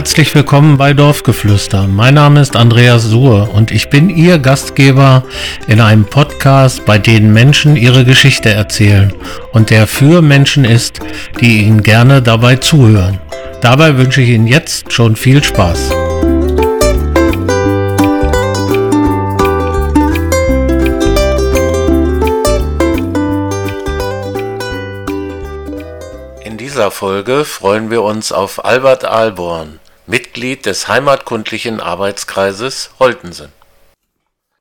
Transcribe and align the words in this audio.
herzlich 0.00 0.34
willkommen 0.34 0.78
bei 0.78 0.94
Dorfgeflüster. 0.94 1.86
Mein 1.86 2.14
Name 2.14 2.40
ist 2.40 2.56
Andreas 2.56 3.02
Suhr 3.02 3.54
und 3.54 3.70
ich 3.70 3.90
bin 3.90 4.08
Ihr 4.08 4.38
Gastgeber 4.38 5.24
in 5.66 5.78
einem 5.82 6.06
Podcast, 6.06 6.86
bei 6.86 6.96
dem 6.96 7.34
Menschen 7.34 7.76
ihre 7.76 8.06
Geschichte 8.06 8.48
erzählen 8.48 9.12
und 9.52 9.68
der 9.68 9.86
für 9.86 10.22
Menschen 10.22 10.64
ist, 10.64 11.00
die 11.42 11.64
Ihnen 11.64 11.82
gerne 11.82 12.22
dabei 12.22 12.56
zuhören. 12.56 13.20
Dabei 13.60 13.98
wünsche 13.98 14.22
ich 14.22 14.30
Ihnen 14.30 14.46
jetzt 14.46 14.90
schon 14.90 15.16
viel 15.16 15.44
Spaß. 15.44 15.90
In 26.42 26.56
dieser 26.56 26.90
Folge 26.90 27.44
freuen 27.44 27.90
wir 27.90 28.00
uns 28.00 28.32
auf 28.32 28.64
Albert 28.64 29.04
Alborn, 29.04 29.79
Mitglied 30.10 30.66
des 30.66 30.88
Heimatkundlichen 30.88 31.78
Arbeitskreises 31.78 32.90
Holtensen. 32.98 33.52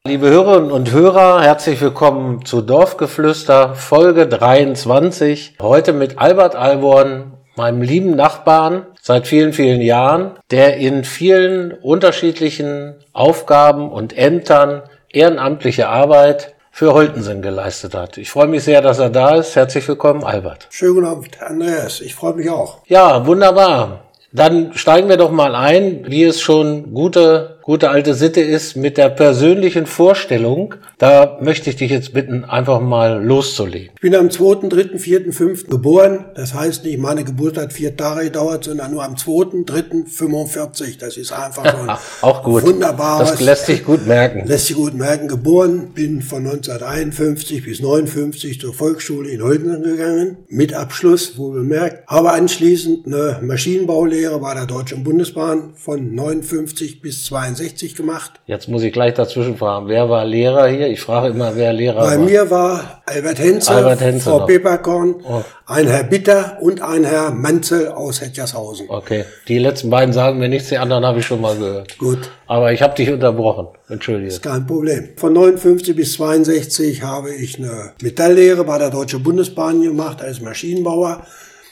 Liebe 0.06 0.30
Hörerinnen 0.30 0.70
und 0.70 0.92
Hörer, 0.92 1.42
herzlich 1.42 1.82
willkommen 1.82 2.46
zu 2.46 2.62
Dorfgeflüster, 2.62 3.74
Folge 3.74 4.28
23. 4.28 5.56
Heute 5.60 5.94
mit 5.94 6.20
Albert 6.20 6.56
Alborn, 6.56 7.34
meinem 7.56 7.82
lieben 7.82 8.16
Nachbarn 8.16 8.86
seit 9.02 9.26
vielen, 9.26 9.54
vielen 9.54 9.82
Jahren, 9.82 10.38
der 10.52 10.78
in 10.78 11.04
vielen 11.04 11.74
unterschiedlichen 11.74 13.04
Aufgaben 13.14 13.92
und 13.92 14.16
Ämtern 14.16 14.84
ehrenamtliche 15.12 15.90
Arbeit 15.90 16.54
für 16.70 16.94
Holtensen 16.94 17.42
geleistet 17.42 17.96
hat. 17.96 18.20
Ich 18.20 18.30
freue 18.30 18.48
mich 18.48 18.64
sehr, 18.64 18.84
dass 18.84 19.00
er 19.00 19.10
da 19.10 19.34
ist. 19.38 19.56
Herzlich 19.56 19.88
willkommen, 19.88 20.24
Albert. 20.24 20.68
Schönen 20.70 20.94
guten 20.94 21.08
Abend, 21.08 21.42
Andreas. 21.42 22.02
Ich 22.02 22.14
freue 22.14 22.36
mich 22.36 22.52
auch. 22.52 22.84
Ja, 22.86 23.26
wunderbar. 23.26 24.09
Dann 24.32 24.74
steigen 24.74 25.10
wir 25.10 25.18
doch 25.18 25.32
mal 25.32 25.56
ein, 25.56 26.06
wie 26.08 26.24
es 26.24 26.40
schon 26.40 26.94
gute, 26.94 27.59
gute 27.70 27.92
alte 27.92 28.16
Sitte 28.16 28.42
ist, 28.42 28.78
mit 28.78 28.98
der 28.98 29.10
persönlichen 29.10 29.86
Vorstellung. 29.86 30.74
Da 30.98 31.38
möchte 31.40 31.70
ich 31.70 31.76
dich 31.76 31.92
jetzt 31.92 32.16
bitten, 32.16 32.44
einfach 32.44 32.82
mal 32.82 33.24
loszulegen. 33.24 33.92
Ich 33.94 34.02
bin 34.02 34.16
am 34.16 34.32
2., 34.32 34.70
3., 34.70 34.98
4., 34.98 35.32
5. 35.32 35.68
geboren. 35.68 36.26
Das 36.34 36.56
heißt 36.56 36.84
nicht, 36.84 36.98
meine 36.98 37.24
Geburt 37.24 37.60
hat 37.60 37.72
vier 37.72 37.96
Tage 37.96 38.24
gedauert, 38.24 38.64
sondern 38.64 38.90
nur 38.90 39.04
am 39.04 39.18
2., 39.18 39.66
3., 39.68 39.84
45. 40.08 40.98
Das 40.98 41.16
ist 41.16 41.32
einfach 41.32 41.64
so 41.64 41.78
ein 41.92 41.98
Auch 42.22 42.44
gut. 42.44 42.64
wunderbares. 42.64 43.30
Das 43.30 43.40
lässt 43.40 43.68
sich 43.68 43.86
gut 43.86 44.08
merken. 44.08 44.48
Lässt 44.48 44.66
sich 44.66 44.76
gut 44.76 44.96
merken. 44.96 45.28
Geboren, 45.28 45.92
bin 45.94 46.24
von 46.24 46.48
1951 46.48 47.66
bis 47.66 47.82
59 47.82 48.60
zur 48.62 48.74
Volksschule 48.74 49.30
in 49.30 49.44
Holten 49.44 49.84
gegangen. 49.84 50.38
Mit 50.48 50.74
Abschluss, 50.74 51.38
wo 51.38 51.52
bemerkt. 51.52 52.08
Habe 52.08 52.32
anschließend 52.32 53.06
eine 53.06 53.38
Maschinenbaulehre 53.44 54.40
bei 54.40 54.56
der 54.56 54.66
Deutschen 54.66 55.04
Bundesbahn 55.04 55.74
von 55.76 56.16
59 56.16 57.04
bis 57.04 57.26
62 57.60 57.96
gemacht. 57.96 58.32
Jetzt 58.48 58.68
muss 58.70 58.82
ich 58.84 58.92
gleich 58.94 59.14
dazwischen 59.14 59.58
fragen, 59.58 59.88
wer 59.88 60.10
war 60.10 60.24
Lehrer 60.26 60.68
hier? 60.68 60.88
Ich 60.88 61.02
frage 61.02 61.30
immer, 61.34 61.56
wer 61.56 61.74
Lehrer 61.74 62.02
Bei 62.02 62.18
war. 62.18 62.26
mir 62.26 62.50
war 62.50 63.02
Albert 63.06 63.40
Henze, 63.40 63.72
Albert 63.72 64.00
Henze 64.02 64.30
Frau 64.30 64.40
noch. 64.40 64.48
Peperkorn, 64.48 65.16
Oh. 65.28 65.44
ein 65.66 65.88
Herr 65.88 66.04
Bitter 66.06 66.58
und 66.62 66.82
ein 66.82 67.04
Herr 67.04 67.32
Manzel 67.32 67.90
aus 67.90 68.22
Hetchershausen. 68.22 68.86
Okay, 68.90 69.26
die 69.48 69.60
letzten 69.60 69.90
beiden 69.90 70.14
sagen 70.14 70.40
mir 70.40 70.48
nichts, 70.50 70.70
die 70.70 70.78
anderen 70.78 71.06
habe 71.06 71.20
ich 71.20 71.26
schon 71.26 71.42
mal 71.42 71.56
gehört. 71.58 71.98
Gut, 71.98 72.30
Aber 72.48 72.72
ich 72.72 72.82
habe 72.82 72.96
dich 72.96 73.12
unterbrochen. 73.12 73.68
Entschuldige. 73.90 74.40
kein 74.40 74.66
Problem. 74.66 75.10
Von 75.18 75.34
59 75.34 75.94
bis 75.96 76.14
62 76.14 77.04
habe 77.04 77.34
ich 77.34 77.58
eine 77.60 77.92
Metalllehre 78.02 78.64
bei 78.64 78.78
der 78.78 78.90
Deutschen 78.90 79.22
Bundesbahn 79.24 79.82
gemacht 79.82 80.22
als 80.22 80.40
Maschinenbauer. 80.42 81.26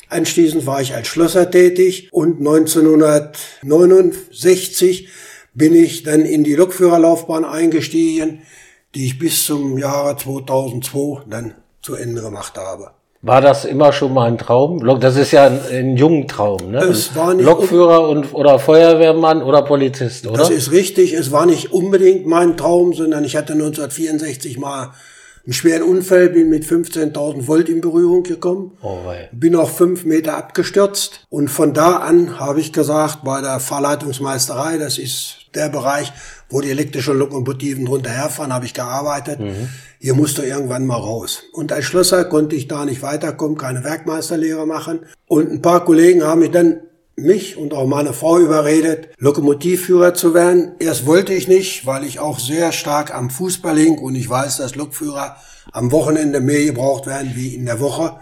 Anschließend 0.09 0.65
war 0.65 0.81
ich 0.81 0.93
als 0.95 1.07
Schlosser 1.07 1.51
tätig 1.51 2.07
und 2.13 2.39
1969 2.39 5.09
bin 5.57 5.73
ich 5.75 6.03
dann 6.03 6.21
in 6.21 6.43
die 6.43 6.53
Lokführerlaufbahn 6.53 7.43
eingestiegen, 7.43 8.41
die 8.93 9.05
ich 9.05 9.17
bis 9.17 9.45
zum 9.45 9.77
Jahre 9.77 10.15
2002 10.15 11.23
dann 11.29 11.55
zu 11.81 11.95
Ende 11.95 12.21
gemacht 12.21 12.57
habe. 12.57 12.91
War 13.23 13.41
das 13.41 13.65
immer 13.65 13.91
schon 13.91 14.13
mal 14.13 14.27
ein 14.27 14.37
Traum? 14.37 14.79
Das 14.99 15.17
ist 15.17 15.31
ja 15.31 15.47
ein, 15.47 15.59
ein 15.71 15.97
Jungentraum, 15.97 16.69
ne? 16.69 16.77
Es 16.83 17.15
war 17.15 17.33
nicht 17.33 17.45
Lokführer 17.45 18.07
und, 18.07 18.33
oder 18.35 18.59
Feuerwehrmann 18.59 19.41
oder 19.41 19.63
Polizist, 19.63 20.27
oder? 20.27 20.37
Das 20.37 20.51
ist 20.51 20.71
richtig. 20.71 21.13
Es 21.13 21.31
war 21.31 21.47
nicht 21.47 21.73
unbedingt 21.73 22.27
mein 22.27 22.55
Traum, 22.55 22.93
sondern 22.93 23.23
ich 23.23 23.35
hatte 23.35 23.53
1964 23.53 24.59
mal 24.59 24.91
einen 25.47 25.53
schweren 25.53 25.83
Unfall, 25.83 26.29
bin 26.29 26.49
mit 26.49 26.65
15.000 26.65 27.47
Volt 27.47 27.69
in 27.69 27.81
Berührung 27.81 28.21
gekommen. 28.21 28.77
oh. 28.83 28.97
Bin 29.31 29.55
auf 29.55 29.75
fünf 29.75 30.05
Meter 30.05 30.37
abgestürzt 30.37 31.25
und 31.29 31.47
von 31.47 31.73
da 31.73 31.97
an 31.97 32.39
habe 32.39 32.59
ich 32.59 32.71
gesagt, 32.71 33.23
bei 33.23 33.41
der 33.41 33.59
Fahrleitungsmeisterei, 33.59 34.77
das 34.77 34.99
ist 34.99 35.36
der 35.55 35.69
Bereich, 35.69 36.11
wo 36.49 36.61
die 36.61 36.71
elektrischen 36.71 37.17
Lokomotiven 37.17 37.85
drunter 37.85 38.09
herfahren, 38.09 38.53
habe 38.53 38.65
ich 38.65 38.73
gearbeitet. 38.73 39.39
Hier 39.99 40.13
musst 40.13 40.37
du 40.37 40.43
irgendwann 40.43 40.85
mal 40.85 40.97
raus. 40.97 41.43
Und 41.53 41.71
als 41.71 41.85
Schlosser 41.85 42.25
konnte 42.25 42.55
ich 42.55 42.67
da 42.67 42.85
nicht 42.85 43.01
weiterkommen, 43.01 43.57
keine 43.57 43.83
Werkmeisterlehre 43.83 44.65
machen. 44.67 44.99
Und 45.27 45.51
ein 45.51 45.61
paar 45.61 45.83
Kollegen 45.85 46.23
haben 46.23 46.41
mich 46.41 46.51
dann 46.51 46.81
mich 47.15 47.57
und 47.57 47.73
auch 47.73 47.87
meine 47.87 48.13
Frau 48.13 48.37
überredet, 48.37 49.09
Lokomotivführer 49.17 50.13
zu 50.13 50.33
werden. 50.35 50.75
Erst 50.79 51.07
wollte 51.07 51.33
ich 51.33 51.47
nicht, 51.47 51.87
weil 51.87 52.03
ich 52.03 52.19
auch 52.19 52.39
sehr 52.39 52.71
stark 52.71 53.13
am 53.13 53.31
Fußball 53.31 53.75
hing 53.77 53.97
und 53.97 54.13
ich 54.15 54.29
weiß, 54.29 54.57
dass 54.57 54.75
Lokführer 54.75 55.35
am 55.71 55.91
Wochenende 55.91 56.39
mehr 56.41 56.63
gebraucht 56.63 57.07
werden 57.07 57.31
wie 57.33 57.55
in 57.55 57.65
der 57.65 57.79
Woche, 57.79 58.19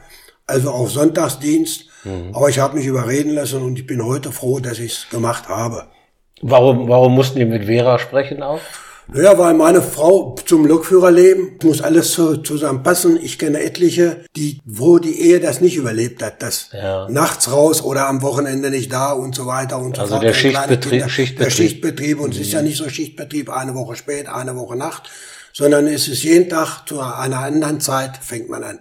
also 0.47 0.71
auch 0.71 0.89
Sonntagsdienst. 0.89 1.89
Aber 2.33 2.49
ich 2.49 2.59
habe 2.59 2.77
mich 2.77 2.85
überreden 2.85 3.31
lassen 3.31 3.63
und 3.63 3.79
ich 3.79 3.87
bin 3.87 4.05
heute 4.05 4.31
froh, 4.31 4.59
dass 4.59 4.79
ich 4.79 4.93
es 4.93 5.09
gemacht 5.09 5.49
habe. 5.49 5.87
Warum, 6.47 6.87
warum 6.87 7.15
mussten 7.15 7.39
die 7.39 7.45
mit 7.45 7.65
Vera 7.65 7.97
sprechen 7.97 8.43
auch? 8.43 8.59
Ja, 9.13 9.37
weil 9.37 9.53
meine 9.53 9.81
Frau 9.83 10.35
zum 10.45 10.65
Lokführerleben 10.65 11.59
muss 11.63 11.81
alles 11.81 12.11
zu, 12.11 12.37
zusammenpassen. 12.37 13.19
Ich 13.21 13.37
kenne 13.37 13.61
etliche, 13.61 14.25
die, 14.35 14.59
wo 14.65 14.97
die 14.97 15.21
Ehe 15.21 15.39
das 15.39 15.61
nicht 15.61 15.75
überlebt 15.75 16.23
hat, 16.23 16.41
das 16.41 16.69
Ja. 16.73 17.07
nachts 17.09 17.51
raus 17.51 17.83
oder 17.83 18.07
am 18.07 18.21
Wochenende 18.23 18.69
nicht 18.71 18.91
da 18.91 19.11
und 19.11 19.35
so 19.35 19.45
weiter 19.45 19.77
und 19.79 19.95
so 19.95 20.01
Also 20.03 20.13
fort. 20.15 20.23
der 20.23 20.31
Und 20.31 20.37
kleine 20.39 20.67
Schichtbetrieb-. 20.71 21.09
Schichtbetrieb. 21.09 21.37
Der 21.45 21.49
Schichtbetrieb 21.51 22.19
und 22.19 22.33
es 22.33 22.41
ist 22.41 22.51
ja 22.53 22.61
nicht 22.63 22.77
so 22.77 22.89
Schichtbetrieb 22.89 23.49
eine 23.51 23.75
Woche 23.75 23.95
spät, 23.95 24.27
eine 24.27 24.55
Woche 24.55 24.75
Nacht, 24.75 25.03
sondern 25.53 25.85
es 25.87 26.07
ist 26.07 26.23
jeden 26.23 26.49
Tag 26.49 26.85
zu 26.87 26.99
einer 26.99 27.39
anderen 27.39 27.79
Zeit 27.81 28.17
fängt 28.21 28.49
man 28.49 28.63
an. 28.63 28.79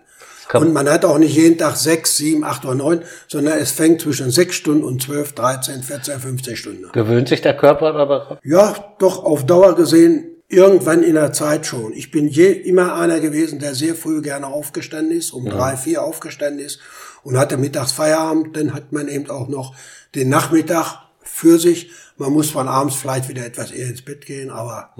Kann- 0.55 0.69
Und 0.69 0.73
man 0.73 0.89
hat 0.89 1.05
auch 1.05 1.19
nicht 1.19 1.37
jeden 1.37 1.59
Tag 1.59 1.77
sechs, 1.77 2.17
sieben, 2.17 2.45
acht 2.45 2.65
oder 2.65 2.75
neun, 2.75 3.03
sondern 3.29 3.59
es 3.59 3.73
fängt 3.73 4.01
zwischen 4.01 4.31
sechs 4.31 4.57
Stunden 4.57 4.85
und 4.85 5.03
zwölf, 5.03 5.33
dreizehn, 5.35 5.83
vierzehn, 5.83 6.19
fünfzehn 6.21 6.57
Stunden. 6.57 6.91
Gewöhnt 6.93 7.29
sich 7.29 7.43
der 7.43 7.57
Körper 7.57 7.93
darauf? 7.93 8.39
Ja, 8.43 8.95
doch 8.99 9.25
auf 9.25 9.45
Dauer 9.45 9.75
gesehen 9.75 10.31
irgendwann 10.49 11.03
in 11.03 11.15
der 11.15 11.33
Zeit 11.33 11.67
schon. 11.67 11.93
Ich 11.95 12.11
bin 12.11 12.29
je 12.29 12.53
immer 12.53 12.95
einer 12.95 13.19
gewesen, 13.19 13.59
der 13.59 13.75
sehr 13.75 13.95
früh 13.95 14.23
gerne 14.23 14.47
aufgestanden 14.47 15.17
ist, 15.17 15.33
um 15.33 15.49
drei, 15.49 15.77
vier 15.77 16.03
aufgestanden 16.05 16.65
ist 16.65 16.79
und 17.25 17.37
hatte 17.37 17.57
mittags 17.57 17.93
Feierabend. 17.93 18.57
Dann 18.57 18.73
hat 18.75 18.93
man 18.93 19.09
eben 19.09 19.29
auch 19.31 19.49
noch 19.49 19.75
den 20.15 20.29
Nachmittag 20.29 20.99
für 21.23 21.59
sich. 21.59 21.91
Man 22.17 22.33
muss 22.33 22.51
von 22.51 22.69
abends 22.69 22.95
vielleicht 22.95 23.29
wieder 23.29 23.45
etwas 23.45 23.73
eher 23.73 23.89
ins 23.89 24.03
Bett 24.03 24.25
gehen, 24.25 24.51
aber 24.51 24.91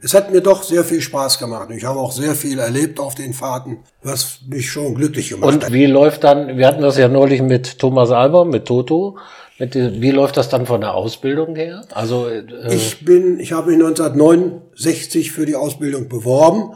es 0.00 0.14
hat 0.14 0.32
mir 0.32 0.40
doch 0.40 0.62
sehr 0.62 0.84
viel 0.84 1.02
Spaß 1.02 1.38
gemacht. 1.38 1.68
Ich 1.70 1.84
habe 1.84 1.98
auch 1.98 2.12
sehr 2.12 2.34
viel 2.34 2.58
erlebt 2.58 2.98
auf 2.98 3.14
den 3.14 3.34
Fahrten, 3.34 3.80
was 4.02 4.38
mich 4.48 4.70
schon 4.70 4.94
glücklich 4.94 5.28
gemacht 5.28 5.52
hat. 5.54 5.64
Und 5.66 5.72
wie 5.72 5.84
läuft 5.86 6.24
dann, 6.24 6.56
wir 6.56 6.66
hatten 6.66 6.80
das 6.80 6.96
ja 6.96 7.08
neulich 7.08 7.42
mit 7.42 7.78
Thomas 7.78 8.10
Alber, 8.10 8.46
mit 8.46 8.64
Toto, 8.64 9.18
mit, 9.58 9.74
wie 9.74 10.10
läuft 10.10 10.38
das 10.38 10.48
dann 10.48 10.64
von 10.64 10.80
der 10.80 10.94
Ausbildung 10.94 11.54
her? 11.56 11.84
Also, 11.92 12.26
äh, 12.26 12.42
Ich 12.74 13.04
bin, 13.04 13.38
ich 13.38 13.52
habe 13.52 13.70
mich 13.70 13.78
1969 13.78 15.30
für 15.30 15.46
die 15.46 15.54
Ausbildung 15.56 16.08
beworben. 16.08 16.74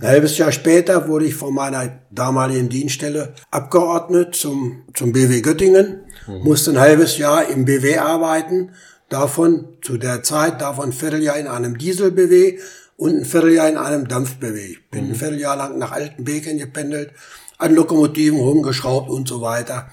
Ein 0.00 0.06
halbes 0.08 0.36
Jahr 0.38 0.52
später 0.52 1.08
wurde 1.08 1.24
ich 1.24 1.34
von 1.34 1.54
meiner 1.54 1.98
damaligen 2.10 2.68
Dienststelle 2.68 3.32
abgeordnet 3.50 4.34
zum, 4.34 4.82
zum 4.94 5.12
BW 5.12 5.40
Göttingen. 5.40 6.00
Musste 6.26 6.72
ein 6.72 6.78
halbes 6.78 7.16
Jahr 7.16 7.48
im 7.48 7.64
BW 7.64 7.96
arbeiten. 7.98 8.72
Davon, 9.08 9.68
zu 9.82 9.96
der 9.96 10.22
Zeit, 10.22 10.60
davon 10.60 10.90
ein 10.90 10.92
Vierteljahr 10.92 11.36
in 11.38 11.46
einem 11.46 11.78
Diesel-BW 11.78 12.58
und 12.96 13.16
ein 13.16 13.24
Vierteljahr 13.24 13.68
in 13.68 13.78
einem 13.78 14.06
Dampf-BW. 14.06 14.72
Ich 14.72 14.90
bin 14.90 15.10
ein 15.10 15.14
Vierteljahr 15.14 15.56
lang 15.56 15.78
nach 15.78 15.92
Altenbeken 15.92 16.58
gependelt, 16.58 17.12
an 17.56 17.74
Lokomotiven 17.74 18.38
rumgeschraubt 18.38 19.08
und 19.08 19.26
so 19.26 19.40
weiter. 19.40 19.88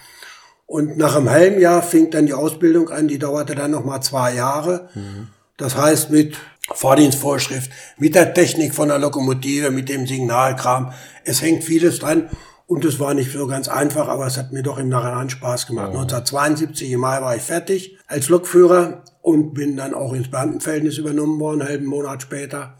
Und 0.67 0.97
nach 0.97 1.15
einem 1.15 1.29
halben 1.29 1.61
Jahr 1.61 1.81
fing 1.81 2.09
dann 2.11 2.25
die 2.25 2.33
Ausbildung 2.33 2.89
an, 2.89 3.07
die 3.07 3.19
dauerte 3.19 3.55
dann 3.55 3.71
nochmal 3.71 4.01
zwei 4.01 4.33
Jahre. 4.33 4.89
Das 5.57 5.77
heißt 5.77 6.09
mit 6.09 6.37
Fahrdienstvorschrift, 6.73 7.71
mit 7.97 8.15
der 8.15 8.33
Technik 8.33 8.73
von 8.73 8.89
der 8.89 8.97
Lokomotive, 8.97 9.71
mit 9.71 9.87
dem 9.87 10.07
Signalkram. 10.07 10.91
Es 11.23 11.41
hängt 11.41 11.63
vieles 11.63 11.99
dran 11.99 12.29
und 12.67 12.83
es 12.83 12.99
war 12.99 13.13
nicht 13.13 13.31
so 13.31 13.45
ganz 13.45 13.67
einfach, 13.67 14.07
aber 14.07 14.25
es 14.25 14.37
hat 14.37 14.51
mir 14.51 14.63
doch 14.63 14.79
im 14.79 14.89
Nachhinein 14.89 15.29
Spaß 15.29 15.67
gemacht. 15.67 15.89
1972 15.89 16.91
im 16.91 17.01
Mai 17.01 17.21
war 17.21 17.35
ich 17.35 17.43
fertig 17.43 17.97
als 18.07 18.29
Lokführer 18.29 19.03
und 19.21 19.53
bin 19.53 19.77
dann 19.77 19.93
auch 19.93 20.13
ins 20.13 20.31
Beamtenverhältnis 20.31 20.97
übernommen 20.97 21.39
worden, 21.39 21.61
einen 21.61 21.69
halben 21.69 21.85
Monat 21.85 22.23
später. 22.23 22.77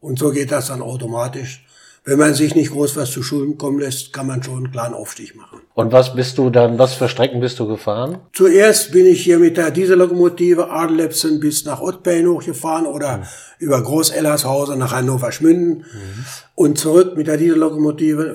Und 0.00 0.18
so 0.18 0.30
geht 0.30 0.52
das 0.52 0.68
dann 0.68 0.82
automatisch. 0.82 1.64
wenn 2.04 2.18
man 2.18 2.34
sich 2.34 2.56
nicht 2.56 2.72
groß 2.72 2.96
was 2.96 3.12
zu 3.12 3.22
Schulden 3.22 3.58
kommen 3.58 3.78
lässt, 3.78 4.12
kann 4.12 4.26
man 4.26 4.42
schon 4.42 4.56
einen 4.56 4.72
kleinen 4.72 4.94
Aufstieg 4.94 5.36
machen. 5.36 5.60
Und 5.74 5.92
was 5.92 6.16
bist 6.16 6.36
du 6.36 6.50
dann, 6.50 6.76
was 6.78 6.94
für 6.94 7.08
Strecken 7.08 7.40
bist 7.40 7.60
du 7.60 7.68
gefahren? 7.68 8.18
Zuerst 8.32 8.90
bin 8.90 9.06
ich 9.06 9.22
hier 9.22 9.38
mit 9.38 9.56
der 9.56 9.70
Diesellokomotive 9.70 10.68
Adelepsen 10.68 11.38
bis 11.38 11.64
nach 11.64 11.80
Ottbein 11.80 12.26
hochgefahren 12.26 12.86
oder 12.86 13.18
mhm. 13.18 13.22
über 13.60 13.80
Groß-Ellershausen 13.82 14.78
nach 14.78 14.92
Hannover-Schmünden 14.92 15.78
mhm. 15.78 16.24
und 16.56 16.76
zurück 16.76 17.16
mit 17.16 17.28
der 17.28 17.36
Diesellokomotive 17.36 18.34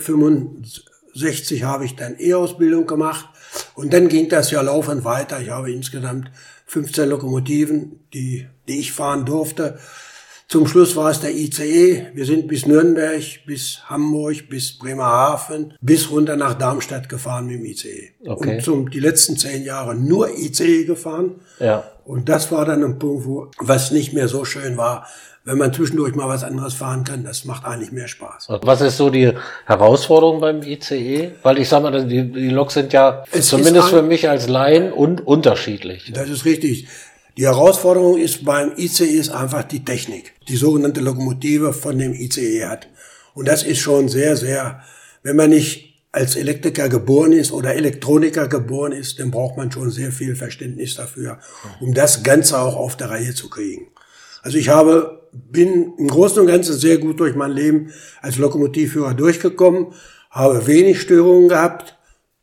65 1.18 1.64
habe 1.64 1.86
ich 1.86 1.96
dann 1.96 2.16
E-Ausbildung 2.19 2.86
gemacht 2.86 3.25
und 3.75 3.94
dann 3.94 4.08
ging 4.08 4.30
das 4.30 4.52
ja 4.52 4.62
laufend 4.62 5.04
weiter. 5.04 5.42
Ich 5.42 5.50
habe 5.50 5.72
insgesamt 5.72 6.31
15 6.68 7.10
Lokomotiven, 7.10 8.00
die, 8.14 8.48
die 8.68 8.80
ich 8.80 8.92
fahren 8.92 9.25
durfte. 9.25 9.80
Zum 10.50 10.66
Schluss 10.66 10.96
war 10.96 11.12
es 11.12 11.19
der 11.19 11.36
ICE. 11.36 12.08
Wir 12.14 12.25
sind 12.25 12.48
bis 12.48 12.66
Nürnberg, 12.66 13.22
bis 13.46 13.81
Hamburg, 13.88 14.48
bis 14.50 14.78
Bremerhaven, 14.78 15.74
bis 15.81 16.10
runter 16.10 16.38
nach 16.38 16.54
Darmstadt 16.54 17.10
gefahren 17.10 17.48
mit 17.48 17.60
dem 17.60 17.66
ICE. 17.66 18.12
Okay. 18.25 18.56
Und 18.56 18.64
zum, 18.64 18.90
die 18.90 19.02
letzten 19.02 19.36
zehn 19.36 19.64
Jahre 19.64 19.94
nur 19.96 20.30
ICE 20.30 20.86
gefahren. 20.86 21.42
Ja. 21.60 21.84
Und 22.06 22.30
das 22.30 22.50
war 22.52 22.64
dann 22.64 22.84
ein 22.84 22.98
Punkt, 22.98 23.25
wo, 23.25 23.52
was 23.58 23.92
nicht 23.92 24.14
mehr 24.14 24.30
so 24.30 24.46
schön 24.46 24.78
war, 24.78 25.06
wenn 25.48 25.58
man 25.58 25.74
zwischendurch 25.74 26.14
mal 26.14 26.28
was 26.28 26.44
anderes 26.44 26.74
fahren 26.74 27.06
kann, 27.06 27.24
das 27.24 27.46
macht 27.46 27.64
eigentlich 27.64 27.94
mehr 27.94 28.10
Spaß. 28.10 28.50
Was 28.64 28.82
ist 28.82 28.98
so 28.98 29.10
die 29.10 29.32
Herausforderung 29.66 30.42
beim 30.42 30.62
ICE? 30.62 31.32
Weil 31.42 31.60
ich 31.60 31.70
sag 31.70 31.84
mal, 31.84 32.06
die, 32.06 32.30
die 32.30 32.50
Loks 32.50 32.74
sind 32.74 32.92
ja 32.92 33.24
es 33.32 33.48
zumindest 33.48 33.88
für 33.88 34.02
mich 34.02 34.28
als 34.28 34.50
Laien 34.50 34.92
und 34.92 35.26
unterschiedlich. 35.26 36.12
Das 36.14 36.28
ist 36.28 36.44
richtig. 36.44 36.90
Die 37.38 37.46
Herausforderung 37.46 38.18
ist 38.18 38.44
beim 38.44 38.74
ICE 38.76 39.06
ist 39.06 39.30
einfach 39.30 39.64
die 39.64 39.86
Technik, 39.86 40.34
die 40.50 40.58
sogenannte 40.58 41.00
Lokomotive 41.00 41.72
von 41.72 41.98
dem 41.98 42.14
ICE 42.14 42.66
hat. 42.66 42.90
Und 43.34 43.48
das 43.48 43.64
ist 43.64 43.80
schon 43.80 44.10
sehr, 44.10 44.36
sehr, 44.36 44.82
wenn 45.24 45.38
man 45.38 45.52
nicht 45.52 45.94
als 46.12 46.36
Elektriker 46.36 46.90
geboren 46.90 47.32
ist 47.32 47.54
oder 47.54 47.74
Elektroniker 47.74 48.50
geboren 48.50 48.92
ist, 48.92 49.20
dann 49.20 49.32
braucht 49.32 49.56
man 49.56 49.72
schon 49.72 49.92
sehr 49.92 50.12
viel 50.12 50.36
Verständnis 50.36 50.96
dafür, 50.96 51.40
um 51.80 51.94
das 51.94 52.24
Ganze 52.24 52.60
auch 52.60 52.76
auf 52.76 52.98
der 52.98 53.12
Reihe 53.12 53.34
zu 53.34 53.50
kriegen. 53.50 53.88
Also 54.44 54.57
ich 54.57 54.69
habe, 54.69 55.22
bin 55.31 55.94
im 55.98 56.07
Großen 56.07 56.39
und 56.39 56.48
Ganzen 56.48 56.75
sehr 56.75 56.98
gut 56.98 57.19
durch 57.19 57.36
mein 57.36 57.51
Leben 57.51 57.92
als 58.22 58.38
Lokomotivführer 58.38 59.13
durchgekommen, 59.13 59.88
habe 60.30 60.68
wenig 60.68 61.01
Störungen 61.01 61.50
gehabt, 61.50 61.98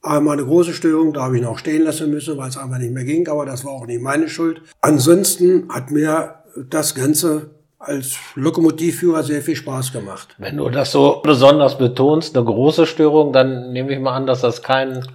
Einmal 0.04 0.34
eine 0.34 0.46
große 0.46 0.74
Störung, 0.74 1.14
da 1.14 1.22
habe 1.22 1.36
ich 1.36 1.42
noch 1.42 1.56
stehen 1.58 1.82
lassen 1.82 2.10
müssen, 2.10 2.36
weil 2.36 2.50
es 2.50 2.58
einfach 2.58 2.76
nicht 2.76 2.92
mehr 2.92 3.04
ging, 3.04 3.26
aber 3.26 3.46
das 3.46 3.64
war 3.64 3.72
auch 3.72 3.86
nicht 3.86 4.02
meine 4.02 4.28
Schuld. 4.28 4.60
Ansonsten 4.82 5.66
hat 5.70 5.90
mir 5.90 6.42
das 6.68 6.94
Ganze 6.94 7.50
als 7.78 8.16
Lokomotivführer 8.34 9.22
sehr 9.22 9.40
viel 9.40 9.56
Spaß 9.56 9.92
gemacht. 9.92 10.34
Wenn 10.36 10.58
du 10.58 10.68
das 10.68 10.92
so 10.92 11.22
besonders 11.24 11.78
betonst, 11.78 12.36
eine 12.36 12.44
große 12.44 12.84
Störung, 12.84 13.32
dann 13.32 13.72
nehme 13.72 13.94
ich 13.94 13.98
mal 13.98 14.14
an, 14.14 14.26
dass 14.26 14.42
das 14.42 14.62
kein 14.62 15.06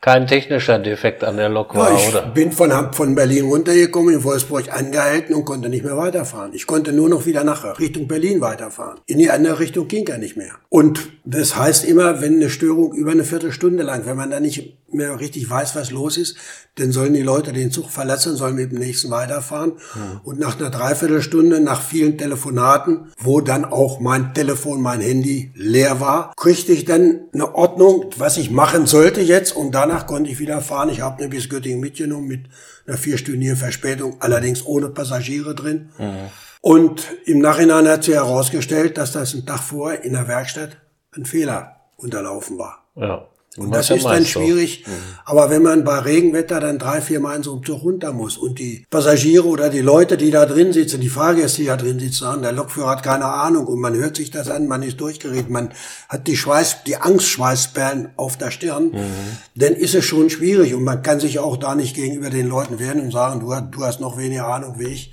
kein 0.00 0.28
technischer 0.28 0.78
Defekt 0.78 1.24
an 1.24 1.36
der 1.36 1.48
Lok 1.48 1.74
war, 1.74 1.90
ja, 1.90 1.98
ich 1.98 2.08
oder? 2.08 2.26
bin 2.26 2.52
von, 2.52 2.92
von 2.92 3.16
Berlin 3.16 3.46
runtergekommen, 3.46 4.14
in 4.14 4.22
Wolfsburg 4.22 4.72
angehalten 4.72 5.34
und 5.34 5.44
konnte 5.44 5.68
nicht 5.68 5.84
mehr 5.84 5.96
weiterfahren. 5.96 6.52
Ich 6.54 6.68
konnte 6.68 6.92
nur 6.92 7.08
noch 7.08 7.26
wieder 7.26 7.42
nach 7.42 7.78
Richtung 7.80 8.06
Berlin 8.06 8.40
weiterfahren. 8.40 9.00
In 9.06 9.18
die 9.18 9.30
andere 9.30 9.58
Richtung 9.58 9.88
ging 9.88 10.06
er 10.06 10.18
nicht 10.18 10.36
mehr. 10.36 10.52
Und 10.68 11.08
das 11.24 11.56
heißt 11.56 11.84
immer, 11.84 12.20
wenn 12.20 12.36
eine 12.36 12.48
Störung 12.48 12.94
über 12.94 13.10
eine 13.10 13.24
Viertelstunde 13.24 13.82
lang, 13.82 14.06
wenn 14.06 14.16
man 14.16 14.30
da 14.30 14.38
nicht 14.38 14.78
mehr 14.90 15.18
richtig 15.20 15.50
weiß, 15.50 15.76
was 15.76 15.90
los 15.90 16.16
ist, 16.16 16.36
dann 16.76 16.92
sollen 16.92 17.12
die 17.12 17.22
Leute 17.22 17.52
den 17.52 17.70
Zug 17.70 17.90
verlassen, 17.90 18.36
sollen 18.36 18.54
mit 18.54 18.72
dem 18.72 18.78
nächsten 18.78 19.10
weiterfahren. 19.10 19.72
Mhm. 19.72 20.20
Und 20.24 20.38
nach 20.38 20.58
einer 20.58 20.70
Dreiviertelstunde, 20.70 21.60
nach 21.60 21.82
vielen 21.82 22.16
Telefonaten, 22.16 23.12
wo 23.18 23.40
dann 23.40 23.64
auch 23.64 24.00
mein 24.00 24.32
Telefon, 24.32 24.80
mein 24.80 25.00
Handy 25.00 25.52
leer 25.54 26.00
war, 26.00 26.32
kriegte 26.36 26.72
ich 26.72 26.84
dann 26.84 27.22
eine 27.34 27.54
Ordnung, 27.54 28.06
was 28.16 28.36
ich 28.36 28.50
machen 28.50 28.86
sollte 28.86 29.20
jetzt. 29.20 29.54
Und 29.54 29.74
danach 29.88 30.06
konnte 30.06 30.30
ich 30.30 30.38
wieder 30.38 30.60
fahren. 30.60 30.88
Ich 30.90 31.00
habe 31.00 31.18
eine 31.18 31.28
bis 31.28 31.48
Göttingen 31.48 31.80
mitgenommen 31.80 32.26
mit 32.26 32.46
einer 32.86 32.96
vierstündigen 32.96 33.56
Verspätung, 33.56 34.16
allerdings 34.20 34.64
ohne 34.64 34.88
Passagiere 34.88 35.54
drin. 35.54 35.90
Mhm. 35.98 36.30
Und 36.60 37.06
im 37.24 37.38
Nachhinein 37.38 37.88
hat 37.88 38.04
sich 38.04 38.14
herausgestellt, 38.14 38.98
dass 38.98 39.12
das 39.12 39.34
ein 39.34 39.46
Tag 39.46 39.60
vorher 39.60 40.04
in 40.04 40.12
der 40.12 40.28
Werkstatt 40.28 40.76
ein 41.16 41.24
Fehler 41.24 41.76
unterlaufen 41.96 42.58
war. 42.58 42.84
Ja. 42.96 43.26
Und 43.58 43.74
das 43.74 43.90
ist 43.90 44.04
dann 44.04 44.24
schwierig. 44.24 44.84
So. 44.86 44.90
Mhm. 44.90 44.96
Aber 45.24 45.50
wenn 45.50 45.62
man 45.62 45.84
bei 45.84 45.98
Regenwetter 45.98 46.60
dann 46.60 46.78
drei, 46.78 47.00
vier 47.00 47.20
Mal 47.20 47.36
in 47.36 47.42
so 47.42 47.52
einem 47.52 47.64
Zug 47.64 47.82
runter 47.82 48.12
muss 48.12 48.36
und 48.36 48.58
die 48.58 48.86
Passagiere 48.90 49.46
oder 49.46 49.68
die 49.68 49.80
Leute, 49.80 50.16
die 50.16 50.30
da 50.30 50.46
drin 50.46 50.72
sitzen, 50.72 51.00
die 51.00 51.08
Fahrgäste, 51.08 51.62
die 51.62 51.68
da 51.68 51.76
drin 51.76 51.98
sitzen, 51.98 52.24
sagen, 52.24 52.42
der 52.42 52.52
Lokführer 52.52 52.90
hat 52.90 53.02
keine 53.02 53.26
Ahnung 53.26 53.66
und 53.66 53.80
man 53.80 53.94
hört 53.94 54.16
sich 54.16 54.30
das 54.30 54.48
an, 54.48 54.68
man 54.68 54.82
ist 54.82 55.00
durchgeredet, 55.00 55.50
man 55.50 55.70
hat 56.08 56.26
die 56.26 56.36
Schweiß, 56.36 56.84
die 56.86 56.96
Angstschweißperlen 56.96 58.10
auf 58.16 58.36
der 58.36 58.50
Stirn, 58.50 58.92
mhm. 58.92 59.38
dann 59.54 59.74
ist 59.74 59.94
es 59.94 60.04
schon 60.04 60.30
schwierig 60.30 60.74
und 60.74 60.84
man 60.84 61.02
kann 61.02 61.20
sich 61.20 61.38
auch 61.38 61.56
da 61.56 61.74
nicht 61.74 61.94
gegenüber 61.94 62.30
den 62.30 62.48
Leuten 62.48 62.78
wehren 62.78 63.00
und 63.00 63.12
sagen, 63.12 63.40
du, 63.40 63.54
du 63.70 63.84
hast 63.84 64.00
noch 64.00 64.16
weniger 64.18 64.46
Ahnung 64.46 64.76
wie 64.78 64.88
ich. 64.88 65.12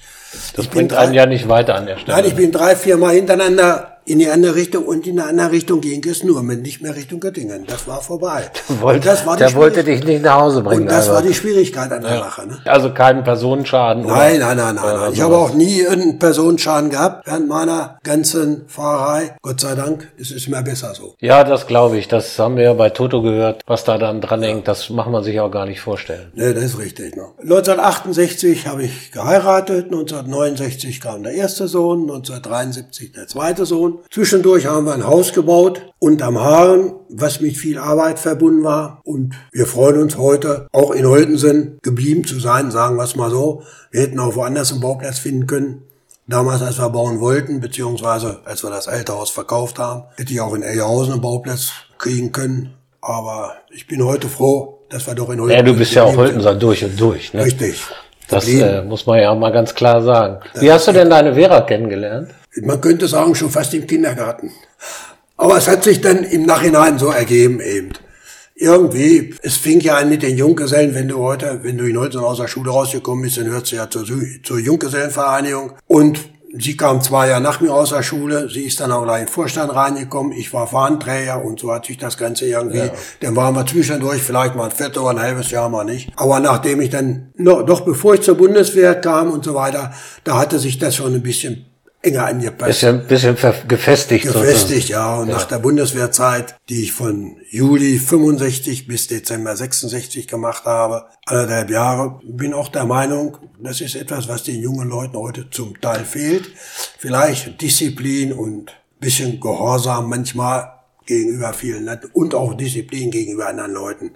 Das 0.55 0.65
ich 0.65 0.71
bringt 0.71 0.93
einen 0.93 1.13
ja 1.13 1.25
nicht 1.25 1.47
weiter 1.47 1.75
an 1.75 1.85
der 1.85 1.97
Stelle. 1.97 2.17
Nein, 2.17 2.27
ich 2.27 2.35
bin 2.35 2.51
drei, 2.51 2.75
vier 2.75 2.97
Mal 2.97 3.15
hintereinander 3.15 3.94
in 4.05 4.19
die 4.19 4.29
andere 4.29 4.55
Richtung 4.55 4.85
und 4.85 5.07
in 5.07 5.15
die 5.15 5.21
andere 5.21 5.51
Richtung 5.51 5.81
ging 5.81 6.03
es 6.07 6.23
nur 6.23 6.43
mit 6.43 6.61
nicht 6.61 6.81
mehr 6.81 6.95
Richtung 6.95 7.19
Göttingen. 7.19 7.65
Das 7.65 7.87
war 7.87 8.01
vorbei. 8.01 8.49
Wollte, 8.79 9.07
das 9.07 9.25
war 9.25 9.35
der 9.35 9.53
wollte 9.55 9.83
dich 9.83 10.03
nicht 10.03 10.23
nach 10.23 10.41
Hause 10.41 10.61
bringen. 10.61 10.83
Und 10.83 10.91
das 10.91 11.09
war 11.09 11.21
die 11.21 11.33
Schwierigkeit 11.33 11.91
an 11.91 12.01
der 12.01 12.11
ja. 12.11 12.19
Sache. 12.19 12.47
Ne? 12.47 12.59
Also 12.65 12.93
keinen 12.93 13.23
Personenschaden? 13.23 14.05
Nein, 14.05 14.39
nein, 14.39 14.57
nein, 14.57 14.75
nein. 14.75 14.95
nein. 14.95 15.13
Ich 15.13 15.21
habe 15.21 15.35
auch 15.35 15.53
nie 15.53 15.87
einen 15.87 16.19
Personenschaden 16.19 16.91
gehabt 16.91 17.25
während 17.25 17.47
meiner 17.47 17.97
ganzen 18.03 18.65
Fahrerei. 18.67 19.35
Gott 19.41 19.59
sei 19.59 19.73
Dank, 19.73 20.11
es 20.19 20.31
ist 20.31 20.47
immer 20.47 20.61
besser 20.61 20.93
so. 20.93 21.15
Ja, 21.19 21.43
das 21.43 21.65
glaube 21.65 21.97
ich. 21.97 22.07
Das 22.07 22.37
haben 22.37 22.57
wir 22.57 22.63
ja 22.63 22.73
bei 22.73 22.91
Toto 22.91 23.23
gehört, 23.23 23.61
was 23.65 23.85
da 23.85 23.97
dann 23.97 24.21
dran 24.21 24.43
hängt. 24.43 24.67
Das 24.67 24.89
macht 24.91 25.09
man 25.09 25.23
sich 25.23 25.39
auch 25.39 25.49
gar 25.49 25.65
nicht 25.65 25.81
vorstellen. 25.81 26.31
Nee, 26.35 26.53
das 26.53 26.63
ist 26.63 26.79
richtig. 26.79 27.15
Ne? 27.15 27.25
1968 27.41 28.67
habe 28.67 28.83
ich 28.83 29.11
geheiratet, 29.11 29.85
1969 29.85 31.01
kam 31.01 31.23
der 31.23 31.33
erste 31.33 31.67
Sohn, 31.67 32.01
1973 32.01 33.11
der 33.11 33.27
zweite 33.27 33.65
Sohn. 33.65 33.94
Zwischendurch 34.11 34.65
haben 34.65 34.85
wir 34.85 34.93
ein 34.93 35.07
Haus 35.07 35.33
gebaut 35.33 35.81
unterm 35.99 36.39
Haaren, 36.39 36.93
was 37.09 37.41
mit 37.41 37.57
viel 37.57 37.77
Arbeit 37.79 38.19
verbunden 38.19 38.63
war. 38.63 39.01
Und 39.03 39.33
wir 39.51 39.65
freuen 39.65 40.01
uns 40.01 40.17
heute, 40.17 40.67
auch 40.71 40.91
in 40.91 41.07
Holtensen 41.07 41.79
geblieben 41.81 42.23
zu 42.23 42.39
sein, 42.39 42.71
sagen 42.71 42.97
wir 42.97 43.03
es 43.03 43.15
mal 43.15 43.31
so. 43.31 43.63
Wir 43.91 44.01
hätten 44.01 44.19
auch 44.19 44.35
woanders 44.35 44.71
einen 44.71 44.81
Bauplatz 44.81 45.19
finden 45.19 45.47
können. 45.47 45.83
Damals, 46.27 46.61
als 46.61 46.79
wir 46.79 46.89
bauen 46.89 47.19
wollten, 47.19 47.59
beziehungsweise 47.59 48.39
als 48.45 48.63
wir 48.63 48.71
das 48.71 48.87
alte 48.87 49.13
Haus 49.13 49.29
verkauft 49.29 49.77
haben, 49.77 50.03
hätte 50.17 50.33
ich 50.33 50.41
auch 50.41 50.55
in 50.55 50.63
Eyerhausen 50.63 51.13
einen 51.13 51.21
Bauplatz 51.21 51.71
kriegen 51.97 52.31
können. 52.31 52.73
Aber 53.01 53.53
ich 53.69 53.85
bin 53.85 54.03
heute 54.03 54.27
froh, 54.27 54.79
dass 54.89 55.05
wir 55.05 55.13
doch 55.13 55.29
in 55.29 55.39
Holtensen. 55.39 55.65
Ja, 55.65 55.71
du 55.71 55.77
bist 55.77 55.93
ja 55.93 56.03
auch 56.03 56.15
Holtenser 56.15 56.55
durch 56.55 56.83
und 56.83 56.99
durch. 56.99 57.33
Ne? 57.33 57.45
Richtig. 57.45 57.79
Das 58.27 58.47
äh, 58.47 58.81
muss 58.81 59.05
man 59.05 59.19
ja 59.19 59.33
mal 59.35 59.51
ganz 59.51 59.75
klar 59.75 60.01
sagen. 60.01 60.39
Wie 60.55 60.71
hast 60.71 60.87
du 60.87 60.91
denn 60.91 61.09
deine 61.09 61.35
Vera 61.35 61.61
kennengelernt? 61.61 62.29
Man 62.61 62.81
könnte 62.81 63.07
sagen, 63.07 63.35
schon 63.35 63.51
fast 63.51 63.73
im 63.73 63.87
Kindergarten. 63.87 64.51
Aber 65.37 65.57
es 65.57 65.67
hat 65.67 65.83
sich 65.83 66.01
dann 66.01 66.23
im 66.23 66.45
Nachhinein 66.45 66.97
so 66.97 67.09
ergeben 67.09 67.59
eben. 67.59 67.91
Irgendwie, 68.57 69.35
es 69.41 69.57
fing 69.57 69.81
ja 69.81 69.97
an 69.97 70.07
mit 70.07 70.23
den 70.23 70.37
Junggesellen, 70.37 70.95
wenn 70.95 71.09
du 71.09 71.17
heute, 71.17 71.59
wenn 71.63 71.77
du 71.77 71.85
in 71.85 71.99
heute 71.99 72.21
aus 72.21 72.37
der 72.37 72.47
Schule 72.47 72.71
rausgekommen 72.71 73.23
bist, 73.23 73.37
dann 73.37 73.47
hörst 73.47 73.73
du 73.73 73.75
ja 73.75 73.89
zur, 73.89 74.05
zur 74.43 74.59
Junggesellenvereinigung. 74.59 75.73
Und 75.87 76.19
sie 76.57 76.77
kam 76.77 77.01
zwei 77.01 77.27
Jahre 77.27 77.41
nach 77.41 77.59
mir 77.59 77.73
aus 77.73 77.89
der 77.89 78.01
Schule, 78.01 78.49
sie 78.49 78.63
ist 78.63 78.79
dann 78.79 78.93
auch 78.93 79.03
gleich 79.03 79.21
in 79.21 79.25
den 79.25 79.33
Vorstand 79.33 79.75
reingekommen, 79.75 80.31
ich 80.31 80.53
war 80.53 80.67
Fahnenträger 80.67 81.43
und 81.43 81.59
so 81.59 81.73
hat 81.73 81.85
sich 81.85 81.97
das 81.97 82.17
Ganze 82.17 82.45
irgendwie, 82.45 82.77
ja. 82.77 82.91
dann 83.19 83.35
waren 83.35 83.55
wir 83.55 83.65
zwischendurch 83.65 84.21
vielleicht 84.21 84.55
mal 84.55 84.65
ein 84.65 84.71
Viertel 84.71 84.99
oder 84.99 85.11
ein 85.11 85.21
halbes 85.21 85.51
Jahr 85.51 85.67
mal 85.67 85.83
nicht. 85.83 86.11
Aber 86.15 86.39
nachdem 86.39 86.79
ich 86.79 86.89
dann, 86.89 87.31
noch, 87.35 87.63
doch 87.63 87.81
bevor 87.81 88.13
ich 88.13 88.21
zur 88.21 88.35
Bundeswehr 88.35 88.95
kam 88.95 89.31
und 89.31 89.43
so 89.43 89.53
weiter, 89.53 89.93
da 90.23 90.37
hatte 90.37 90.59
sich 90.59 90.77
das 90.77 90.95
schon 90.95 91.13
ein 91.13 91.23
bisschen 91.23 91.65
enger 92.05 92.25
angepasst. 92.25 92.67
Bisschen, 92.67 93.07
bisschen 93.07 93.37
gefestigt. 93.67 94.25
Gefestigt, 94.25 94.89
ja. 94.89 95.15
Und 95.15 95.29
ja. 95.29 95.35
nach 95.35 95.45
der 95.45 95.59
Bundeswehrzeit, 95.59 96.55
die 96.69 96.83
ich 96.83 96.91
von 96.91 97.37
Juli 97.49 97.97
65 97.97 98.87
bis 98.87 99.07
Dezember 99.07 99.55
66 99.55 100.27
gemacht 100.27 100.65
habe, 100.65 101.05
anderthalb 101.25 101.69
Jahre, 101.69 102.19
bin 102.23 102.53
auch 102.53 102.69
der 102.69 102.85
Meinung, 102.85 103.37
das 103.59 103.81
ist 103.81 103.95
etwas, 103.95 104.27
was 104.27 104.43
den 104.43 104.61
jungen 104.61 104.89
Leuten 104.89 105.17
heute 105.17 105.49
zum 105.49 105.79
Teil 105.81 106.05
fehlt. 106.05 106.51
Vielleicht 106.97 107.61
Disziplin 107.61 108.33
und 108.33 108.71
bisschen 108.99 109.39
Gehorsam 109.39 110.09
manchmal 110.09 110.71
gegenüber 111.05 111.53
vielen 111.53 111.89
und 112.13 112.33
auch 112.33 112.53
Disziplin 112.55 113.11
gegenüber 113.11 113.47
anderen 113.47 113.73
Leuten. 113.73 114.11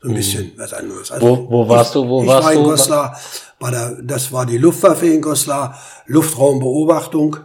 So 0.00 0.08
ein 0.08 0.12
mhm. 0.12 0.16
bisschen 0.16 0.52
was 0.56 0.72
anderes. 0.72 1.10
Also 1.10 1.26
wo, 1.26 1.50
wo 1.50 1.68
warst 1.68 1.94
ich, 1.94 2.00
du? 2.00 2.08
Wo 2.08 2.26
warst 2.26 2.44
war 2.46 2.52
in 2.52 2.62
du? 2.62 2.70
Goslar, 2.70 3.20
bei 3.58 3.70
der, 3.70 3.98
das 4.02 4.32
war 4.32 4.46
die 4.46 4.58
Luftwaffe 4.58 5.06
in 5.06 5.20
Goslar, 5.20 5.78
Luftraumbeobachtung 6.06 7.36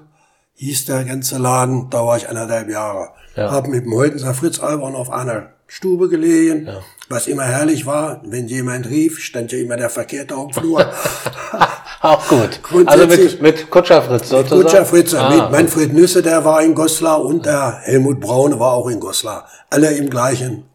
hieß 0.56 0.86
der 0.86 1.04
ganze 1.04 1.38
Laden, 1.38 1.90
da 1.90 2.06
war 2.06 2.18
ich 2.18 2.30
anderthalb 2.30 2.70
Jahre. 2.70 3.10
Ja. 3.36 3.52
Hab 3.52 3.68
mit 3.68 3.86
dem 3.86 3.94
Holtenser 3.94 4.34
Fritz 4.34 4.60
Albern 4.60 4.96
auf 4.96 5.12
einer 5.12 5.50
Stube 5.68 6.10
gelegen, 6.10 6.68
ja. 6.68 6.80
was 7.10 7.28
immer 7.28 7.44
herrlich 7.44 7.86
war. 7.86 8.22
Wenn 8.24 8.48
jemand 8.48 8.88
rief, 8.90 9.20
stand 9.20 9.52
ja 9.52 9.60
immer 9.60 9.76
der 9.78 9.90
Verkehrte 9.90 10.36
auf 10.36 10.52
dem 10.52 10.62
Flur. 10.62 10.86
Auch 12.02 12.28
gut. 12.28 12.60
Also 12.86 13.08
mit, 13.08 13.42
mit 13.42 13.70
Kutscher 13.72 14.02
Fritz 14.02 14.30
sozusagen? 14.30 14.60
Mit 14.60 14.68
Kutscher 14.68 14.86
Fritz, 14.86 15.14
ah, 15.16 15.30
mit 15.30 15.52
Manfred 15.52 15.92
Nüsse, 15.92 16.22
der 16.22 16.46
war 16.46 16.62
in 16.62 16.76
Goslar 16.76 17.24
und 17.24 17.46
der 17.46 17.80
Helmut 17.82 18.20
Braune 18.20 18.60
war 18.60 18.74
auch 18.74 18.88
in 18.90 19.00
Goslar. 19.00 19.48
Alle 19.72 19.92
im 19.92 20.10
gleichen. 20.10 20.66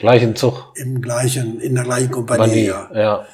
Gleichen 0.00 0.34
Zug. 0.34 0.72
Im 0.76 1.02
gleichen, 1.02 1.60
in 1.60 1.74
der 1.74 1.84
gleichen 1.84 2.10
Kompanie, 2.10 2.64
ja. 2.66 2.88
ja. 2.92 3.26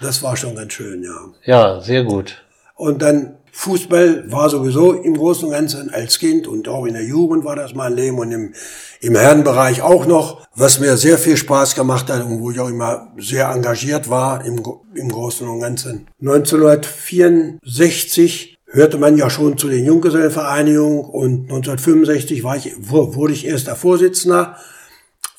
Das 0.00 0.22
war 0.22 0.36
schon 0.36 0.54
ganz 0.54 0.72
schön, 0.72 1.02
ja. 1.02 1.16
Ja, 1.44 1.80
sehr 1.80 2.04
gut. 2.04 2.44
Und 2.76 3.02
dann 3.02 3.38
Fußball 3.52 4.30
war 4.30 4.48
sowieso 4.48 4.92
im 4.92 5.16
Großen 5.16 5.46
und 5.46 5.50
Ganzen 5.50 5.90
als 5.90 6.20
Kind 6.20 6.46
und 6.46 6.68
auch 6.68 6.86
in 6.86 6.94
der 6.94 7.02
Jugend 7.04 7.44
war 7.44 7.56
das 7.56 7.74
mein 7.74 7.94
Leben 7.94 8.18
und 8.18 8.30
im, 8.30 8.54
im 9.00 9.16
Herrenbereich 9.16 9.82
auch 9.82 10.06
noch, 10.06 10.46
was 10.54 10.78
mir 10.78 10.96
sehr 10.96 11.18
viel 11.18 11.36
Spaß 11.36 11.74
gemacht 11.74 12.08
hat 12.08 12.24
und 12.24 12.40
wo 12.40 12.52
ich 12.52 12.60
auch 12.60 12.68
immer 12.68 13.08
sehr 13.18 13.50
engagiert 13.50 14.08
war 14.08 14.44
im, 14.44 14.62
im 14.94 15.08
Großen 15.08 15.48
und 15.48 15.58
Ganzen. 15.60 16.06
1964 16.20 18.58
hörte 18.66 18.98
man 18.98 19.18
ja 19.18 19.28
schon 19.28 19.58
zu 19.58 19.68
den 19.68 19.84
Junggesellenvereinigungen 19.84 21.00
und 21.00 21.50
1965 21.50 22.44
war 22.44 22.56
ich, 22.56 22.72
wurde 22.78 23.32
ich 23.32 23.44
erster 23.44 23.74
Vorsitzender 23.74 24.56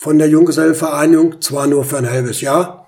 von 0.02 0.18
der 0.18 0.30
Junggesellenvereinigung, 0.30 1.42
zwar 1.42 1.68
nur 1.68 1.86
für 1.86 2.00
ein 2.00 2.10
halbes 2.10 2.42
Jahr, 2.42 2.88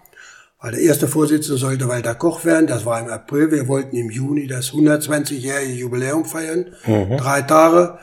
weil 0.59 0.71
der 0.71 0.81
erste 0.81 1.07
Vorsitzende 1.07 1.59
sollte 1.59 1.87
Walter 1.87 2.15
Koch 2.15 2.43
werden. 2.43 2.65
Das 2.65 2.87
war 2.87 2.99
im 2.99 3.07
April. 3.07 3.51
Wir 3.51 3.67
wollten 3.67 3.95
im 3.95 4.09
Juni 4.09 4.47
das 4.47 4.71
120-jährige 4.71 5.73
Jubiläum 5.73 6.25
feiern. 6.25 6.73
Mhm. 6.87 7.17
Drei 7.17 7.43
Tage. 7.43 7.99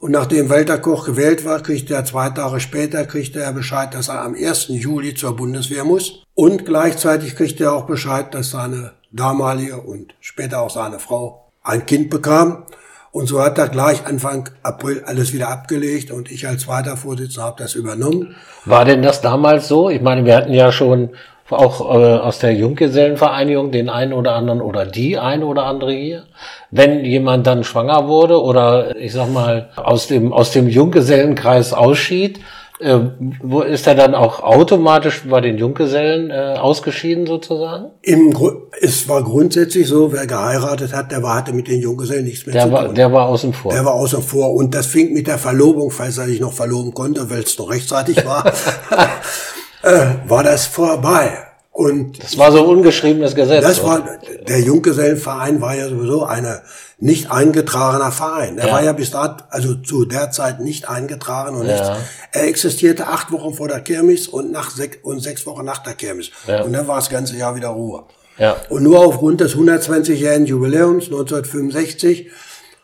Und 0.00 0.10
nachdem 0.10 0.50
Walter 0.50 0.76
Koch 0.76 1.06
gewählt 1.06 1.46
war, 1.46 1.62
kriegte 1.62 1.94
er 1.94 2.04
zwei 2.04 2.28
Tage 2.28 2.60
später 2.60 3.06
kriegte 3.06 3.40
er 3.40 3.54
Bescheid, 3.54 3.94
dass 3.94 4.08
er 4.08 4.20
am 4.20 4.34
1. 4.34 4.66
Juli 4.68 5.14
zur 5.14 5.34
Bundeswehr 5.34 5.84
muss. 5.84 6.22
Und 6.34 6.66
gleichzeitig 6.66 7.36
kriegte 7.36 7.64
er 7.64 7.72
auch 7.72 7.86
Bescheid, 7.86 8.34
dass 8.34 8.50
seine 8.50 8.92
damalige 9.12 9.78
und 9.78 10.12
später 10.20 10.60
auch 10.60 10.70
seine 10.70 10.98
Frau 10.98 11.50
ein 11.62 11.86
Kind 11.86 12.10
bekam. 12.10 12.64
Und 13.12 13.26
so 13.26 13.42
hat 13.42 13.58
er 13.58 13.68
gleich 13.68 14.06
Anfang 14.06 14.48
April 14.62 15.02
alles 15.04 15.34
wieder 15.34 15.50
abgelegt 15.50 16.10
und 16.10 16.30
ich 16.32 16.48
als 16.48 16.62
zweiter 16.62 16.96
Vorsitzender 16.96 17.46
habe 17.46 17.62
das 17.62 17.74
übernommen. 17.74 18.34
War 18.64 18.86
denn 18.86 19.02
das 19.02 19.20
damals 19.20 19.68
so? 19.68 19.90
Ich 19.90 20.00
meine, 20.00 20.24
wir 20.24 20.34
hatten 20.34 20.54
ja 20.54 20.72
schon 20.72 21.10
auch 21.50 21.82
äh, 21.82 22.16
aus 22.16 22.38
der 22.38 22.54
Junggesellenvereinigung 22.54 23.70
den 23.70 23.90
einen 23.90 24.14
oder 24.14 24.34
anderen 24.34 24.62
oder 24.62 24.86
die 24.86 25.18
ein 25.18 25.42
oder 25.42 25.64
andere 25.64 25.92
hier. 25.92 26.22
Wenn 26.70 27.04
jemand 27.04 27.46
dann 27.46 27.64
schwanger 27.64 28.08
wurde 28.08 28.40
oder 28.40 28.96
ich 28.96 29.12
sag 29.12 29.28
mal 29.30 29.68
aus 29.76 30.06
dem 30.06 30.32
aus 30.32 30.52
dem 30.52 30.66
Junggesellenkreis 30.66 31.74
ausschied, 31.74 32.40
äh, 32.82 32.98
wo 33.42 33.60
ist 33.62 33.86
er 33.86 33.94
dann 33.94 34.14
auch 34.14 34.42
automatisch 34.42 35.22
bei 35.28 35.40
den 35.40 35.56
Junggesellen 35.56 36.30
äh, 36.30 36.56
ausgeschieden 36.58 37.26
sozusagen? 37.26 37.90
Im 38.02 38.32
Gru 38.32 38.50
es 38.80 39.08
war 39.08 39.22
grundsätzlich 39.22 39.86
so, 39.86 40.12
wer 40.12 40.26
geheiratet 40.26 40.92
hat, 40.92 41.12
der 41.12 41.22
war, 41.22 41.36
hatte 41.36 41.52
mit 41.52 41.68
den 41.68 41.80
Junggesellen 41.80 42.24
nichts 42.24 42.46
mehr 42.46 42.54
der 42.54 42.66
zu 42.66 42.72
war, 42.72 42.86
tun. 42.86 42.94
Der 42.94 43.12
war 43.12 43.28
außen 43.28 43.52
vor. 43.52 43.72
Der 43.72 43.84
war 43.84 43.94
außen 43.94 44.22
vor 44.22 44.52
und 44.54 44.74
das 44.74 44.86
fing 44.86 45.12
mit 45.12 45.26
der 45.26 45.38
Verlobung, 45.38 45.90
falls 45.90 46.18
er 46.18 46.26
sich 46.26 46.40
noch 46.40 46.52
verloben 46.52 46.92
konnte, 46.92 47.30
weil 47.30 47.42
es 47.42 47.58
noch 47.58 47.70
rechtzeitig 47.70 48.24
war. 48.24 48.46
äh, 49.82 50.06
war 50.26 50.42
das 50.42 50.66
vorbei. 50.66 51.30
Und 51.70 52.22
das 52.22 52.36
war 52.36 52.52
so 52.52 52.58
ein 52.58 52.66
ungeschriebenes 52.66 53.34
Gesetz. 53.34 53.62
Das 53.62 53.82
war, 53.82 54.06
der 54.46 54.60
Junggesellenverein 54.60 55.60
war 55.60 55.74
ja 55.74 55.88
sowieso 55.88 56.24
eine 56.24 56.60
nicht 57.02 57.32
eingetragener 57.32 58.12
Verein. 58.12 58.58
Er 58.58 58.68
ja. 58.68 58.72
war 58.72 58.84
ja 58.84 58.92
bis 58.92 59.10
dato, 59.10 59.42
also 59.50 59.74
zu 59.74 60.04
der 60.04 60.30
Zeit 60.30 60.60
nicht 60.60 60.88
eingetragen 60.88 61.56
und 61.56 61.66
ja. 61.66 61.72
nichts. 61.72 61.88
Er 62.30 62.44
existierte 62.44 63.08
acht 63.08 63.32
Wochen 63.32 63.54
vor 63.54 63.66
der 63.66 63.80
Kirmes 63.80 64.28
und 64.28 64.52
nach 64.52 64.70
sechs, 64.70 64.98
und 65.02 65.18
sechs 65.18 65.44
Wochen 65.44 65.64
nach 65.64 65.78
der 65.78 65.94
Kirmes. 65.94 66.30
Ja. 66.46 66.62
Und 66.62 66.72
dann 66.72 66.86
war 66.86 66.96
das 66.96 67.10
ganze 67.10 67.36
Jahr 67.36 67.56
wieder 67.56 67.70
Ruhe. 67.70 68.04
Ja. 68.38 68.56
Und 68.68 68.84
nur 68.84 69.00
aufgrund 69.00 69.40
des 69.40 69.56
120-jährigen 69.56 70.46
Jubiläums 70.46 71.06
1965 71.06 72.30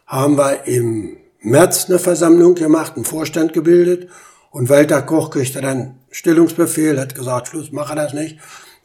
haben 0.04 0.36
wir 0.36 0.64
im 0.64 1.18
März 1.40 1.88
eine 1.88 2.00
Versammlung 2.00 2.56
gemacht, 2.56 2.94
einen 2.96 3.04
Vorstand 3.04 3.52
gebildet 3.52 4.08
und 4.50 4.68
Walter 4.68 5.00
Koch 5.02 5.30
kriegte 5.30 5.60
dann 5.60 6.00
Stellungsbefehl, 6.10 6.98
hat 6.98 7.14
gesagt, 7.14 7.48
Schluss, 7.48 7.70
mache 7.70 7.94
das 7.94 8.14
nicht. 8.14 8.38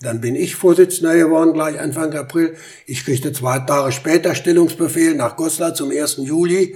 Dann 0.04 0.22
bin 0.22 0.36
ich 0.36 0.56
Vorsitzender 0.56 1.16
geworden, 1.16 1.54
gleich 1.54 1.80
Anfang 1.80 2.14
April. 2.14 2.56
Ich 2.86 3.06
kriegte 3.06 3.32
zwei 3.32 3.60
Tage 3.60 3.92
später 3.92 4.36
Stellungsbefehl 4.36 5.16
nach 5.16 5.38
Goslar 5.38 5.74
zum 5.74 5.92
1. 5.92 6.18
Juli. 6.24 6.76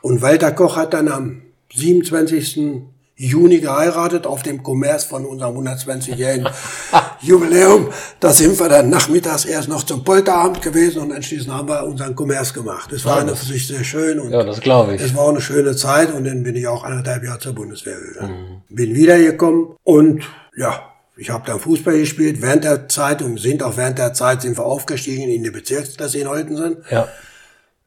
Und 0.00 0.22
Walter 0.22 0.52
Koch 0.52 0.76
hat 0.76 0.94
dann 0.94 1.08
am 1.08 1.42
27. 1.74 2.82
Juni 3.16 3.58
geheiratet 3.58 4.26
auf 4.26 4.42
dem 4.42 4.62
Kommerz 4.62 5.04
von 5.04 5.26
unserem 5.26 5.58
120-jährigen 5.58 6.48
Jubiläum. 7.20 7.88
Da 8.18 8.32
sind 8.32 8.58
wir 8.58 8.68
dann 8.70 8.88
nachmittags 8.88 9.44
erst 9.44 9.68
noch 9.68 9.82
zum 9.82 10.04
Polterabend 10.04 10.62
gewesen 10.62 11.02
und 11.02 11.12
anschließend 11.12 11.52
haben 11.52 11.68
wir 11.68 11.84
unseren 11.84 12.14
Kommerz 12.14 12.54
gemacht. 12.54 12.90
Das 12.90 13.04
war 13.04 13.16
ja, 13.16 13.22
eine 13.22 13.36
für 13.36 13.44
sich 13.44 13.66
sehr 13.66 13.84
schön 13.84 14.20
und 14.20 14.30
ja, 14.30 14.42
das 14.42 14.60
glaube 14.60 14.94
ich. 14.94 15.02
Es 15.02 15.14
war 15.14 15.28
eine 15.28 15.42
schöne 15.42 15.76
Zeit 15.76 16.14
und 16.14 16.24
dann 16.24 16.42
bin 16.42 16.56
ich 16.56 16.66
auch 16.66 16.82
anderthalb 16.82 17.22
Jahre 17.22 17.40
zur 17.40 17.52
Bundeswehr 17.52 17.98
gegangen. 18.00 18.62
Mhm. 18.68 18.74
Bin 18.74 18.94
wiedergekommen 18.94 19.76
und 19.82 20.22
ja, 20.56 20.89
ich 21.20 21.28
habe 21.28 21.44
dann 21.46 21.60
Fußball 21.60 21.98
gespielt 21.98 22.40
während 22.40 22.64
der 22.64 22.88
Zeit 22.88 23.20
und 23.20 23.38
sind 23.38 23.62
auch 23.62 23.76
während 23.76 23.98
der 23.98 24.14
Zeit 24.14 24.40
sind 24.40 24.56
wir 24.56 24.64
aufgestiegen 24.64 25.28
in 25.28 25.42
die 25.42 25.50
Bezirksklasse 25.50 26.18
in 26.18 26.26
Holtensen. 26.26 26.78
Ja. 26.90 27.08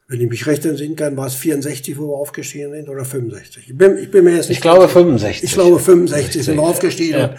Wenn 0.06 0.20
ich 0.20 0.30
mich 0.30 0.46
recht 0.46 0.64
entsinnen 0.64 0.94
kann, 0.94 1.16
war 1.16 1.26
es 1.26 1.34
64, 1.34 1.98
wo 1.98 2.10
wir 2.10 2.16
aufgestiegen 2.16 2.70
sind 2.70 2.88
oder 2.88 3.04
65. 3.04 3.70
Ich 3.70 3.76
bin, 3.76 3.98
ich 3.98 4.08
bin 4.12 4.22
mir 4.22 4.36
jetzt 4.36 4.50
nicht. 4.50 4.58
Ich 4.58 4.62
glaube 4.62 4.88
65. 4.88 5.42
Ich 5.42 5.52
glaube 5.52 5.80
65 5.80 6.44
sind 6.44 6.56
wir 6.56 6.62
aufgestiegen. 6.62 7.18
Ja. 7.18 7.34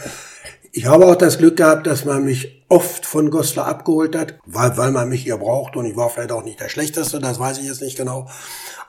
Ich 0.73 0.85
habe 0.85 1.05
auch 1.05 1.15
das 1.15 1.37
Glück 1.37 1.55
gehabt, 1.55 1.87
dass 1.87 2.03
man 2.03 2.25
mich 2.25 2.65
oft 2.67 3.05
von 3.05 3.29
Goslar 3.29 3.67
abgeholt 3.67 4.17
hat, 4.17 4.35
weil, 4.45 4.75
weil 4.75 4.91
man 4.91 5.07
mich 5.07 5.23
hier 5.23 5.37
braucht 5.37 5.77
und 5.77 5.85
ich 5.85 5.95
war 5.95 6.09
vielleicht 6.09 6.33
auch 6.33 6.43
nicht 6.43 6.59
der 6.59 6.67
Schlechteste, 6.67 7.21
das 7.21 7.39
weiß 7.39 7.59
ich 7.59 7.67
jetzt 7.67 7.81
nicht 7.81 7.95
genau. 7.95 8.27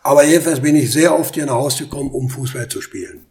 Aber 0.02 0.25
jedenfalls 0.25 0.58
bin 0.58 0.75
ich 0.75 0.90
sehr 0.90 1.16
oft 1.16 1.34
hier 1.34 1.46
nach 1.46 1.54
Hause 1.54 1.84
gekommen, 1.84 2.10
um 2.10 2.28
Fußball 2.28 2.66
zu 2.66 2.80
spielen 2.80 3.25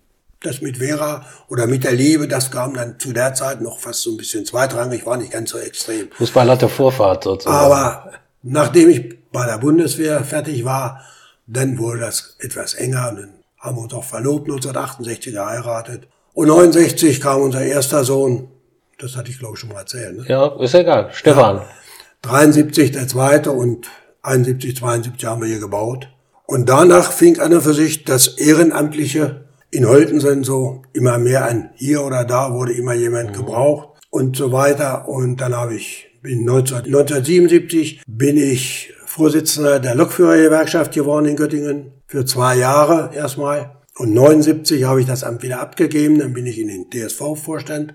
das 0.45 0.61
mit 0.61 0.77
Vera 0.77 1.25
oder 1.49 1.67
mit 1.67 1.83
der 1.83 1.93
Liebe, 1.93 2.27
das 2.27 2.51
kam 2.51 2.73
dann 2.73 2.99
zu 2.99 3.13
der 3.13 3.33
Zeit 3.33 3.61
noch 3.61 3.79
fast 3.79 4.01
so 4.01 4.11
ein 4.11 4.17
bisschen 4.17 4.45
zweitrangig, 4.45 5.05
war 5.05 5.17
nicht 5.17 5.31
ganz 5.31 5.51
so 5.51 5.57
extrem. 5.57 6.09
Fußball 6.11 6.49
hatte 6.49 6.69
Vorfahrt 6.69 7.23
sozusagen. 7.23 7.55
Aber 7.55 8.11
nachdem 8.43 8.89
ich 8.89 9.31
bei 9.31 9.45
der 9.45 9.57
Bundeswehr 9.57 10.23
fertig 10.23 10.65
war, 10.65 11.01
dann 11.47 11.77
wurde 11.77 11.99
das 11.99 12.35
etwas 12.39 12.73
enger 12.73 13.09
und 13.09 13.15
dann 13.17 13.33
haben 13.59 13.77
wir 13.77 13.83
uns 13.83 13.93
auch 13.93 14.03
verlobt, 14.03 14.47
1968 14.47 15.33
geheiratet. 15.33 16.07
Und 16.33 16.47
69 16.47 17.21
kam 17.21 17.41
unser 17.41 17.61
erster 17.61 18.03
Sohn, 18.03 18.49
das 18.99 19.15
hatte 19.15 19.31
ich 19.31 19.39
glaube 19.39 19.55
ich 19.55 19.59
schon 19.59 19.69
mal 19.69 19.79
erzählt. 19.79 20.17
Ne? 20.17 20.25
Ja, 20.27 20.47
ist 20.61 20.73
egal, 20.73 21.09
Stefan. 21.11 21.57
Ja, 21.57 21.65
73 22.21 22.91
der 22.91 23.07
zweite 23.07 23.51
und 23.51 23.87
71, 24.21 24.77
72 24.77 25.25
haben 25.25 25.41
wir 25.41 25.47
hier 25.47 25.59
gebaut. 25.59 26.09
Und 26.47 26.69
danach 26.69 27.11
fing 27.11 27.39
an 27.39 27.53
und 27.53 27.61
für 27.61 27.73
sich 27.73 28.03
das 28.03 28.27
Ehrenamtliche 28.27 29.44
in 29.71 29.87
Holtensen 29.87 30.43
so 30.43 30.83
immer 30.93 31.17
mehr 31.17 31.45
an. 31.45 31.69
Hier 31.75 32.03
oder 32.03 32.23
da 32.23 32.53
wurde 32.53 32.73
immer 32.73 32.93
jemand 32.93 33.31
mhm. 33.31 33.33
gebraucht 33.33 33.89
und 34.09 34.37
so 34.37 34.51
weiter. 34.51 35.07
Und 35.07 35.41
dann 35.41 35.55
habe 35.55 35.75
ich, 35.75 36.07
bin 36.21 36.45
19, 36.45 36.77
1977 36.85 38.03
bin 38.07 38.37
ich 38.37 38.93
Vorsitzender 39.05 39.79
der 39.79 39.95
Lokführergewerkschaft 39.95 40.93
geworden 40.93 41.25
in 41.25 41.35
Göttingen 41.37 41.93
für 42.05 42.25
zwei 42.25 42.57
Jahre 42.57 43.11
erstmal. 43.15 43.77
Und 43.97 44.13
79 44.13 44.83
habe 44.83 45.01
ich 45.01 45.07
das 45.07 45.23
Amt 45.23 45.41
wieder 45.41 45.61
abgegeben. 45.61 46.19
Dann 46.19 46.33
bin 46.33 46.45
ich 46.45 46.59
in 46.59 46.67
den 46.67 46.89
DSV-Vorstand 46.89 47.93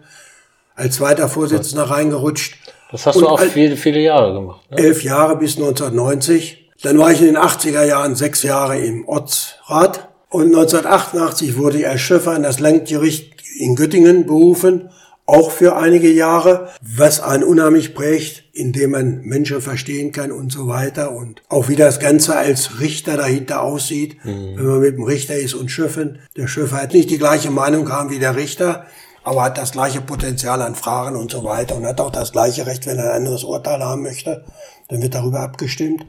als 0.75 0.97
zweiter 0.97 1.29
Vorsitzender 1.29 1.85
reingerutscht. 1.85 2.57
Das 2.91 3.07
hast 3.07 3.17
und 3.17 3.23
du 3.23 3.29
auch 3.29 3.41
viele, 3.41 3.77
viele 3.77 4.01
Jahre 4.01 4.33
gemacht. 4.33 4.71
Ne? 4.71 4.79
Elf 4.79 5.05
Jahre 5.05 5.37
bis 5.37 5.57
1990. 5.57 6.71
Dann 6.83 6.99
war 6.99 7.13
ich 7.13 7.21
in 7.21 7.27
den 7.27 7.37
80er 7.37 7.85
Jahren 7.85 8.15
sechs 8.15 8.43
Jahre 8.43 8.79
im 8.79 9.07
Ortsrat 9.07 10.10
und 10.31 10.47
1988 10.47 11.59
wurde 11.59 11.89
als 11.89 12.01
Schiffer 12.01 12.37
in 12.37 12.45
das 12.45 12.61
Landgericht 12.61 13.35
in 13.59 13.75
Göttingen 13.75 14.27
berufen, 14.27 14.89
auch 15.27 15.51
für 15.51 15.77
einige 15.77 16.11
Jahre, 16.11 16.71
was 16.81 17.21
einen 17.21 17.45
unheimlich 17.45 17.95
prägt, 17.95 18.45
indem 18.53 18.93
man 18.93 19.21
Menschen 19.23 19.61
verstehen 19.61 20.11
kann 20.13 20.33
und 20.33 20.51
so 20.51 20.67
weiter 20.67 21.13
und 21.13 21.43
auch 21.49 21.69
wie 21.69 21.77
das 21.77 22.01
Ganze 22.01 22.37
als 22.37 22.81
Richter 22.81 23.17
dahinter 23.17 23.63
aussieht, 23.63 24.25
mhm. 24.25 24.57
wenn 24.57 24.67
man 24.67 24.81
mit 24.81 24.97
dem 24.97 25.05
Richter 25.05 25.37
ist 25.37 25.55
und 25.55 25.71
Schiffen. 25.71 26.19
Der 26.37 26.49
Schiffer 26.49 26.83
hat 26.83 26.95
nicht 26.95 27.11
die 27.11 27.19
gleiche 27.19 27.51
Meinung 27.51 27.91
haben 27.91 28.11
wie 28.11 28.19
der 28.19 28.35
Richter, 28.35 28.87
aber 29.23 29.45
hat 29.45 29.59
das 29.59 29.73
gleiche 29.73 30.01
Potenzial 30.01 30.63
an 30.63 30.75
Fragen 30.75 31.17
und 31.17 31.31
so 31.31 31.45
weiter 31.45 31.77
und 31.77 31.87
hat 31.87 32.01
auch 32.01 32.11
das 32.11 32.33
gleiche 32.33 32.67
Recht, 32.67 32.87
wenn 32.87 32.99
er 32.99 33.11
ein 33.11 33.19
anderes 33.19 33.45
Urteil 33.45 33.81
haben 33.81 34.03
möchte, 34.03 34.45
dann 34.89 35.03
wird 35.03 35.15
darüber 35.15 35.41
abgestimmt. 35.41 36.07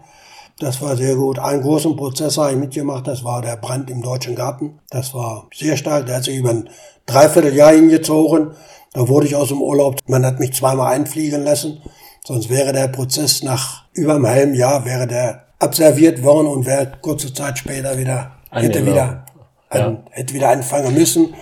Das 0.62 0.80
war 0.80 0.96
sehr 0.96 1.16
gut. 1.16 1.40
Einen 1.40 1.64
großen 1.64 1.96
Prozess 1.96 2.38
habe 2.38 2.52
ich 2.52 2.58
mitgemacht, 2.58 3.08
das 3.08 3.24
war 3.24 3.42
der 3.42 3.58
Brand 3.58 3.90
im 3.90 4.04
Deutschen 4.04 4.36
Garten. 4.36 4.80
Das 4.92 5.12
war 5.16 5.48
sehr 5.52 5.76
stark, 5.76 6.06
der 6.06 6.18
hat 6.18 6.24
sich 6.24 6.38
über 6.38 6.52
ein 6.52 6.70
Dreivierteljahr 7.08 7.72
hingezogen. 7.74 8.52
Da 8.94 9.08
wurde 9.08 9.26
ich 9.26 9.36
aus 9.36 9.48
dem 9.48 9.60
Urlaub, 9.60 9.98
man 10.06 10.24
hat 10.24 10.40
mich 10.40 10.54
zweimal 10.54 10.94
einfliegen 10.94 11.44
lassen. 11.44 11.82
Sonst 12.24 12.52
wäre 12.52 12.74
der 12.74 12.90
Prozess 12.90 13.42
nach 13.42 13.86
über 13.94 14.14
einem 14.14 14.28
halben 14.28 14.54
Jahr 14.54 14.86
wäre 14.86 15.08
der 15.08 15.48
absolviert 15.58 16.22
worden 16.22 16.46
und 16.46 16.68
wäre 16.68 16.92
kurze 17.02 17.34
Zeit 17.34 17.58
später 17.58 17.98
wieder, 17.98 18.34
hätte 18.52 18.86
wieder, 18.86 19.26
ja. 19.74 19.86
an, 19.88 20.04
hätte 20.12 20.36
wieder 20.36 20.50
anfangen 20.50 20.94
müssen. 20.94 21.34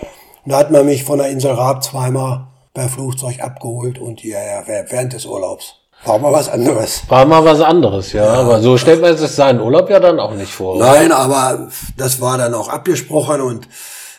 Und 0.44 0.52
da 0.52 0.56
hat 0.56 0.70
man 0.70 0.86
mich 0.86 1.04
von 1.04 1.18
der 1.18 1.28
Insel 1.28 1.52
Raab 1.52 1.84
zweimal 1.84 2.46
per 2.72 2.88
Flugzeug 2.88 3.42
abgeholt 3.42 3.98
und 3.98 4.20
hierher 4.20 4.64
während 4.88 5.12
des 5.12 5.26
Urlaubs. 5.26 5.79
War 6.04 6.18
mal 6.18 6.32
was 6.32 6.48
anderes. 6.48 7.02
War 7.08 7.26
mal 7.26 7.44
was 7.44 7.60
anderes, 7.60 8.12
ja. 8.12 8.24
ja. 8.24 8.32
Aber 8.40 8.60
so 8.60 8.78
stellt 8.78 9.02
man 9.02 9.16
sich 9.16 9.30
seinen 9.30 9.60
Urlaub 9.60 9.90
ja 9.90 10.00
dann 10.00 10.18
auch 10.18 10.34
nicht 10.34 10.52
vor. 10.52 10.76
Oder? 10.76 10.86
Nein, 10.86 11.12
aber 11.12 11.68
das 11.96 12.20
war 12.20 12.38
dann 12.38 12.54
auch 12.54 12.68
abgesprochen 12.68 13.40
und 13.40 13.68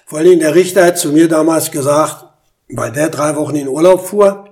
vor 0.06 0.20
allem 0.20 0.40
der 0.40 0.54
Richter 0.54 0.86
hat 0.86 1.00
zu 1.00 1.10
mir 1.10 1.28
damals 1.28 1.72
gesagt, 1.72 2.26
weil 2.70 2.92
der 2.92 3.10
drei 3.10 3.36
Wochen 3.36 3.56
in 3.56 3.68
Urlaub 3.68 4.06
fuhr 4.06 4.46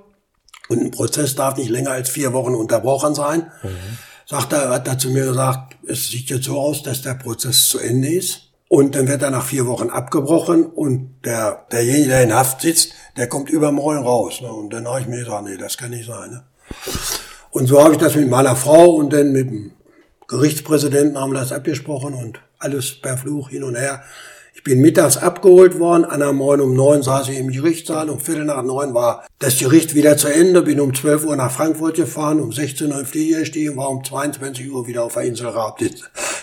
und 0.69 0.81
ein 0.81 0.91
Prozess 0.91 1.35
darf 1.35 1.57
nicht 1.57 1.69
länger 1.69 1.91
als 1.91 2.09
vier 2.09 2.33
Wochen 2.33 2.55
unterbrochen 2.55 3.13
sein, 3.13 3.51
mhm. 3.61 3.97
sagt 4.25 4.53
er, 4.53 4.69
hat 4.69 4.87
er 4.87 4.97
zu 4.97 5.09
mir 5.09 5.25
gesagt, 5.25 5.75
es 5.87 6.09
sieht 6.09 6.29
jetzt 6.29 6.45
so 6.45 6.59
aus, 6.59 6.81
dass 6.81 7.01
der 7.01 7.15
Prozess 7.15 7.67
zu 7.67 7.79
Ende 7.79 8.09
ist. 8.09 8.43
Und 8.69 8.93
dann 8.93 9.07
wird 9.07 9.23
er 9.23 9.31
nach 9.31 9.43
vier 9.45 9.65
Wochen 9.65 9.89
abgebrochen 9.89 10.67
und 10.67 11.15
der, 11.25 11.65
derjenige, 11.71 12.09
der 12.09 12.23
in 12.23 12.35
Haft 12.35 12.61
sitzt, 12.61 12.93
der 13.17 13.27
kommt 13.27 13.49
übermorgen 13.49 14.03
raus. 14.03 14.41
Ne? 14.41 14.53
Und 14.53 14.69
dann 14.69 14.87
habe 14.87 15.01
ich 15.01 15.07
mir 15.07 15.23
gesagt, 15.23 15.43
nee, 15.45 15.57
das 15.57 15.75
kann 15.75 15.89
nicht 15.89 16.05
sein. 16.05 16.29
Ne? 16.29 16.43
Und 17.51 17.67
so 17.67 17.83
habe 17.83 17.93
ich 17.93 17.99
das 17.99 18.15
mit 18.15 18.29
meiner 18.29 18.55
Frau 18.55 18.91
und 18.91 19.11
dann 19.11 19.31
mit 19.31 19.49
dem 19.49 19.71
Gerichtspräsidenten 20.27 21.19
haben 21.19 21.31
wir 21.33 21.39
das 21.39 21.51
abgesprochen 21.51 22.13
und 22.13 22.39
alles 22.59 23.01
per 23.01 23.17
Fluch 23.17 23.49
hin 23.49 23.63
und 23.63 23.75
her. 23.75 24.03
Ich 24.59 24.63
bin 24.65 24.81
mittags 24.81 25.15
abgeholt 25.15 25.79
worden, 25.79 26.03
an 26.03 26.19
der 26.19 26.33
Morgen 26.33 26.59
um 26.59 26.73
neun 26.73 27.01
saß 27.01 27.29
ich 27.29 27.37
im 27.37 27.49
Gerichtssaal, 27.49 28.09
um 28.09 28.19
Viertel 28.19 28.43
nach 28.43 28.61
neun 28.61 28.93
war 28.93 29.23
das 29.39 29.57
Gericht 29.57 29.95
wieder 29.95 30.17
zu 30.17 30.27
Ende, 30.27 30.61
bin 30.61 30.81
um 30.81 30.93
12 30.93 31.23
Uhr 31.23 31.37
nach 31.37 31.49
Frankfurt 31.49 31.95
gefahren, 31.95 32.41
um 32.41 32.51
16 32.51 32.91
Uhr 32.91 32.99
im 32.99 33.05
Flieger 33.05 33.39
gestiegen, 33.39 33.77
war 33.77 33.89
um 33.89 34.03
22 34.03 34.69
Uhr 34.69 34.85
wieder 34.85 35.05
auf 35.05 35.13
der 35.13 35.23
Insel 35.23 35.47
Raab, 35.47 35.77
den, 35.77 35.95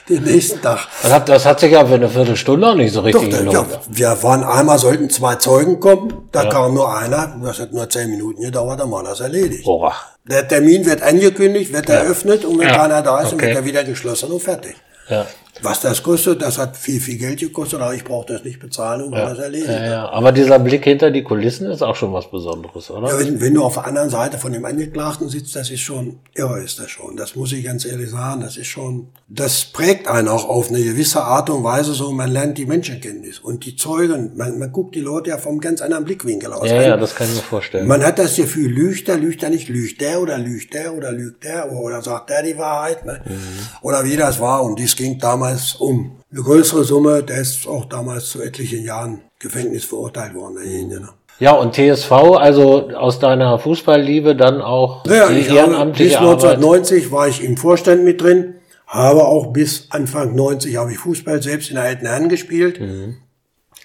den 0.08 0.22
nächsten 0.22 0.62
Tag. 0.62 0.88
Das 1.02 1.12
hat, 1.12 1.28
das 1.28 1.44
hat 1.44 1.60
sich 1.60 1.72
ja 1.72 1.84
für 1.84 1.96
eine 1.96 2.08
Viertelstunde 2.08 2.66
auch 2.66 2.74
nicht 2.74 2.94
so 2.94 3.02
richtig 3.02 3.28
Doch, 3.28 3.38
gelohnt. 3.38 3.52
Ja, 3.52 3.80
wir 3.90 4.22
waren 4.22 4.44
einmal, 4.44 4.78
sollten 4.78 5.10
zwei 5.10 5.34
Zeugen 5.34 5.78
kommen, 5.78 6.14
da 6.32 6.44
ja. 6.44 6.48
kam 6.48 6.72
nur 6.72 6.96
einer, 6.96 7.38
das 7.44 7.60
hat 7.60 7.74
nur 7.74 7.86
zehn 7.90 8.08
Minuten 8.08 8.40
gedauert, 8.40 8.80
dann 8.80 8.90
war 8.90 9.04
das 9.04 9.20
erledigt. 9.20 9.64
Boah. 9.64 9.92
Der 10.24 10.48
Termin 10.48 10.86
wird 10.86 11.02
angekündigt, 11.02 11.70
wird 11.70 11.90
ja. 11.90 11.96
eröffnet 11.96 12.46
und 12.46 12.58
wenn 12.58 12.68
ja. 12.68 12.76
keiner 12.78 13.02
da 13.02 13.20
ist, 13.20 13.34
okay. 13.34 13.48
wird 13.48 13.56
er 13.56 13.64
wieder 13.66 13.84
geschlossen 13.84 14.32
und 14.32 14.42
fertig. 14.42 14.74
Ja. 15.10 15.26
Was 15.62 15.80
das 15.80 16.02
kostet, 16.02 16.42
das 16.42 16.58
hat 16.58 16.76
viel, 16.76 17.00
viel 17.00 17.16
Geld 17.16 17.40
gekostet, 17.40 17.80
aber 17.80 17.94
ich 17.94 18.04
brauche 18.04 18.26
das 18.26 18.44
nicht 18.44 18.60
bezahlen 18.60 19.02
und 19.02 19.12
ja. 19.12 19.30
das 19.30 19.38
erledigt. 19.38 19.70
Ja, 19.70 19.86
ja. 19.86 20.08
Aber 20.10 20.32
dieser 20.32 20.58
Blick 20.58 20.84
hinter 20.84 21.10
die 21.10 21.22
Kulissen 21.22 21.70
ist 21.70 21.82
auch 21.82 21.96
schon 21.96 22.12
was 22.12 22.30
Besonderes, 22.30 22.90
oder? 22.90 23.08
Ja, 23.08 23.18
wenn, 23.18 23.40
wenn 23.40 23.54
du 23.54 23.64
auf 23.64 23.74
der 23.74 23.86
anderen 23.86 24.10
Seite 24.10 24.38
von 24.38 24.52
dem 24.52 24.64
Angeklagten 24.64 25.28
sitzt, 25.28 25.56
das 25.56 25.70
ist 25.70 25.80
schon, 25.80 26.18
irre 26.34 26.62
ist 26.62 26.78
das 26.78 26.90
schon. 26.90 27.16
Das 27.16 27.36
muss 27.36 27.52
ich 27.52 27.64
ganz 27.64 27.84
ehrlich 27.84 28.10
sagen, 28.10 28.42
das 28.42 28.56
ist 28.56 28.66
schon, 28.66 29.08
das 29.28 29.64
prägt 29.64 30.08
einen 30.08 30.28
auch 30.28 30.48
auf 30.48 30.68
eine 30.68 30.82
gewisse 30.82 31.22
Art 31.22 31.48
und 31.48 31.64
Weise 31.64 31.94
so, 31.94 32.12
man 32.12 32.30
lernt 32.30 32.58
die 32.58 32.66
Menschenkenntnis 32.66 33.38
und 33.38 33.64
die 33.64 33.76
Zeugen, 33.76 34.32
man, 34.36 34.58
man 34.58 34.70
guckt 34.72 34.94
die 34.94 35.00
Leute 35.00 35.30
ja 35.30 35.38
vom 35.38 35.60
ganz 35.60 35.80
anderen 35.80 36.04
Blickwinkel 36.04 36.52
aus. 36.52 36.68
Ja, 36.68 36.82
ja, 36.82 36.96
das 36.96 37.14
kann 37.14 37.28
ich 37.28 37.36
mir 37.36 37.42
vorstellen. 37.42 37.86
Man 37.86 38.04
hat 38.04 38.18
das 38.18 38.36
Gefühl, 38.36 38.70
lügt 38.70 39.08
der, 39.08 39.16
lügt 39.16 39.42
er 39.42 39.50
nicht, 39.50 39.68
lügt 39.68 40.00
der 40.00 40.20
oder 40.20 40.36
lügt 40.38 40.74
der 40.74 40.94
oder 40.94 41.12
lügt 41.12 41.44
der 41.44 41.72
oder 41.72 42.02
sagt 42.02 42.30
der 42.30 42.42
die 42.42 42.58
Wahrheit, 42.58 43.06
ne? 43.06 43.22
Mhm. 43.24 43.36
Oder 43.82 44.04
wie 44.04 44.16
das 44.16 44.40
war 44.40 44.62
und 44.62 44.78
dies 44.78 44.96
ging 44.96 45.18
damals 45.18 45.45
um 45.78 46.16
eine 46.30 46.42
größere 46.42 46.84
Summe. 46.84 47.22
Der 47.22 47.40
ist 47.40 47.66
auch 47.66 47.84
damals 47.86 48.30
zu 48.30 48.42
etlichen 48.42 48.84
Jahren 48.84 49.22
Gefängnis 49.38 49.84
verurteilt 49.84 50.34
worden, 50.34 50.56
derjenige. 50.56 51.00
Ne? 51.00 51.08
Ja, 51.38 51.52
und 51.52 51.74
TSV, 51.74 52.10
also 52.12 52.90
aus 52.90 53.18
deiner 53.18 53.58
Fußballliebe 53.58 54.36
dann 54.36 54.62
auch 54.62 55.06
ja, 55.06 55.28
die 55.28 55.46
ehrenamtliche 55.46 56.10
Bis 56.10 56.16
1990 56.16 56.96
Arbeit. 56.96 57.12
war 57.12 57.28
ich 57.28 57.44
im 57.44 57.56
Vorstand 57.56 58.04
mit 58.04 58.22
drin, 58.22 58.54
habe 58.86 59.24
auch 59.24 59.48
bis 59.48 59.88
Anfang 59.90 60.34
90 60.34 60.76
habe 60.76 60.92
ich 60.92 60.98
Fußball 60.98 61.42
selbst 61.42 61.68
in 61.68 61.74
der 61.74 61.84
alten 61.84 62.06
Herren 62.06 62.28
gespielt, 62.30 62.80
mhm. 62.80 63.16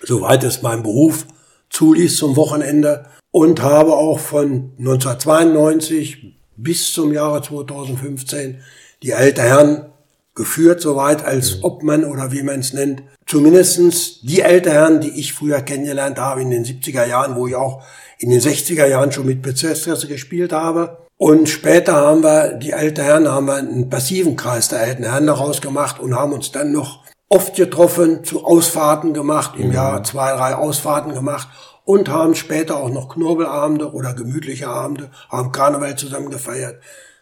soweit 0.02 0.44
es 0.44 0.62
mein 0.62 0.84
Beruf 0.84 1.26
zuließ 1.72 2.18
zum 2.18 2.38
Wochenende 2.38 3.06
und 3.32 3.62
habe 3.62 3.94
auch 3.94 4.20
von 4.20 4.72
1992 4.78 6.36
bis 6.56 6.94
zum 6.94 7.14
Jahre 7.14 7.42
2015 7.42 8.62
die 9.04 9.14
alte 9.14 9.42
Herren 9.42 9.91
geführt, 10.36 10.82
soweit 10.82 11.26
als 11.26 11.58
mhm. 11.58 11.64
Obmann 11.64 12.06
oder 12.06 12.32
wie 12.32 12.44
man 12.44 12.60
es 12.60 12.74
nennt. 12.74 13.04
Zumindestens 13.26 14.22
die 14.22 14.42
Eltern, 14.42 15.02
die 15.02 15.20
ich 15.20 15.34
früher 15.34 15.62
kennengelernt 15.62 16.20
habe 16.20 16.42
in 16.42 16.50
den 16.50 16.66
70er 16.66 17.06
Jahren, 17.06 17.36
wo 17.36 17.48
ich 17.48 17.56
auch 17.56 17.84
in 18.18 18.30
den 18.30 18.40
60er 18.40 18.86
Jahren 18.86 19.12
schon 19.12 19.26
mit 19.26 19.42
Bezirksklasse 19.42 20.08
gespielt 20.08 20.54
habe. 20.54 20.98
Und 21.18 21.50
später 21.50 21.94
haben 21.94 22.24
wir, 22.24 22.54
die 22.54 22.74
alten 22.74 23.04
Herren, 23.04 23.28
haben 23.30 23.46
wir 23.46 23.56
einen 23.56 23.90
passiven 23.90 24.36
Kreis 24.36 24.70
der 24.70 24.80
alten 24.80 25.04
Herren 25.04 25.28
daraus 25.28 25.62
gemacht 25.62 26.00
und 26.00 26.16
haben 26.16 26.34
uns 26.34 26.52
dann 26.52 26.72
noch 26.72 27.04
oft 27.30 27.56
getroffen, 27.56 28.24
zu 28.24 28.44
Ausfahrten 28.44 29.14
gemacht, 29.14 29.54
im 29.58 29.68
mhm. 29.68 29.74
Jahr 29.74 30.04
zwei, 30.04 30.36
drei 30.36 30.56
Ausfahrten 30.56 31.14
gemacht 31.14 31.48
und 31.86 32.10
haben 32.10 32.36
später 32.36 32.78
auch 32.78 32.90
noch 32.90 33.10
Knobelabende 33.10 33.92
oder 33.94 34.14
gemütliche 34.14 34.68
Abende, 34.68 35.12
haben 35.30 35.52
Karneval 35.52 35.96
zusammen 35.96 36.30
gefeiert. 36.30 36.82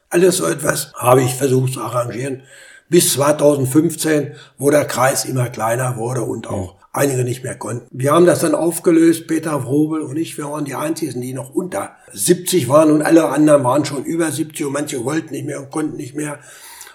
Alles 0.10 0.38
so 0.38 0.45
etwas 0.45 0.93
habe 0.95 1.22
ich 1.22 1.36
versucht 1.36 1.74
zu 1.74 1.82
arrangieren 1.82 2.43
bis 2.89 3.13
2015, 3.13 4.34
wo 4.58 4.69
der 4.69 4.86
Kreis 4.86 5.25
immer 5.25 5.49
kleiner 5.49 5.95
wurde 5.97 6.23
und 6.23 6.47
auch 6.47 6.75
einige 6.91 7.23
nicht 7.23 7.43
mehr 7.43 7.56
konnten. 7.56 7.88
Wir 7.91 8.12
haben 8.12 8.25
das 8.25 8.39
dann 8.39 8.56
aufgelöst, 8.56 9.28
Peter 9.28 9.65
Wrobel 9.65 10.02
und 10.02 10.17
ich, 10.17 10.38
wir 10.38 10.45
waren 10.45 10.65
die 10.65 10.75
Einzigen, 10.75 11.21
die 11.21 11.34
noch 11.34 11.54
unter 11.54 11.91
70 12.12 12.67
waren 12.67 12.91
und 12.91 13.02
alle 13.02 13.30
anderen 13.30 13.63
waren 13.63 13.86
schon 13.86 14.04
über 14.04 14.32
70 14.32 14.65
und 14.65 14.73
manche 14.73 15.04
wollten 15.06 15.34
nicht 15.34 15.45
mehr 15.45 15.60
und 15.60 15.69
konnten 15.69 15.97
nicht 15.97 16.15
mehr. 16.15 16.39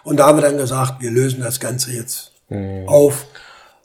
Und 0.02 0.18
da 0.18 0.26
haben 0.26 0.38
wir 0.38 0.42
dann 0.42 0.59
gesagt, 0.59 1.00
wir 1.00 1.11
lösen 1.11 1.42
das 1.42 1.61
Ganze 1.61 1.92
jetzt 1.92 2.33
mhm. 2.48 2.88
auf. 2.88 3.26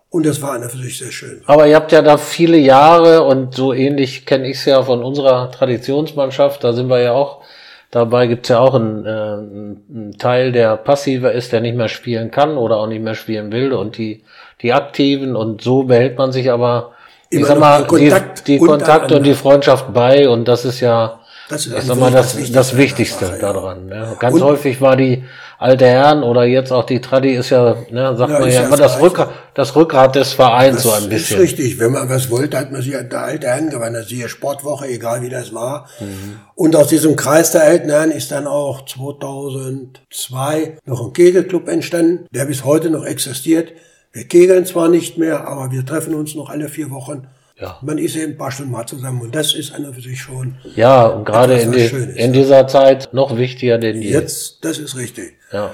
Und 0.09 0.25
das 0.25 0.41
war 0.41 0.53
eine 0.53 0.67
für 0.69 0.79
sich 0.79 0.97
sehr 0.97 1.11
schön. 1.11 1.43
Aber 1.45 1.67
ihr 1.67 1.75
habt 1.75 1.91
ja 1.91 2.01
da 2.01 2.17
viele 2.17 2.57
Jahre 2.57 3.23
und 3.23 3.53
so 3.53 3.73
ähnlich 3.73 4.25
kenne 4.25 4.49
ich 4.49 4.57
es 4.57 4.65
ja 4.65 4.81
von 4.81 5.03
unserer 5.03 5.51
Traditionsmannschaft, 5.51 6.63
da 6.63 6.73
sind 6.73 6.89
wir 6.89 6.99
ja 6.99 7.11
auch 7.11 7.43
Dabei 7.91 8.27
gibt's 8.27 8.49
ja 8.49 8.59
auch 8.59 8.75
einen, 8.75 9.05
äh, 9.05 9.09
einen 9.09 10.15
Teil, 10.19 10.51
der 10.51 10.77
passiver 10.77 11.31
ist, 11.31 11.51
der 11.51 11.61
nicht 11.61 11.75
mehr 11.75 11.87
spielen 11.87 12.29
kann 12.29 12.55
oder 12.57 12.77
auch 12.77 12.87
nicht 12.87 13.01
mehr 13.01 13.15
spielen 13.15 13.51
will 13.51 13.73
und 13.73 13.97
die, 13.97 14.23
die 14.61 14.73
Aktiven 14.73 15.35
und 15.35 15.61
so 15.61 15.83
behält 15.83 16.17
man 16.17 16.31
sich 16.31 16.51
aber, 16.51 16.91
ich 17.31 17.45
sag 17.45 17.59
mal, 17.59 17.85
Kontakt 17.85 18.47
die, 18.47 18.59
die 18.59 18.65
Kontakte 18.65 19.17
und 19.17 19.23
die 19.23 19.33
Freundschaft 19.33 19.91
bei 19.91 20.29
und 20.29 20.47
das 20.47 20.65
ist 20.65 20.81
ja, 20.81 21.18
das 21.49 21.65
ist 21.65 21.95
mal, 21.95 22.11
das, 22.11 22.37
das, 22.37 22.51
das 22.51 22.77
Wichtigste 22.77 23.25
ja. 23.25 23.37
daran. 23.37 23.89
Ja. 23.89 24.13
Ganz 24.19 24.35
und 24.35 24.43
häufig 24.43 24.79
war 24.81 24.95
die 24.95 25.23
alte 25.57 25.87
Herren 25.87 26.21
oder 26.21 26.43
jetzt 26.43 26.71
auch 26.71 26.85
die 26.85 27.01
Tradi 27.01 27.33
ist 27.33 27.49
ja, 27.49 27.75
ne, 27.89 28.15
sagt 28.15 28.31
ja, 28.31 28.39
man 28.39 28.51
ja 28.51 28.65
immer 28.65 28.77
das, 28.77 29.01
Rückgrat, 29.01 29.31
das 29.55 29.75
Rückgrat 29.75 30.15
des 30.15 30.33
Vereins 30.33 30.83
so 30.83 30.91
ein 30.91 31.09
bisschen. 31.09 31.37
Das 31.37 31.49
ist 31.49 31.59
richtig. 31.59 31.79
Wenn 31.79 31.91
man 31.91 32.07
was 32.07 32.29
wollte, 32.29 32.55
hat 32.55 32.71
man 32.71 32.83
sich 32.83 32.95
an 32.95 33.09
der 33.09 33.23
alte 33.23 33.47
Herren 33.47 33.71
gewandt. 33.71 33.97
Ist 33.97 34.29
Sportwoche, 34.29 34.87
egal 34.87 35.23
wie 35.23 35.29
das 35.29 35.51
war. 35.51 35.89
Mhm. 35.99 36.39
Und 36.53 36.75
aus 36.75 36.87
diesem 36.87 37.15
Kreis 37.15 37.51
der 37.51 37.63
alten 37.63 37.89
Herren 37.89 38.11
ist 38.11 38.31
dann 38.31 38.45
auch 38.45 38.85
2002 38.85 40.77
noch 40.85 41.07
ein 41.07 41.13
Kegelclub 41.13 41.67
entstanden, 41.67 42.27
der 42.31 42.45
bis 42.45 42.63
heute 42.63 42.91
noch 42.91 43.05
existiert. 43.05 43.73
Wir 44.11 44.27
kegeln 44.27 44.67
zwar 44.67 44.87
nicht 44.87 45.17
mehr, 45.17 45.47
aber 45.47 45.71
wir 45.71 45.83
treffen 45.83 46.13
uns 46.13 46.35
noch 46.35 46.49
alle 46.49 46.69
vier 46.69 46.91
Wochen 46.91 47.27
ja. 47.59 47.77
Man 47.81 47.97
ist 47.97 48.15
eben 48.15 48.33
ein 48.33 48.37
paar 48.37 48.51
Stunden 48.51 48.71
mal 48.71 48.85
zusammen 48.85 49.21
und 49.21 49.35
das 49.35 49.53
ist 49.53 49.73
einer 49.73 49.93
für 49.93 50.01
sich 50.01 50.21
schon. 50.21 50.55
Ja, 50.75 51.07
und 51.07 51.25
gerade 51.25 51.59
in, 51.59 51.71
die, 51.73 51.85
in 51.87 52.31
dieser 52.31 52.67
Zeit 52.67 53.13
noch 53.13 53.37
wichtiger 53.37 53.77
denn 53.77 54.01
je. 54.01 54.11
Jetzt, 54.11 54.63
das 54.63 54.77
ist 54.77 54.95
richtig. 54.95 55.33
Ja. 55.51 55.73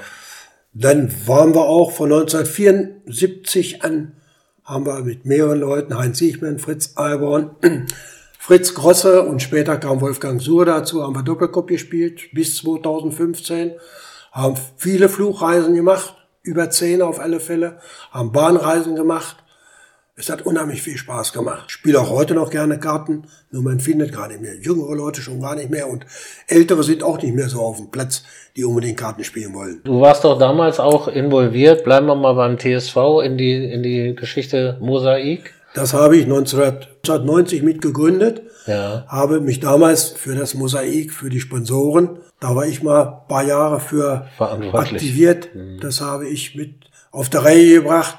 Dann 0.74 1.12
waren 1.26 1.54
wir 1.54 1.62
auch 1.62 1.92
von 1.92 2.12
1974 2.12 3.84
an, 3.84 4.12
haben 4.64 4.84
wir 4.84 5.00
mit 5.02 5.26
mehreren 5.26 5.60
Leuten, 5.60 5.96
Heinz 5.96 6.18
Siechmann, 6.18 6.58
Fritz 6.58 6.92
Alborn, 6.96 7.52
Fritz 8.38 8.74
Grosse 8.74 9.22
und 9.22 9.40
später 9.40 9.76
kam 9.76 10.00
Wolfgang 10.00 10.42
Suhr 10.42 10.66
dazu, 10.66 11.04
haben 11.04 11.14
wir 11.14 11.22
Doppelkopf 11.22 11.68
gespielt 11.68 12.30
bis 12.32 12.56
2015, 12.56 13.72
haben 14.32 14.56
viele 14.76 15.08
Flugreisen 15.08 15.74
gemacht, 15.74 16.14
über 16.42 16.68
zehn 16.68 17.00
auf 17.00 17.20
alle 17.20 17.38
Fälle, 17.38 17.78
haben 18.10 18.32
Bahnreisen 18.32 18.96
gemacht 18.96 19.36
es 20.18 20.30
hat 20.30 20.42
unheimlich 20.42 20.80
viel 20.80 20.96
Spaß 20.96 21.34
gemacht. 21.34 21.64
Ich 21.66 21.74
spiele 21.74 22.00
auch 22.00 22.08
heute 22.08 22.32
noch 22.32 22.48
gerne 22.48 22.78
Karten, 22.78 23.24
nur 23.50 23.62
man 23.62 23.80
findet 23.80 24.14
gar 24.14 24.28
nicht 24.28 24.40
mehr. 24.40 24.56
Jüngere 24.56 24.94
Leute 24.94 25.20
schon 25.20 25.42
gar 25.42 25.54
nicht 25.54 25.68
mehr 25.68 25.88
und 25.88 26.06
ältere 26.48 26.82
sind 26.82 27.02
auch 27.02 27.20
nicht 27.20 27.34
mehr 27.34 27.50
so 27.50 27.60
auf 27.60 27.76
dem 27.76 27.90
Platz, 27.90 28.22
die 28.56 28.64
unbedingt 28.64 28.96
Karten 28.96 29.24
spielen 29.24 29.52
wollen. 29.52 29.82
Du 29.84 30.00
warst 30.00 30.24
doch 30.24 30.38
damals 30.38 30.80
auch 30.80 31.08
involviert, 31.08 31.84
bleiben 31.84 32.06
wir 32.06 32.14
mal 32.14 32.32
beim 32.32 32.58
TSV, 32.58 32.96
in 33.22 33.36
die, 33.36 33.70
in 33.70 33.82
die 33.82 34.14
Geschichte 34.16 34.78
Mosaik. 34.80 35.52
Das 35.74 35.92
habe 35.92 36.16
ich 36.16 36.24
1990 36.24 37.62
mitgegründet, 37.62 38.40
ja. 38.66 39.04
habe 39.08 39.40
mich 39.40 39.60
damals 39.60 40.04
für 40.04 40.34
das 40.34 40.54
Mosaik, 40.54 41.12
für 41.12 41.28
die 41.28 41.40
Sponsoren, 41.40 42.20
da 42.40 42.56
war 42.56 42.66
ich 42.66 42.82
mal 42.82 43.02
ein 43.02 43.28
paar 43.28 43.44
Jahre 43.44 43.80
für 43.80 44.28
aktiviert. 44.38 45.54
Mhm. 45.54 45.80
Das 45.80 46.00
habe 46.00 46.26
ich 46.26 46.54
mit 46.54 46.86
auf 47.10 47.28
der 47.28 47.44
Reihe 47.44 47.74
gebracht 47.74 48.16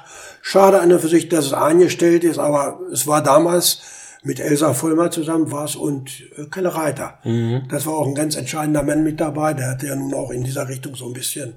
Schade 0.48 0.80
an 0.80 0.88
der 0.88 0.98
für 0.98 1.08
sich, 1.08 1.28
dass 1.28 1.44
es 1.44 1.52
eingestellt 1.52 2.24
ist, 2.24 2.38
aber 2.38 2.80
es 2.90 3.06
war 3.06 3.22
damals 3.22 3.82
mit 4.22 4.40
Elsa 4.40 4.72
Vollmer 4.72 5.10
zusammen 5.10 5.52
war 5.52 5.66
es 5.66 5.76
und 5.76 6.22
äh, 6.38 6.46
Kalle 6.46 6.74
Reiter. 6.74 7.18
Mhm. 7.22 7.68
Das 7.68 7.84
war 7.84 7.92
auch 7.92 8.06
ein 8.06 8.14
ganz 8.14 8.34
entscheidender 8.34 8.82
Mann 8.82 9.04
mit 9.04 9.20
dabei. 9.20 9.52
Der 9.52 9.68
hatte 9.68 9.88
ja 9.88 9.94
nun 9.94 10.14
auch 10.14 10.30
in 10.30 10.44
dieser 10.44 10.66
Richtung 10.66 10.94
so 10.94 11.04
ein 11.04 11.12
bisschen 11.12 11.56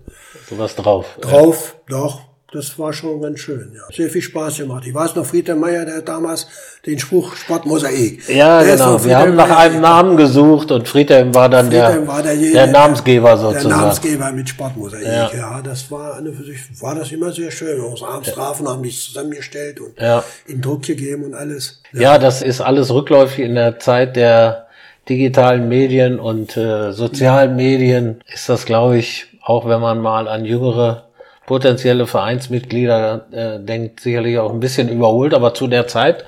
so 0.49 0.57
was 0.57 0.75
drauf. 0.75 1.17
Drauf, 1.21 1.77
ja. 1.87 1.99
doch. 1.99 2.30
Das 2.51 2.77
war 2.77 2.91
schon 2.91 3.21
ganz 3.21 3.39
schön, 3.39 3.71
ja. 3.73 3.81
Sehr 3.95 4.09
viel 4.09 4.21
Spaß 4.21 4.57
gemacht. 4.57 4.83
Ich 4.85 4.93
weiß 4.93 5.15
noch, 5.15 5.25
Friedhelm 5.25 5.59
Meyer, 5.59 5.85
der 5.85 6.01
damals 6.01 6.47
den 6.85 6.99
Spruch 6.99 7.35
Sportmosaik. 7.35 8.27
Ja, 8.27 8.61
der 8.61 8.75
genau. 8.75 9.03
Wir 9.03 9.17
haben 9.17 9.35
nach 9.35 9.57
einem 9.57 9.79
Namen 9.79 10.17
gesucht 10.17 10.69
und 10.71 10.85
Friedhelm 10.85 11.33
war 11.33 11.47
dann 11.47 11.67
Friedhelm 11.67 12.05
der, 12.05 12.07
war 12.07 12.21
der, 12.21 12.35
der, 12.35 12.67
Namensgeber 12.67 13.37
sozusagen. 13.37 13.69
Der 13.69 13.77
Namensgeber 13.77 14.31
mit 14.33 14.49
Sportmosaik, 14.49 15.05
ja. 15.05 15.31
ja. 15.33 15.61
Das 15.61 15.89
war 15.89 16.17
eine 16.17 16.33
für 16.33 16.43
sich, 16.43 16.59
war 16.81 16.93
das 16.95 17.11
immer 17.13 17.31
sehr 17.31 17.51
schön. 17.51 17.79
Aus 17.79 18.03
Abendstrafen 18.03 18.67
haben 18.67 18.83
die 18.83 18.91
zusammengestellt 18.91 19.79
und 19.79 19.97
ja. 19.97 20.21
in 20.45 20.61
Druck 20.61 20.83
gegeben 20.83 21.23
und 21.23 21.33
alles. 21.33 21.81
Ja. 21.93 22.01
ja, 22.01 22.17
das 22.17 22.41
ist 22.41 22.59
alles 22.59 22.91
rückläufig 22.91 23.45
in 23.45 23.55
der 23.55 23.79
Zeit 23.79 24.17
der 24.17 24.67
digitalen 25.07 25.69
Medien 25.69 26.19
und 26.19 26.57
äh, 26.57 26.91
sozialen 26.91 27.55
Medien 27.55 28.21
ist 28.31 28.49
das, 28.49 28.65
glaube 28.65 28.97
ich, 28.97 29.27
auch 29.41 29.67
wenn 29.67 29.79
man 29.79 29.99
mal 29.99 30.27
an 30.27 30.45
jüngere 30.45 31.10
potenzielle 31.51 32.07
Vereinsmitglieder 32.07 33.27
äh, 33.31 33.59
denkt, 33.59 33.99
sicherlich 33.99 34.37
auch 34.37 34.53
ein 34.53 34.61
bisschen 34.61 34.87
überholt, 34.87 35.33
aber 35.33 35.53
zu 35.53 35.67
der 35.67 35.85
Zeit, 35.85 36.23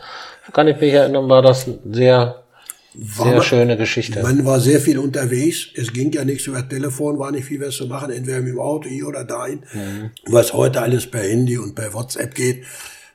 kann 0.51 0.67
ich 0.67 0.81
mich 0.81 0.91
erinnern, 0.91 1.29
war 1.29 1.41
das 1.41 1.65
sehr, 1.89 2.43
war 2.93 3.25
sehr 3.25 3.35
man, 3.35 3.43
schöne 3.43 3.77
Geschichte. 3.77 4.21
Man 4.21 4.43
war 4.43 4.59
sehr 4.59 4.81
viel 4.81 4.99
unterwegs. 4.99 5.67
Es 5.75 5.93
ging 5.93 6.11
ja 6.11 6.25
nichts 6.25 6.45
über 6.47 6.67
Telefon, 6.67 7.19
war 7.19 7.31
nicht 7.31 7.45
viel 7.45 7.61
was 7.61 7.77
zu 7.77 7.87
machen, 7.87 8.11
entweder 8.11 8.41
mit 8.41 8.49
dem 8.49 8.59
Auto 8.59 8.89
hier 8.89 9.07
oder 9.07 9.23
dahin. 9.23 9.61
Mhm. 9.71 10.11
Was 10.25 10.51
heute 10.51 10.81
alles 10.81 11.09
per 11.09 11.21
Handy 11.21 11.57
und 11.57 11.73
per 11.73 11.93
WhatsApp 11.93 12.35
geht, 12.35 12.65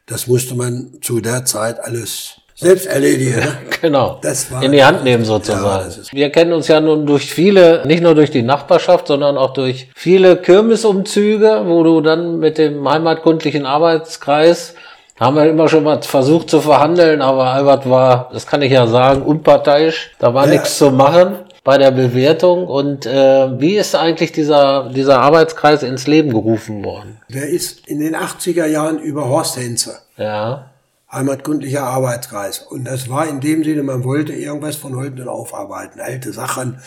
das 0.07 0.29
musste 0.29 0.55
man 0.55 0.93
zu 1.03 1.21
der 1.21 1.45
Zeit 1.45 1.79
alles 1.79 2.41
selbst 2.59 2.87
erledigen. 2.87 3.37
Ne? 3.37 3.59
genau. 3.81 4.19
Das 4.21 4.51
war, 4.51 4.63
in 4.63 4.73
die 4.73 4.83
Hand 4.83 5.05
nehmen 5.05 5.25
sozusagen. 5.25 5.91
Ja, 5.91 6.03
Wir 6.11 6.31
kennen 6.31 6.53
uns 6.53 6.69
ja 6.69 6.81
nun 6.81 7.07
durch 7.07 7.33
viele, 7.33 7.87
nicht 7.87 8.03
nur 8.03 8.15
durch 8.15 8.31
die 8.31 8.43
Nachbarschaft, 8.43 9.07
sondern 9.07 9.39
auch 9.39 9.53
durch 9.53 9.91
viele 9.95 10.37
Kirmesumzüge, 10.37 11.63
wo 11.67 11.83
du 11.85 12.01
dann 12.01 12.39
mit 12.39 12.59
dem 12.59 12.89
heimatkundlichen 12.89 13.65
Arbeitskreis 13.65 14.75
haben 15.21 15.35
wir 15.35 15.51
immer 15.51 15.69
schon 15.69 15.83
mal 15.83 16.01
versucht 16.01 16.49
zu 16.49 16.61
verhandeln, 16.61 17.23
aber 17.23 17.47
Albert 17.47 17.91
war, 17.91 18.31
das 18.33 18.47
kann 18.47 18.63
ich 18.63 18.71
ja 18.71 18.87
sagen, 18.87 19.23
unparteiisch. 19.23 20.13
Da 20.21 20.33
war 20.33 20.47
ja. 20.47 20.53
nichts 20.53 20.79
zu 20.79 20.93
machen 20.93 21.39
bei 21.65 21.77
der 21.77 21.91
Bewertung. 21.91 22.69
Und 22.69 23.05
äh, 23.05 23.61
wie 23.61 23.77
ist 23.77 23.97
eigentlich 23.97 24.31
dieser, 24.31 24.91
dieser 24.91 25.21
Arbeitskreis 25.21 25.83
ins 25.83 26.07
Leben 26.07 26.31
gerufen 26.31 26.85
worden? 26.85 27.21
Der 27.29 27.49
ist 27.49 27.89
in 27.89 27.99
den 27.99 28.15
80er 28.15 28.67
Jahren 28.67 29.01
über 29.01 29.29
Horst 29.29 29.57
Henze. 29.57 29.99
Ja 30.17 30.71
heimatkundlicher 31.11 31.85
Arbeitskreis. 31.85 32.59
Und 32.59 32.85
das 32.85 33.09
war 33.09 33.27
in 33.27 33.41
dem 33.41 33.65
Sinne, 33.65 33.83
man 33.83 34.05
wollte 34.05 34.33
irgendwas 34.35 34.77
von 34.77 34.95
heute 34.97 35.31
aufarbeiten, 35.31 36.01
alte 36.01 36.33
Sachen. 36.33 36.81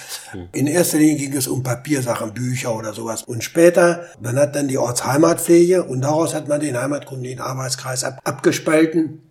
In 0.52 0.68
erster 0.68 1.00
Linie 1.00 1.18
ging 1.18 1.36
es 1.36 1.48
um 1.48 1.64
Papiersachen, 1.64 2.34
Bücher 2.34 2.76
oder 2.76 2.94
sowas. 2.94 3.24
Und 3.24 3.44
später, 3.44 4.06
man 4.22 4.38
hat 4.38 4.56
dann 4.56 4.68
die 4.68 4.78
Ortsheimatpflege 4.78 5.84
und 5.84 6.02
daraus 6.02 6.36
hat 6.36 6.48
man 6.48 6.60
den 6.60 6.80
heimatkundlichen 6.80 7.42
Arbeitskreis 7.42 8.04
ab, 8.04 8.20
abgespalten. 8.24 9.24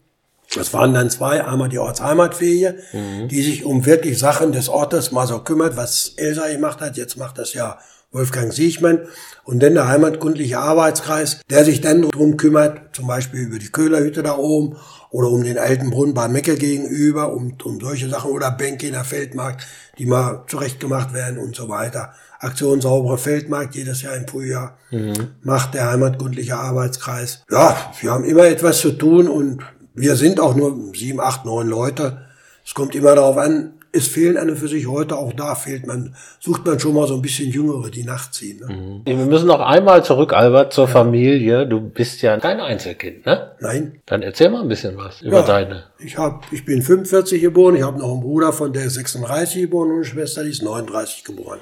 Das 0.52 0.74
waren 0.74 0.92
dann 0.92 1.10
zwei, 1.10 1.44
einmal 1.44 1.68
die 1.68 1.78
Ortsheimatpflege, 1.78 2.76
mhm. 2.92 3.28
die 3.28 3.42
sich 3.42 3.64
um 3.64 3.86
wirklich 3.86 4.18
Sachen 4.18 4.50
des 4.50 4.68
Ortes 4.68 5.12
mal 5.12 5.28
so 5.28 5.38
kümmert, 5.38 5.76
was 5.76 6.14
Elsa 6.16 6.48
gemacht 6.48 6.80
hat. 6.80 6.96
Jetzt 6.96 7.16
macht 7.16 7.38
das 7.38 7.54
ja 7.54 7.78
Wolfgang 8.12 8.52
Siechmann 8.52 9.00
und 9.44 9.62
dann 9.62 9.74
der 9.74 9.86
heimatkundliche 9.86 10.58
Arbeitskreis, 10.58 11.40
der 11.48 11.64
sich 11.64 11.80
dann 11.80 12.02
drum 12.02 12.36
kümmert, 12.36 12.94
zum 12.94 13.06
Beispiel 13.06 13.40
über 13.40 13.58
die 13.58 13.70
Köhlerhütte 13.70 14.22
da 14.22 14.36
oben 14.36 14.76
oder 15.10 15.28
um 15.28 15.44
den 15.44 15.58
alten 15.58 15.90
Brunnen 15.90 16.14
bei 16.14 16.28
Mecke 16.28 16.56
gegenüber, 16.56 17.32
um, 17.32 17.56
um 17.62 17.80
solche 17.80 18.08
Sachen 18.08 18.32
oder 18.32 18.50
Bänke 18.50 18.86
in 18.88 18.92
der 18.94 19.04
Feldmarkt, 19.04 19.66
die 19.98 20.06
mal 20.06 20.44
zurechtgemacht 20.48 21.14
werden 21.14 21.38
und 21.38 21.54
so 21.54 21.68
weiter. 21.68 22.12
Aktion 22.40 22.80
saubere 22.80 23.18
Feldmarkt 23.18 23.74
jedes 23.74 24.02
Jahr 24.02 24.16
im 24.16 24.26
Frühjahr 24.26 24.76
mhm. 24.90 25.32
macht 25.42 25.74
der 25.74 25.90
heimatkundliche 25.90 26.56
Arbeitskreis. 26.56 27.44
Ja, 27.50 27.76
wir 28.00 28.10
haben 28.10 28.24
immer 28.24 28.44
etwas 28.44 28.80
zu 28.80 28.92
tun 28.92 29.28
und 29.28 29.62
wir 29.94 30.16
sind 30.16 30.40
auch 30.40 30.56
nur 30.56 30.76
sieben, 30.94 31.20
acht, 31.20 31.44
neun 31.44 31.68
Leute. 31.68 32.26
Es 32.64 32.74
kommt 32.74 32.94
immer 32.94 33.14
darauf 33.14 33.36
an, 33.36 33.74
es 33.92 34.06
fehlen 34.08 34.36
an 34.36 34.50
und 34.50 34.56
für 34.56 34.68
sich 34.68 34.86
heute 34.86 35.16
auch 35.16 35.32
da 35.32 35.54
fehlt 35.54 35.86
man, 35.86 36.14
sucht 36.38 36.64
man 36.64 36.78
schon 36.78 36.94
mal 36.94 37.06
so 37.06 37.14
ein 37.14 37.22
bisschen 37.22 37.50
Jüngere, 37.50 37.90
die 37.90 38.04
nachziehen. 38.04 38.60
Ne? 38.60 38.74
Mhm. 38.74 39.02
Wir 39.04 39.26
müssen 39.26 39.46
noch 39.46 39.60
einmal 39.60 40.04
zurück, 40.04 40.32
Albert, 40.32 40.72
zur 40.72 40.86
ja. 40.86 40.90
Familie. 40.90 41.66
Du 41.66 41.80
bist 41.80 42.22
ja 42.22 42.38
kein 42.38 42.60
Einzelkind, 42.60 43.26
ne? 43.26 43.52
Nein. 43.60 44.00
Dann 44.06 44.22
erzähl 44.22 44.50
mal 44.50 44.62
ein 44.62 44.68
bisschen 44.68 44.96
was 44.96 45.22
über 45.22 45.40
ja, 45.40 45.46
deine. 45.46 45.84
Ich 45.98 46.16
hab, 46.16 46.44
ich 46.52 46.64
bin 46.64 46.82
45 46.82 47.40
geboren, 47.40 47.76
ich 47.76 47.82
habe 47.82 47.98
noch 47.98 48.12
einen 48.12 48.20
Bruder 48.20 48.52
von 48.52 48.72
der 48.72 48.88
36 48.88 49.62
geboren 49.62 49.90
und 49.90 49.96
eine 49.96 50.04
Schwester, 50.04 50.44
die 50.44 50.50
ist 50.50 50.62
39 50.62 51.24
geboren. 51.24 51.58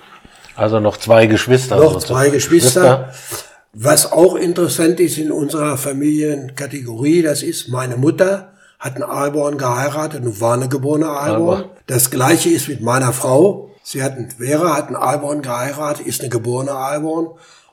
Also 0.54 0.80
noch 0.80 0.96
zwei 0.96 1.26
Geschwister. 1.26 1.76
Noch 1.76 1.98
zwei 1.98 2.30
Geschwister. 2.30 3.08
Geschwister. 3.10 3.44
Was 3.74 4.10
auch 4.10 4.34
interessant 4.34 4.98
ist 4.98 5.18
in 5.18 5.30
unserer 5.30 5.76
Familienkategorie, 5.76 7.22
das 7.22 7.42
ist 7.42 7.68
meine 7.68 7.96
Mutter 7.96 8.52
hat 8.78 8.94
einen 8.94 9.04
Aalborn 9.04 9.58
geheiratet 9.58 10.24
und 10.24 10.40
war 10.40 10.54
eine 10.54 10.68
geborene 10.68 11.08
Aalborn. 11.08 11.64
Das 11.86 12.10
gleiche 12.10 12.50
ist 12.50 12.68
mit 12.68 12.80
meiner 12.80 13.12
Frau. 13.12 13.70
Sie 13.82 14.02
hat 14.02 14.12
einen, 14.12 14.30
Vera 14.30 14.76
hat 14.76 14.86
einen 14.88 14.96
Aalborn 14.96 15.42
geheiratet, 15.42 16.06
ist 16.06 16.20
eine 16.20 16.28
geborene 16.30 16.72
Aalborn. 16.72 17.28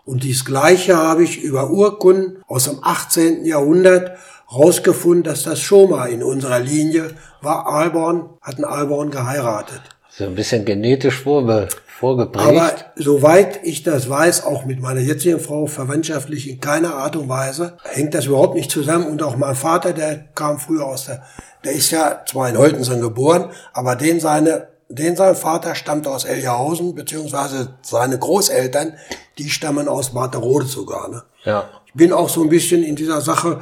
Und 0.06 0.24
dies 0.24 0.46
Gleiche 0.46 0.98
habe 0.98 1.24
ich 1.24 1.42
über 1.42 1.72
Urkunden 1.72 2.44
aus 2.48 2.66
dem 2.66 2.80
18. 2.84 3.44
Jahrhundert 3.46 4.12
rausgefunden, 4.54 5.24
dass 5.24 5.44
das 5.44 5.60
schon 5.60 5.90
mal 5.90 6.08
in 6.10 6.24
unserer 6.24 6.60
Linie 6.60 7.12
war. 7.42 7.66
Aalborn 7.68 8.30
hat 8.42 8.56
einen 8.56 8.66
Aalborn 8.66 9.10
geheiratet. 9.10 9.82
So 10.18 10.24
ein 10.24 10.36
bisschen 10.36 10.64
genetisch 10.64 11.22
vorbe 11.22 11.68
vorgeprägt. 12.00 12.48
Aber 12.48 12.72
soweit 12.96 13.60
ich 13.64 13.84
das 13.84 14.10
weiß, 14.10 14.44
auch 14.46 14.66
mit 14.66 14.82
meiner 14.82 15.00
jetzigen 15.00 15.40
Frau 15.40 15.66
verwandtschaftlich 15.66 16.50
in 16.50 16.60
keiner 16.60 16.96
Art 16.96 17.16
und 17.16 17.30
Weise, 17.30 17.78
hängt 17.84 18.14
das 18.14 18.26
überhaupt 18.26 18.56
nicht 18.56 18.70
zusammen. 18.70 19.08
Und 19.08 19.24
auch 19.24 19.38
mein 19.38 19.56
Vater, 19.56 19.94
der 19.94 20.26
kam 20.36 20.60
früher 20.60 20.86
aus 20.86 21.06
der, 21.06 21.24
der 21.64 21.74
ist 21.74 21.92
ja 21.92 22.22
zwar 22.26 22.50
in 22.50 22.58
Holtensen 22.58 23.02
geboren, 23.02 23.50
aber 23.74 23.96
den 23.96 24.20
seine, 24.20 24.68
den 24.90 25.16
sein 25.16 25.36
Vater 25.36 25.76
stammt 25.76 26.08
aus 26.08 26.26
Elgerhausen, 26.26 26.96
beziehungsweise 26.96 27.76
seine 27.82 28.20
Großeltern, 28.20 28.94
die 29.38 29.50
stammen 29.50 29.88
aus 29.88 30.14
Marterode 30.14 30.66
sogar. 30.66 31.10
Ne? 31.10 31.24
Ja. 31.44 31.70
Ich 31.88 31.94
bin 31.94 32.12
auch 32.12 32.30
so 32.30 32.42
ein 32.44 32.50
bisschen 32.50 32.84
in 32.84 32.96
dieser 32.96 33.22
Sache, 33.22 33.62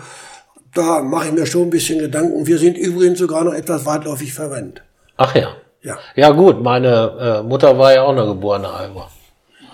da 0.73 1.01
mache 1.01 1.27
ich 1.27 1.33
mir 1.33 1.45
schon 1.45 1.63
ein 1.63 1.69
bisschen 1.69 1.99
Gedanken. 1.99 2.47
Wir 2.47 2.57
sind 2.57 2.77
übrigens 2.77 3.19
sogar 3.19 3.43
noch 3.43 3.53
etwas 3.53 3.85
weitläufig 3.85 4.33
verwandt. 4.33 4.81
Ach 5.17 5.35
ja. 5.35 5.55
Ja. 5.83 5.97
Ja 6.15 6.29
gut, 6.31 6.61
meine 6.63 7.41
äh, 7.41 7.43
Mutter 7.43 7.77
war 7.77 7.93
ja 7.93 8.03
auch 8.03 8.11
eine 8.11 8.25
geborene 8.25 8.69
Alba. 8.69 9.09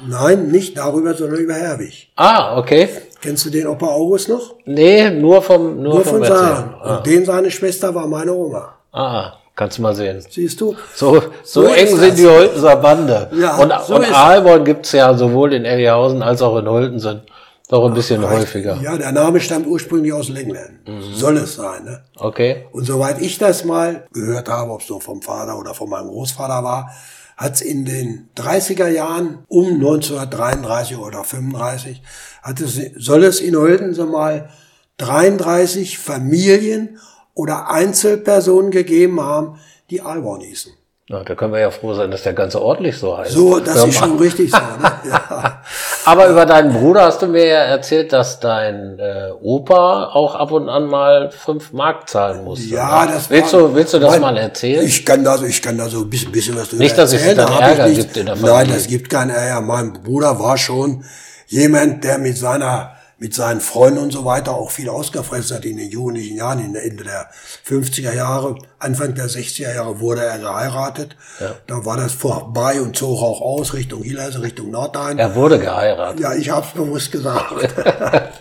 Nein, 0.08 0.48
nicht 0.48 0.78
darüber, 0.78 1.14
sondern 1.14 1.40
über 1.40 1.54
Herwig. 1.54 2.10
Ah, 2.16 2.58
okay. 2.58 2.90
Kennst 3.22 3.46
du 3.46 3.50
den 3.50 3.68
Opa 3.68 3.88
August 3.88 4.30
noch? 4.30 4.56
Nee, 4.66 5.10
nur 5.10 5.42
vom 5.42 5.82
nur, 5.82 5.96
nur 5.96 6.06
vom 6.06 6.20
von 6.20 6.24
Saaren. 6.26 6.74
Ah. 6.82 6.98
Und 6.98 7.06
den 7.06 7.26
seine 7.26 7.52
Schwester 7.52 7.94
war 7.94 8.08
meine 8.08 8.34
Oma. 8.34 8.76
Ah, 8.94 9.34
kannst 9.56 9.78
du 9.78 9.82
mal 9.82 9.94
sehen. 9.94 10.24
Siehst 10.28 10.62
du? 10.62 10.74
So, 10.96 11.22
so, 11.44 11.64
so 11.64 11.64
eng 11.66 11.96
sind 11.98 12.18
die 12.18 12.28
Holtenser 12.28 12.78
Bande. 12.78 13.30
Ja, 13.34 13.58
und 13.58 13.74
so 13.86 13.96
und 13.96 14.06
Aalborn 14.06 14.64
gibt's 14.64 14.94
ja 14.94 15.14
sowohl 15.14 15.54
in 15.54 15.66
Elgerhausen 15.66 16.24
als 16.24 16.42
auch 16.42 16.58
in 16.58 16.68
Holtensen. 16.68 17.22
Doch 17.70 17.86
ein 17.86 17.94
bisschen 17.94 18.26
Ach, 18.26 18.32
häufiger. 18.32 18.80
Ja, 18.82 18.98
der 18.98 19.12
Name 19.12 19.40
stammt 19.40 19.68
ursprünglich 19.68 20.12
aus 20.12 20.30
Lenglen. 20.30 20.80
Mhm. 20.88 21.14
Soll 21.14 21.38
es 21.38 21.54
sein, 21.54 21.84
ne? 21.84 22.04
Okay. 22.18 22.66
Und 22.72 22.86
soweit 22.86 23.22
ich 23.22 23.38
das 23.38 23.64
mal 23.64 24.08
gehört 24.12 24.50
habe, 24.50 24.72
ob 24.72 24.82
es 24.82 24.90
nur 24.90 25.00
vom 25.00 25.22
Vater 25.22 25.58
oder 25.58 25.76
von 25.76 25.88
meinem 25.88 26.08
Großvater 26.08 26.64
war, 26.64 26.90
hat 27.38 27.54
es 27.54 27.62
in 27.62 27.86
den 27.86 28.28
30er 28.36 28.88
Jahren 28.88 29.46
um 29.48 29.76
1933 29.76 30.98
oder 30.98 31.24
35 31.24 32.02
hat 32.42 32.60
es, 32.60 32.82
soll 32.98 33.24
es 33.24 33.40
in 33.40 33.56
Oldense 33.56 34.06
mal 34.06 34.50
33 34.98 36.00
Familien 36.00 37.00
oder 37.36 37.70
Einzelpersonen 37.70 38.72
gegeben 38.72 39.22
haben, 39.22 39.60
die 39.92 40.02
Alborn 40.02 40.42
hießen. 40.42 40.74
Ja, 41.08 41.24
da 41.24 41.36
können 41.36 41.54
wir 41.54 41.60
ja 41.60 41.72
froh 41.72 41.94
sein, 41.94 42.12
dass 42.12 42.24
der 42.24 42.34
ganze 42.34 42.62
ordentlich 42.62 42.98
so 42.98 43.18
heißt. 43.18 43.32
So, 43.32 43.60
das 43.60 43.86
ist 43.86 43.98
schon 43.98 44.18
richtig 44.18 44.52
so. 44.52 44.58
Ne? 44.58 44.92
Ja. 45.10 45.62
Aber 46.06 46.28
über 46.28 46.46
deinen 46.46 46.74
Bruder 46.74 47.04
hast 47.04 47.22
du 47.22 47.28
mir 47.28 47.46
ja 47.46 47.60
erzählt, 47.60 48.14
dass 48.14 48.40
dein 48.40 48.98
äh, 49.00 49.32
Opa 49.42 50.12
auch 50.14 50.36
ab 50.36 50.52
und 50.52 50.70
an 50.70 50.88
mal 50.88 51.30
fünf 51.32 51.74
Mark 51.74 52.10
zahlen 52.10 52.44
musste. 52.44 52.68
Ja, 52.68 53.06
das 53.06 53.30
willst 53.30 53.54
war, 53.54 53.62
du 53.62 53.76
Willst 53.76 53.94
du 53.94 54.00
das 54.00 54.12
mein, 54.12 54.22
mal 54.22 54.38
erzählen? 54.38 54.86
Ich 54.86 55.06
kann 55.06 55.24
da 55.24 55.38
so, 55.38 55.46
ich 55.46 55.62
kann 55.62 55.78
da 55.78 55.88
so 55.88 56.00
ein 56.00 56.10
bisschen, 56.10 56.32
bisschen 56.32 56.56
was 56.56 56.70
drüber 56.70 56.84
Nicht, 56.84 56.98
dass 56.98 57.14
es 57.14 57.36
dann 57.36 57.52
Ärger 57.52 57.90
gibt 57.90 58.18
in 58.18 58.26
der 58.26 58.36
Familie. 58.36 58.56
Nein, 58.56 58.72
es 58.76 58.88
gibt 58.88 59.10
keinen 59.10 59.32
Ärger. 59.32 59.62
Mein 59.62 59.94
Bruder 59.94 60.40
war 60.40 60.58
schon 60.58 61.04
jemand, 61.48 62.04
der 62.04 62.18
mit 62.18 62.38
seiner 62.38 62.99
mit 63.20 63.34
seinen 63.34 63.60
Freunden 63.60 64.00
und 64.00 64.12
so 64.12 64.24
weiter 64.24 64.54
auch 64.54 64.72
viel 64.72 64.88
ausgefressen 64.88 65.58
hat 65.58 65.66
in 65.66 65.76
den 65.76 65.90
jugendlichen 65.90 66.38
Jahren, 66.38 66.60
in 66.60 66.72
der 66.72 66.86
Ende 66.86 67.04
der 67.04 67.30
50er 67.68 68.14
Jahre, 68.14 68.56
Anfang 68.80 69.14
der 69.14 69.28
60er 69.28 69.76
Jahre 69.76 70.00
wurde 70.00 70.24
er 70.24 70.40
geheiratet. 70.40 71.18
Ja. 71.42 71.56
Da 71.68 71.86
war 71.86 71.98
das 71.98 72.14
vorbei 72.14 72.82
und 72.82 72.96
zog 72.96 73.22
auch 73.22 73.42
aus 73.42 73.74
Richtung 73.74 74.04
Hillerse, 74.04 74.42
Richtung 74.42 74.72
Nordrhein. 74.72 75.20
Er 75.20 75.36
wurde 75.36 75.60
geheiratet. 75.60 76.22
Ja, 76.22 76.34
ich 76.34 76.50
hab's 76.50 76.72
bewusst 76.72 77.12
gesagt. 77.12 77.76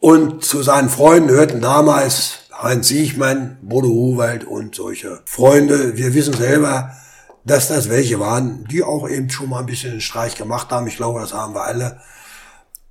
und 0.00 0.42
zu 0.42 0.62
seinen 0.62 0.88
Freunden 0.88 1.28
hörten 1.28 1.60
damals 1.60 2.38
Heinz 2.62 2.88
Siechmann, 2.88 3.58
Bodo 3.60 3.88
Huwald 3.88 4.44
und 4.44 4.74
solche 4.74 5.20
Freunde. 5.26 5.98
Wir 5.98 6.14
wissen 6.14 6.32
selber, 6.32 6.92
dass 7.44 7.68
das 7.68 7.90
welche 7.90 8.18
waren, 8.18 8.64
die 8.70 8.82
auch 8.82 9.06
eben 9.10 9.28
schon 9.28 9.50
mal 9.50 9.60
ein 9.60 9.66
bisschen 9.66 9.90
den 9.90 10.00
Streich 10.00 10.36
gemacht 10.36 10.70
haben. 10.70 10.86
Ich 10.86 10.96
glaube, 10.96 11.20
das 11.20 11.34
haben 11.34 11.54
wir 11.54 11.64
alle. 11.64 12.00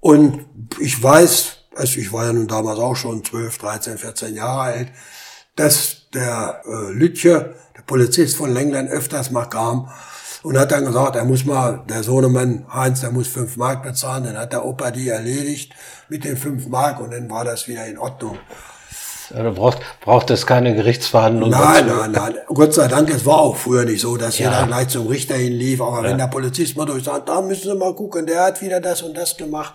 Und 0.03 0.45
ich 0.79 1.01
weiß 1.01 1.63
also 1.75 1.99
ich 1.99 2.11
war 2.11 2.25
ja 2.25 2.33
nun 2.33 2.47
damals 2.47 2.79
auch 2.79 2.95
schon 2.95 3.23
12, 3.23 3.57
13, 3.57 3.97
14 3.97 4.35
Jahre 4.35 4.61
alt, 4.61 4.87
dass 5.55 6.09
der 6.13 6.61
äh, 6.65 6.91
Lütje, 6.91 7.55
der 7.75 7.81
Polizist 7.83 8.37
von 8.37 8.53
Lenglen, 8.53 8.87
öfters 8.87 9.31
mal 9.31 9.45
kam 9.45 9.89
und 10.43 10.57
hat 10.57 10.71
dann 10.71 10.85
gesagt, 10.85 11.15
er 11.15 11.25
muss 11.25 11.45
mal, 11.45 11.83
der 11.89 12.03
Sohnemann 12.03 12.65
Heinz, 12.73 13.01
der 13.01 13.11
muss 13.11 13.27
fünf 13.27 13.57
Mark 13.57 13.83
bezahlen. 13.83 14.25
Dann 14.25 14.37
hat 14.37 14.53
der 14.53 14.65
Opa 14.65 14.91
die 14.91 15.09
erledigt 15.09 15.73
mit 16.09 16.23
den 16.23 16.37
fünf 16.37 16.67
Mark 16.67 16.99
und 16.99 17.11
dann 17.11 17.29
war 17.29 17.45
das 17.45 17.67
wieder 17.67 17.85
in 17.85 17.97
Ordnung. 17.97 18.37
Du 19.29 19.51
braucht, 19.51 19.79
braucht 20.01 20.29
es 20.31 20.45
keine 20.45 20.75
Gerichtsverhandlung. 20.75 21.49
Nein, 21.49 21.87
dazu. 21.87 21.99
nein, 21.99 22.11
nein. 22.11 22.33
Gott 22.47 22.73
sei 22.73 22.87
Dank, 22.87 23.09
es 23.09 23.25
war 23.25 23.39
auch 23.39 23.55
früher 23.55 23.85
nicht 23.85 24.01
so, 24.01 24.17
dass 24.17 24.37
ja. 24.39 24.49
jeder 24.49 24.67
gleich 24.67 24.89
zum 24.89 25.07
Richter 25.07 25.35
hinlief. 25.35 25.81
Aber 25.81 25.97
ja. 25.97 26.09
wenn 26.09 26.17
der 26.17 26.27
Polizist 26.27 26.75
mal 26.77 26.85
durch 26.85 27.03
sagt, 27.03 27.29
da 27.29 27.41
müssen 27.41 27.71
Sie 27.71 27.75
mal 27.75 27.93
gucken, 27.93 28.25
der 28.25 28.45
hat 28.45 28.61
wieder 28.61 28.79
das 28.79 29.01
und 29.01 29.15
das 29.15 29.37
gemacht. 29.37 29.73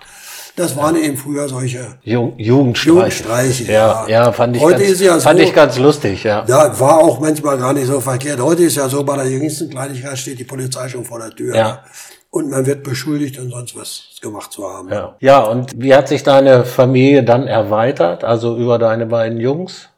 Das 0.58 0.76
waren 0.76 0.96
eben 0.96 1.16
früher 1.16 1.48
solche 1.48 1.98
Jugendstreiche. 2.02 2.88
Jugendstreiche 2.88 3.64
ja, 3.64 4.06
ja, 4.08 4.08
ja, 4.08 4.32
fand 4.32 4.56
ich 4.56 4.62
Heute 4.62 4.80
ganz, 4.80 4.90
ist 4.90 5.00
ja 5.00 5.20
fand 5.20 5.38
so, 5.38 5.46
ich 5.46 5.54
ganz 5.54 5.78
lustig, 5.78 6.24
ja. 6.24 6.44
Ja, 6.48 6.80
war 6.80 6.98
auch 6.98 7.20
manchmal 7.20 7.56
gar 7.58 7.72
nicht 7.72 7.86
so 7.86 8.00
verkehrt. 8.00 8.40
Heute 8.40 8.64
ist 8.64 8.76
ja 8.76 8.88
so, 8.88 9.04
bei 9.04 9.14
der 9.14 9.28
jüngsten 9.28 9.70
Kleinigkeit 9.70 10.18
steht 10.18 10.40
die 10.40 10.44
Polizei 10.44 10.88
schon 10.88 11.04
vor 11.04 11.20
der 11.20 11.30
Tür. 11.30 11.54
Ja. 11.54 11.84
Und 12.30 12.50
man 12.50 12.66
wird 12.66 12.82
beschuldigt 12.82 13.38
und 13.38 13.50
sonst 13.50 13.76
was 13.76 14.18
gemacht 14.20 14.52
zu 14.52 14.68
haben. 14.68 14.90
Ja. 14.90 15.16
ja, 15.20 15.40
und 15.40 15.80
wie 15.80 15.94
hat 15.94 16.08
sich 16.08 16.22
deine 16.22 16.64
Familie 16.64 17.24
dann 17.24 17.46
erweitert, 17.46 18.22
also 18.22 18.56
über 18.58 18.78
deine 18.78 19.06
beiden 19.06 19.40
Jungs? 19.40 19.88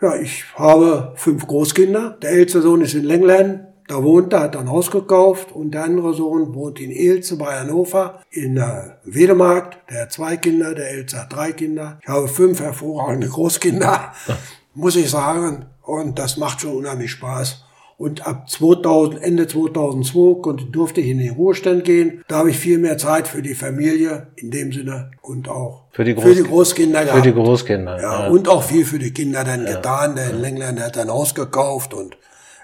Ja, 0.00 0.16
ich 0.16 0.44
habe 0.54 1.12
fünf 1.16 1.46
Großkinder. 1.46 2.16
Der 2.22 2.30
älteste 2.30 2.62
Sohn 2.62 2.80
ist 2.80 2.94
in 2.94 3.04
Lenglen, 3.04 3.66
da 3.88 4.02
wohnt 4.02 4.32
er, 4.32 4.40
hat 4.40 4.56
ein 4.56 4.70
Haus 4.70 4.90
gekauft 4.90 5.52
und 5.52 5.72
der 5.72 5.84
andere 5.84 6.14
Sohn 6.14 6.54
wohnt 6.54 6.80
in 6.80 6.90
Elze 6.90 7.36
bei 7.36 7.58
Hannover 7.58 8.22
in 8.30 8.54
der 8.54 9.00
Wedemarkt. 9.04 9.78
Der 9.90 10.02
hat 10.02 10.12
zwei 10.12 10.36
Kinder, 10.36 10.74
der 10.74 10.90
Älteste 10.90 11.20
hat 11.20 11.32
drei 11.32 11.52
Kinder. 11.52 11.98
Ich 12.00 12.08
habe 12.08 12.28
fünf 12.28 12.60
hervorragende 12.60 13.28
Großkinder, 13.28 14.12
muss 14.74 14.96
ich 14.96 15.10
sagen. 15.10 15.66
Und 15.82 16.18
das 16.18 16.36
macht 16.36 16.60
schon 16.60 16.76
unheimlich 16.76 17.10
Spaß. 17.10 17.64
Und 18.02 18.26
ab 18.26 18.50
2000, 18.50 19.22
Ende 19.22 19.46
2002 19.46 20.42
konnte, 20.42 20.64
durfte 20.64 21.00
ich 21.00 21.06
in 21.06 21.18
den 21.18 21.34
Ruhestand 21.34 21.84
gehen. 21.84 22.24
Da 22.26 22.38
habe 22.38 22.50
ich 22.50 22.58
viel 22.58 22.78
mehr 22.78 22.98
Zeit 22.98 23.28
für 23.28 23.42
die 23.42 23.54
Familie 23.54 24.26
in 24.34 24.50
dem 24.50 24.72
Sinne 24.72 25.12
und 25.20 25.48
auch 25.48 25.84
für 25.92 26.02
die, 26.02 26.16
Groß 26.16 26.24
für 26.24 26.34
die 26.34 26.42
Großkinder 26.42 27.04
gehabt. 27.04 27.18
Für 27.20 27.22
die 27.22 27.32
Großkinder. 27.32 28.02
Ja, 28.02 28.24
ja, 28.24 28.26
Und 28.26 28.48
auch 28.48 28.64
viel 28.64 28.84
für 28.84 28.98
die 28.98 29.12
Kinder 29.12 29.44
dann 29.44 29.64
ja. 29.64 29.74
getan. 29.74 30.16
Der 30.16 30.30
in 30.30 30.40
Lengland 30.40 30.78
der 30.80 30.86
hat 30.86 30.98
ein 30.98 31.12
Haus 31.12 31.32
gekauft 31.32 31.94
und 31.94 32.16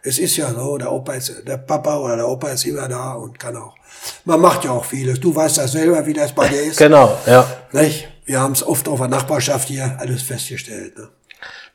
es 0.02 0.18
ist 0.18 0.36
ja 0.36 0.52
so, 0.52 0.76
der 0.76 0.90
Opa 0.90 1.12
ist, 1.12 1.46
der 1.46 1.58
Papa 1.58 1.98
oder 1.98 2.16
der 2.16 2.28
Opa 2.28 2.48
ist 2.48 2.64
immer 2.64 2.88
da 2.88 3.12
und 3.12 3.38
kann 3.38 3.54
auch. 3.54 3.76
Man 4.24 4.40
macht 4.40 4.64
ja 4.64 4.72
auch 4.72 4.84
vieles. 4.84 5.20
Du 5.20 5.36
weißt 5.36 5.58
ja 5.58 5.68
selber, 5.68 6.04
wie 6.04 6.14
das 6.14 6.32
bei 6.32 6.48
dir 6.48 6.62
ist. 6.62 6.78
genau, 6.78 7.16
ja. 7.26 7.46
Nicht? 7.70 8.08
Wir 8.24 8.40
haben 8.40 8.54
es 8.54 8.66
oft 8.66 8.88
auf 8.88 8.98
der 8.98 9.06
Nachbarschaft 9.06 9.68
hier 9.68 9.98
alles 10.00 10.20
festgestellt. 10.20 10.98
Ne? 10.98 11.08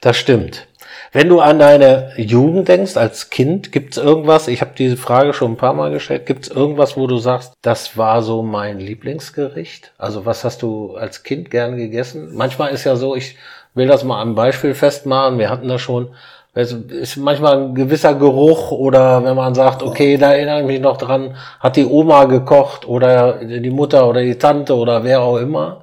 Das 0.01 0.17
stimmt. 0.17 0.67
Wenn 1.11 1.29
du 1.29 1.39
an 1.39 1.59
deine 1.59 2.11
Jugend 2.17 2.67
denkst, 2.67 2.97
als 2.97 3.29
Kind, 3.29 3.71
gibt 3.71 3.97
es 3.97 4.03
irgendwas, 4.03 4.47
ich 4.47 4.61
habe 4.61 4.71
diese 4.77 4.97
Frage 4.97 5.33
schon 5.33 5.53
ein 5.53 5.57
paar 5.57 5.73
Mal 5.73 5.91
gestellt, 5.91 6.25
gibt 6.25 6.45
es 6.45 6.51
irgendwas, 6.51 6.97
wo 6.97 7.07
du 7.07 7.17
sagst, 7.17 7.53
das 7.61 7.97
war 7.97 8.21
so 8.21 8.41
mein 8.41 8.79
Lieblingsgericht? 8.79 9.91
Also 9.97 10.25
was 10.25 10.43
hast 10.43 10.61
du 10.61 10.95
als 10.95 11.23
Kind 11.23 11.51
gern 11.51 11.77
gegessen? 11.77 12.29
Manchmal 12.33 12.71
ist 12.71 12.83
ja 12.83 12.95
so, 12.95 13.15
ich 13.15 13.37
will 13.73 13.87
das 13.87 14.03
mal 14.03 14.21
am 14.21 14.35
Beispiel 14.35 14.73
festmachen, 14.73 15.39
wir 15.39 15.49
hatten 15.49 15.67
das 15.67 15.81
schon, 15.81 16.09
es 16.55 16.71
ist 16.71 17.17
manchmal 17.17 17.57
ein 17.57 17.75
gewisser 17.75 18.13
Geruch 18.13 18.71
oder 18.71 19.23
wenn 19.23 19.35
man 19.35 19.55
sagt, 19.55 19.81
okay, 19.81 20.17
da 20.17 20.33
erinnere 20.33 20.61
ich 20.61 20.67
mich 20.67 20.79
noch 20.79 20.97
dran, 20.97 21.35
hat 21.59 21.75
die 21.75 21.85
Oma 21.85 22.25
gekocht 22.25 22.87
oder 22.87 23.43
die 23.43 23.71
Mutter 23.71 24.07
oder 24.07 24.21
die 24.21 24.37
Tante 24.37 24.75
oder 24.75 25.03
wer 25.03 25.21
auch 25.21 25.37
immer. 25.37 25.81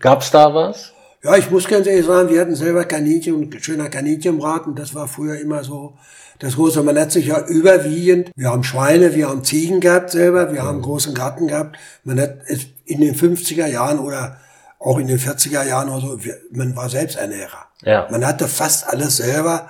Gab's 0.00 0.32
da 0.32 0.52
was? 0.52 0.91
Ja, 1.24 1.36
ich 1.36 1.50
muss 1.52 1.68
ganz 1.68 1.86
ehrlich 1.86 2.06
sagen, 2.06 2.30
wir 2.30 2.40
hatten 2.40 2.56
selber 2.56 2.84
Kaninchen 2.84 3.34
und 3.34 3.64
schöner 3.64 3.88
Kaninchenbraten. 3.88 4.74
Das 4.74 4.92
war 4.94 5.06
früher 5.06 5.38
immer 5.38 5.62
so 5.62 5.96
das 6.40 6.56
große. 6.56 6.82
Man 6.82 6.98
hat 6.98 7.12
sich 7.12 7.26
ja 7.26 7.46
überwiegend, 7.46 8.32
wir 8.34 8.50
haben 8.50 8.64
Schweine, 8.64 9.14
wir 9.14 9.28
haben 9.28 9.44
Ziegen 9.44 9.80
gehabt 9.80 10.10
selber, 10.10 10.52
wir 10.52 10.64
haben 10.64 10.82
großen 10.82 11.14
Garten 11.14 11.46
gehabt. 11.46 11.78
Man 12.02 12.20
hat 12.20 12.38
es 12.46 12.66
in 12.86 13.00
den 13.00 13.14
50er 13.14 13.66
Jahren 13.66 14.00
oder 14.00 14.38
auch 14.80 14.98
in 14.98 15.06
den 15.06 15.20
40er 15.20 15.64
Jahren 15.64 15.90
oder 15.90 16.00
so, 16.00 16.18
man 16.50 16.74
war 16.74 16.88
Selbsternährer. 16.88 17.66
Ja. 17.82 18.08
Man 18.10 18.26
hatte 18.26 18.48
fast 18.48 18.88
alles 18.88 19.18
selber. 19.18 19.68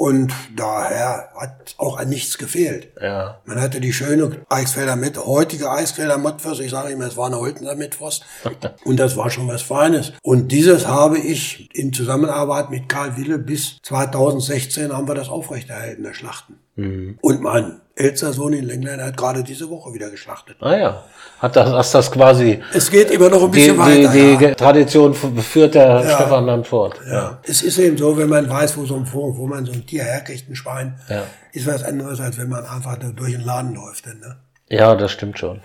Und 0.00 0.32
daher 0.56 1.28
hat 1.38 1.74
auch 1.76 1.98
an 1.98 2.08
nichts 2.08 2.38
gefehlt. 2.38 2.88
Ja. 3.02 3.36
Man 3.44 3.60
hatte 3.60 3.82
die 3.82 3.92
schöne 3.92 4.46
Eichsfelder 4.48 4.96
mit, 4.96 5.18
heutige 5.18 5.70
Eichsfelder 5.70 6.16
Mottwurst, 6.16 6.62
ich 6.62 6.70
sage 6.70 6.94
immer, 6.94 7.04
es 7.04 7.18
war 7.18 7.26
eine 7.26 7.36
Holtener 7.36 7.74
Mittwurst. 7.74 8.24
und 8.86 8.98
das 8.98 9.18
war 9.18 9.28
schon 9.28 9.46
was 9.46 9.60
Feines. 9.60 10.14
Und 10.22 10.52
dieses 10.52 10.86
habe 10.86 11.18
ich 11.18 11.68
in 11.74 11.92
Zusammenarbeit 11.92 12.70
mit 12.70 12.88
Karl 12.88 13.18
Wille 13.18 13.36
bis 13.36 13.76
2016 13.82 14.90
haben 14.90 15.06
wir 15.06 15.14
das 15.14 15.28
aufrechterhalten, 15.28 16.02
der 16.02 16.14
Schlachten. 16.14 16.58
Mhm. 16.80 17.18
Und 17.20 17.42
mein 17.42 17.80
ältester 17.94 18.32
Sohn 18.32 18.52
in 18.52 18.64
Lenglein 18.64 19.02
hat 19.02 19.16
gerade 19.16 19.42
diese 19.42 19.68
Woche 19.68 19.92
wieder 19.92 20.10
geschlachtet. 20.10 20.56
Ah 20.60 20.76
ja. 20.76 21.04
Hat 21.38 21.56
das, 21.56 21.70
hast 21.70 21.94
das 21.94 22.10
quasi. 22.10 22.60
Es 22.74 22.90
geht 22.90 23.10
immer 23.10 23.28
noch 23.28 23.42
ein 23.42 23.50
bisschen 23.50 23.74
die, 23.74 23.78
weiter. 23.78 24.12
Die, 24.12 24.36
die 24.36 24.44
ja. 24.44 24.54
Tradition 24.54 25.14
führt 25.14 25.74
der 25.74 26.02
ja. 26.02 26.16
Stefan 26.16 26.46
dann 26.46 26.64
fort. 26.64 27.00
Ja. 27.06 27.12
ja. 27.12 27.38
Es 27.42 27.62
ist 27.62 27.78
eben 27.78 27.96
so, 27.96 28.16
wenn 28.16 28.28
man 28.28 28.48
weiß, 28.48 28.76
wo 28.76 28.84
so 28.84 28.96
ein 28.96 29.06
wo 29.12 29.46
man 29.46 29.64
so 29.64 29.72
ein 29.72 29.86
Tier 29.86 30.04
herkriegt, 30.04 30.48
ein 30.48 30.56
Schwein, 30.56 30.98
ja. 31.08 31.22
ist 31.52 31.66
was 31.66 31.82
anderes, 31.82 32.20
als 32.20 32.38
wenn 32.38 32.48
man 32.48 32.64
einfach 32.64 32.98
durch 32.98 33.32
den 33.32 33.42
Laden 33.42 33.74
läuft. 33.74 34.06
Denn, 34.06 34.20
ne? 34.20 34.36
Ja, 34.68 34.94
das 34.94 35.12
stimmt 35.12 35.38
schon. 35.38 35.60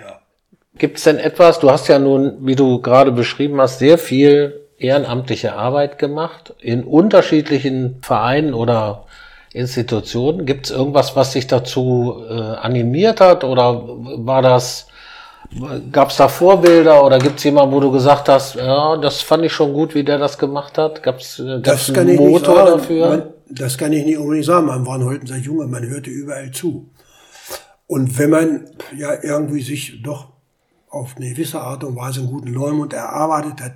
Ja. 0.00 0.20
Gibt 0.78 0.98
es 0.98 1.04
denn 1.04 1.18
etwas, 1.18 1.58
du 1.60 1.70
hast 1.70 1.88
ja 1.88 1.98
nun, 1.98 2.38
wie 2.46 2.54
du 2.54 2.80
gerade 2.80 3.12
beschrieben 3.12 3.60
hast, 3.60 3.78
sehr 3.78 3.98
viel 3.98 4.60
ehrenamtliche 4.78 5.54
Arbeit 5.54 5.98
gemacht 5.98 6.54
in 6.60 6.84
unterschiedlichen 6.84 7.98
Vereinen 8.02 8.54
oder 8.54 9.06
Institutionen. 9.56 10.44
Gibt 10.44 10.66
es 10.66 10.70
irgendwas, 10.70 11.16
was 11.16 11.32
sich 11.32 11.46
dazu 11.46 12.22
äh, 12.28 12.32
animiert 12.32 13.20
hat 13.20 13.42
oder 13.42 13.82
war 13.84 14.42
das, 14.42 14.86
gab 15.90 16.10
es 16.10 16.16
da 16.16 16.28
Vorbilder 16.28 17.04
oder 17.04 17.18
gibt 17.18 17.38
es 17.38 17.44
jemanden, 17.44 17.74
wo 17.74 17.80
du 17.80 17.90
gesagt 17.90 18.28
hast, 18.28 18.56
ja, 18.56 18.96
das 18.96 19.22
fand 19.22 19.44
ich 19.44 19.52
schon 19.52 19.72
gut, 19.72 19.94
wie 19.94 20.04
der 20.04 20.18
das 20.18 20.38
gemacht 20.38 20.76
hat? 20.76 21.02
Gab 21.02 21.20
es 21.20 21.38
äh, 21.38 21.98
einen 21.98 22.16
Motor 22.16 22.66
dafür? 22.66 23.08
Man, 23.08 23.22
das 23.48 23.78
kann 23.78 23.92
ich 23.92 24.04
nicht 24.04 24.18
unbedingt 24.18 24.46
sagen. 24.46 24.66
Man 24.66 24.86
war 24.86 25.02
heute 25.02 25.26
sehr 25.26 25.38
Junge, 25.38 25.66
man 25.66 25.86
hörte 25.86 26.10
überall 26.10 26.50
zu. 26.50 26.90
Und 27.86 28.18
wenn 28.18 28.30
man 28.30 28.66
ja 28.96 29.14
irgendwie 29.22 29.62
sich 29.62 30.02
doch 30.02 30.28
auf 30.90 31.14
eine 31.16 31.30
gewisse 31.30 31.60
Art 31.60 31.84
und 31.84 31.96
Weise 31.96 32.20
einen 32.20 32.30
guten 32.30 32.52
Leumund 32.52 32.92
erarbeitet 32.92 33.60
hat, 33.60 33.72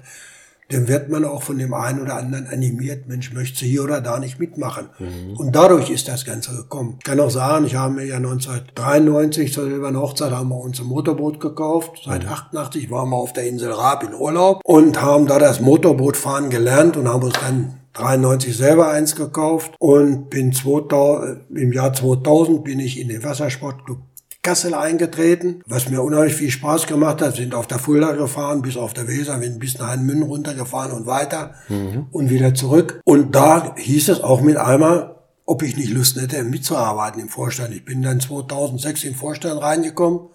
dann 0.71 0.89
wird 0.89 1.09
man 1.09 1.25
auch 1.25 1.43
von 1.43 1.59
dem 1.59 1.75
einen 1.75 2.01
oder 2.01 2.17
anderen 2.17 2.47
animiert, 2.47 3.09
Mensch, 3.09 3.33
möchte 3.33 3.65
hier 3.65 3.85
oder 3.85 4.01
da 4.01 4.19
nicht 4.19 4.39
mitmachen. 4.39 4.89
Mhm. 4.99 5.37
Und 5.37 5.55
dadurch 5.55 5.91
ist 5.91 6.09
das 6.09 6.25
Ganze 6.25 6.55
gekommen. 6.55 6.97
Ich 6.99 7.05
kann 7.05 7.21
auch 7.21 7.31
sagen, 7.31 7.67
ich 7.67 7.75
habe 7.75 7.95
mir 7.95 8.05
ja 8.05 8.17
1993 8.17 9.53
zur 9.53 9.65
silbernen 9.65 10.01
Hochzeit 10.01 10.33
haben 10.33 10.49
wir 10.49 10.61
uns 10.61 10.81
ein 10.81 10.87
Motorboot 10.87 11.41
gekauft. 11.41 12.03
Seit 12.05 12.25
mhm. 12.25 12.31
88 12.31 12.91
waren 12.91 13.11
wir 13.11 13.17
auf 13.17 13.33
der 13.33 13.47
Insel 13.47 13.73
Raab 13.73 14.05
in 14.05 14.15
Urlaub 14.15 14.61
und 14.65 15.03
haben 15.03 15.27
da 15.27 15.39
das 15.39 15.61
Motorbootfahren 15.61 16.51
gelernt 16.51 16.97
und 16.97 17.09
haben 17.09 17.23
uns 17.23 17.35
dann 17.41 17.75
93 17.95 18.57
selber 18.57 18.91
eins 18.91 19.17
gekauft 19.17 19.73
und 19.79 20.31
bin 20.31 20.53
2000, 20.53 21.51
im 21.51 21.73
Jahr 21.73 21.93
2000 21.93 22.63
bin 22.63 22.79
ich 22.79 23.01
in 23.01 23.09
den 23.09 23.25
Wassersportclub 23.25 23.99
Kassel 24.43 24.73
eingetreten, 24.73 25.63
was 25.67 25.91
mir 25.91 26.03
unheimlich 26.03 26.35
viel 26.35 26.51
Spaß 26.51 26.87
gemacht 26.87 27.21
hat. 27.21 27.37
Sind 27.37 27.55
auf 27.55 27.67
der 27.67 27.79
Fulda 27.79 28.13
gefahren, 28.13 28.63
bis 28.63 28.77
auf 28.77 28.95
der 28.95 29.07
Weser, 29.07 29.39
sind 29.39 29.59
bis 29.59 29.79
nach 29.79 29.95
Münn 29.97 30.23
runtergefahren 30.23 30.93
und 30.93 31.07
weiter 31.07 31.55
mhm. 31.69 32.07
und 32.11 32.31
wieder 32.31 32.55
zurück. 32.55 33.01
Und 33.05 33.35
da 33.35 33.75
hieß 33.77 34.09
es 34.09 34.23
auch 34.23 34.41
mit 34.41 34.57
einmal, 34.57 35.17
ob 35.45 35.63
ich 35.63 35.77
nicht 35.77 35.91
Lust 35.91 36.19
hätte, 36.21 36.43
mitzuarbeiten 36.45 37.21
im 37.21 37.29
Vorstand. 37.29 37.75
Ich 37.75 37.85
bin 37.85 38.03
dann 38.03 38.21
2006 38.21 39.05
im 39.05 39.15
Vorstand 39.15 39.61
reingekommen 39.61 40.29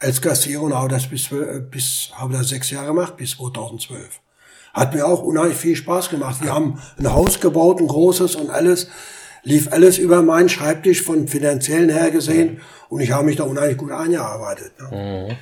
als 0.00 0.20
Kassierer 0.20 0.62
und 0.62 0.74
habe 0.74 0.88
das 0.88 1.06
bis, 1.06 1.28
bis 1.70 2.10
habe 2.14 2.32
das 2.32 2.48
sechs 2.48 2.70
Jahre 2.70 2.88
gemacht, 2.88 3.16
bis 3.16 3.36
2012. 3.36 4.20
Hat 4.74 4.94
mir 4.94 5.06
auch 5.06 5.22
unheimlich 5.22 5.56
viel 5.56 5.76
Spaß 5.76 6.10
gemacht. 6.10 6.42
Wir 6.42 6.52
haben 6.52 6.80
ein 6.98 7.12
Haus 7.12 7.40
gebaut, 7.40 7.80
ein 7.80 7.86
großes 7.86 8.36
und 8.36 8.50
alles 8.50 8.88
lief 9.46 9.72
alles 9.72 9.96
über 9.96 10.22
meinen 10.22 10.48
Schreibtisch 10.48 11.02
von 11.02 11.28
finanziellen 11.28 11.88
her 11.88 12.10
gesehen 12.10 12.60
und 12.88 13.00
ich 13.00 13.12
habe 13.12 13.24
mich 13.24 13.36
da 13.36 13.44
unheimlich 13.44 13.76
gut 13.76 13.92
eingearbeitet. 13.92 14.72
Ne? 14.80 15.28
Mhm. 15.30 15.36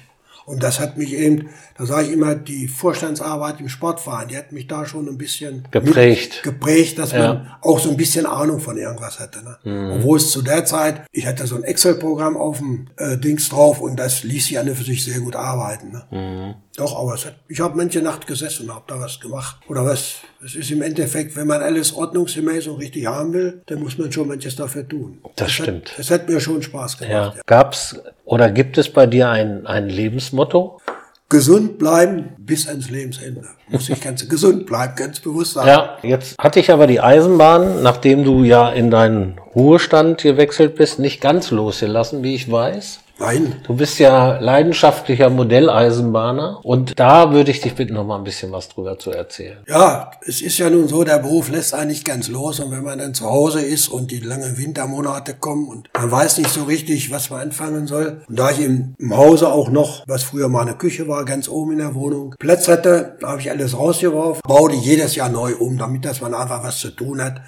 Und 0.47 0.63
das 0.63 0.79
hat 0.79 0.99
mich 0.99 1.15
eben, 1.15 1.49
da 1.79 1.87
sage 1.87 2.09
ich 2.09 2.13
immer, 2.13 2.35
die 2.35 2.69
Vorstandsarbeit 2.69 3.61
im 3.61 3.71
Sportverein, 3.71 4.29
die 4.29 4.37
hat 4.37 4.53
mich 4.53 4.67
da 4.67 4.85
schon 4.85 5.09
ein 5.09 5.17
bisschen 5.17 5.67
geprägt, 5.71 6.43
geprägt 6.43 6.99
dass 6.99 7.13
ja. 7.13 7.19
man 7.19 7.51
auch 7.63 7.79
so 7.79 7.89
ein 7.89 7.97
bisschen 7.97 8.27
Ahnung 8.27 8.61
von 8.61 8.77
irgendwas 8.77 9.21
hatte. 9.21 9.43
Ne? 9.43 9.57
Mhm. 9.65 9.93
Obwohl 9.93 10.19
es 10.19 10.31
zu 10.31 10.43
der 10.43 10.67
Zeit, 10.67 11.01
ich 11.13 11.27
hatte 11.27 11.47
so 11.47 11.57
ein 11.57 11.65
Excel-Programm 11.65 12.37
auf 12.37 12.59
dem 12.59 12.89
äh, 12.97 13.17
Dings 13.17 13.49
drauf 13.49 13.81
und 13.81 13.97
das 13.97 14.23
ließ 14.23 14.47
sich 14.47 14.59
und 14.59 14.69
für 14.75 14.85
sich 14.85 15.03
sehr 15.03 15.21
gut 15.21 15.35
arbeiten. 15.35 15.93
Ne? 15.93 16.05
Mhm. 16.11 16.55
Doch, 16.77 16.99
aber 16.99 17.15
es 17.15 17.25
hat, 17.25 17.37
ich 17.49 17.61
habe 17.61 17.77
manche 17.77 18.03
Nacht 18.03 18.27
gesessen 18.27 18.69
und 18.69 18.75
habe 18.75 18.85
da 18.89 18.99
was 18.99 19.21
gemacht. 19.21 19.59
Oder 19.69 19.85
was, 19.85 20.17
es 20.45 20.57
ist 20.57 20.71
im 20.73 20.83
Endeffekt, 20.83 21.37
wenn 21.37 21.47
man 21.47 21.63
alles 21.63 21.95
ordnungsgemäß 21.95 22.67
und 22.67 22.81
richtig 22.81 23.07
haben 23.07 23.33
will, 23.33 23.63
dann 23.67 23.81
muss 23.81 23.97
man 23.97 24.11
schon 24.11 24.27
manches 24.27 24.57
dafür 24.57 24.89
tun. 24.89 25.19
Das, 25.23 25.47
das 25.47 25.53
stimmt. 25.53 25.93
Hat, 25.93 25.99
das 25.99 26.11
hat 26.11 26.29
mir 26.29 26.41
schon 26.41 26.63
Spaß 26.63 26.99
gemacht. 26.99 27.37
Ja. 27.37 27.43
Gab's 27.47 27.97
oder 28.25 28.51
gibt 28.51 28.77
es 28.77 28.93
bei 28.93 29.07
dir 29.07 29.29
ein, 29.29 29.67
ein 29.67 29.89
Lebensmotto? 29.89 30.81
gesund 31.29 31.79
bleiben 31.79 32.37
bis 32.39 32.69
ans 32.69 32.91
Lebensende. 32.91 33.43
Muss 33.69 33.89
ich 33.89 34.01
ganz 34.01 34.29
gesund 34.29 34.67
bleiben, 34.67 34.95
ganz 34.95 35.21
bewusst 35.21 35.55
sagen. 35.55 35.69
Ja, 35.69 35.99
jetzt 36.03 36.39
hatte 36.39 36.61
ich 36.61 36.71
aber 36.71 36.87
die 36.87 37.01
Eisenbahn, 37.01 37.83
nachdem 37.83 38.25
du 38.25 38.45
ja 38.45 38.71
in 38.71 38.91
deinen 38.91 39.39
Ruhestand 39.55 40.23
gewechselt 40.23 40.77
bist, 40.77 40.99
nicht 40.99 41.21
ganz 41.21 41.51
losgelassen, 41.51 42.23
wie 42.23 42.35
ich 42.35 42.51
weiß. 42.51 43.01
Nein. 43.19 43.61
Du 43.65 43.75
bist 43.75 43.99
ja 44.01 44.39
leidenschaftlicher 44.41 45.31
Modelleisenbahner 45.31 46.61
und 46.65 46.99
da 46.99 47.33
würde 47.33 47.53
ich 47.53 47.61
dich 47.61 47.75
bitten, 47.75 47.95
noch 47.95 48.05
mal 48.05 48.19
ein 48.19 48.25
bisschen 48.25 48.51
was 48.51 48.69
drüber 48.69 48.99
zu 48.99 49.13
erzählen. 49.13 49.59
Ja, 49.69 50.11
es 50.27 50.43
ist 50.43 50.59
ja 50.59 50.69
nun 50.69 50.89
so, 50.89 51.05
der 51.05 51.19
Beruf 51.19 51.49
lässt 51.49 51.75
einen 51.75 51.89
nicht 51.89 52.05
ganz 52.05 52.29
los 52.29 52.59
und 52.59 52.73
wenn 52.73 52.83
man 52.83 52.99
dann 52.99 53.15
zu 53.15 53.27
Hause 53.31 53.61
ist 53.61 53.89
und 53.89 54.11
die 54.11 54.19
langen 54.19 54.59
Wintermonate 54.59 55.35
kommen 55.35 55.69
und 55.69 55.89
man 55.95 56.11
weiß 56.11 56.39
nicht 56.39 56.51
so 56.51 56.65
richtig, 56.65 57.13
was 57.13 57.31
man 57.31 57.41
anfangen 57.41 57.87
soll. 57.87 58.23
Und 58.29 58.39
da 58.39 58.51
ich 58.51 58.61
im, 58.61 58.95
im 58.99 59.17
Hause 59.17 59.53
auch 59.53 59.71
noch, 59.71 60.03
was 60.09 60.25
früher 60.25 60.49
mal 60.49 60.63
eine 60.63 60.75
Küche 60.75 61.07
war, 61.07 61.25
ganz 61.25 61.49
oben 61.49 61.73
in 61.73 61.79
der 61.79 61.95
Wohnung, 61.95 62.35
Platz 62.41 62.67
hatte, 62.67 63.17
habe 63.23 63.41
ich 63.41 63.51
alles 63.51 63.79
rausgeworfen, 63.79 64.41
baue 64.45 64.73
die 64.73 64.79
jedes 64.79 65.15
Jahr 65.15 65.29
neu 65.29 65.55
um, 65.55 65.79
damit 65.79 66.05
dass 66.05 66.21
man 66.21 66.35
einfach 66.35 66.65
was 66.65 66.79
zu 66.81 66.91
tun 66.91 67.23
hat. 67.23 67.41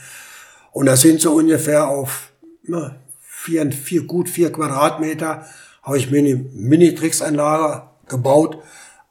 Und 0.71 0.87
das 0.87 1.01
sind 1.01 1.21
so 1.21 1.33
ungefähr 1.33 1.89
auf 1.89 2.31
na, 2.69 2.97
vier, 3.47 3.71
vier, 3.71 4.03
gut 4.03 4.29
vier 4.29 4.53
Quadratmeter, 4.53 5.47
habe 5.83 5.99
ich 5.99 6.11
mir 6.11 6.19
eine 6.19 6.35
Mini-Tricks-Anlage 6.35 7.83
gebaut. 8.09 8.59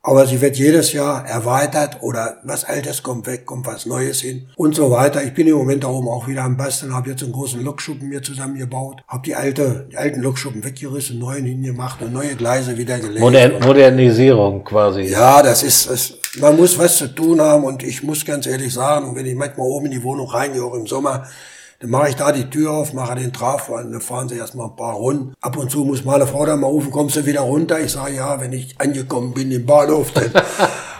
Aber 0.08 0.28
sie 0.28 0.40
wird 0.40 0.56
jedes 0.56 0.94
Jahr 0.94 1.26
erweitert 1.26 2.04
oder 2.04 2.38
was 2.44 2.64
Altes 2.64 3.02
kommt 3.02 3.26
weg, 3.26 3.48
kommt 3.48 3.66
was 3.66 3.88
Neues 3.88 4.22
hin 4.22 4.50
und 4.56 4.76
so 4.76 4.92
weiter. 4.92 5.24
Ich 5.24 5.34
bin 5.34 5.48
im 5.48 5.56
Moment 5.56 5.84
da 5.84 5.88
oben 5.88 6.08
auch 6.10 6.28
wieder 6.28 6.44
am 6.44 6.58
Basteln, 6.58 6.94
habe 6.94 7.10
jetzt 7.10 7.24
einen 7.24 7.32
großen 7.32 7.64
Lokschuppen 7.64 8.08
mir 8.10 8.22
zusammengebaut, 8.22 9.02
habe 9.08 9.24
die 9.26 9.34
alte, 9.34 9.88
die 9.92 9.98
alten 9.98 10.22
Lokschuppen 10.22 10.64
weggerissen, 10.64 11.18
neuen 11.18 11.46
hingemacht 11.46 12.04
und 12.04 12.14
neue 12.14 12.36
Gleise 12.36 12.78
wieder 12.78 13.00
gelegt. 13.00 13.20
Modern, 13.20 13.54
Modernisierung 13.54 14.64
quasi. 14.64 15.06
Ja, 15.06 15.42
das 15.42 15.64
ist, 15.64 15.90
das, 15.90 16.20
man 16.40 16.56
muss 16.56 16.78
was 16.78 16.98
zu 16.98 17.08
tun 17.08 17.42
haben 17.42 17.64
und 17.64 17.82
ich 17.82 18.04
muss 18.04 18.24
ganz 18.24 18.46
ehrlich 18.46 18.72
sagen, 18.72 19.16
wenn 19.16 19.26
ich 19.26 19.34
manchmal 19.34 19.66
oben 19.66 19.88
in 19.88 19.94
die 19.94 20.04
Wohnung 20.04 20.30
reingehe, 20.30 20.64
auch 20.64 20.76
im 20.76 20.86
Sommer, 20.86 21.26
dann 21.86 21.92
mache 21.92 22.10
ich 22.10 22.16
da 22.16 22.32
die 22.32 22.50
Tür 22.50 22.72
auf, 22.72 22.94
mache 22.94 23.14
den 23.14 23.32
Traf 23.32 23.70
an, 23.70 23.92
dann 23.92 24.02
fahren 24.02 24.28
sie 24.28 24.38
erstmal 24.38 24.70
ein 24.70 24.76
paar 24.76 24.96
Runden. 24.96 25.36
Ab 25.40 25.56
und 25.56 25.70
zu 25.70 25.86
muss 25.86 26.04
meine 26.04 26.26
Frau 26.26 26.44
dann 26.44 26.62
mal 26.62 26.66
rufen, 26.66 26.90
kommst 26.90 27.16
du 27.16 27.28
wieder 27.28 27.42
runter? 27.42 27.80
Ich 27.80 27.92
sage 27.92 28.16
ja, 28.16 28.42
wenn 28.42 28.54
ich 28.54 28.74
angekommen 28.82 29.36
bin 29.36 29.52
im 29.52 29.68
Bahnhof. 29.68 30.12
Dann. 30.12 30.32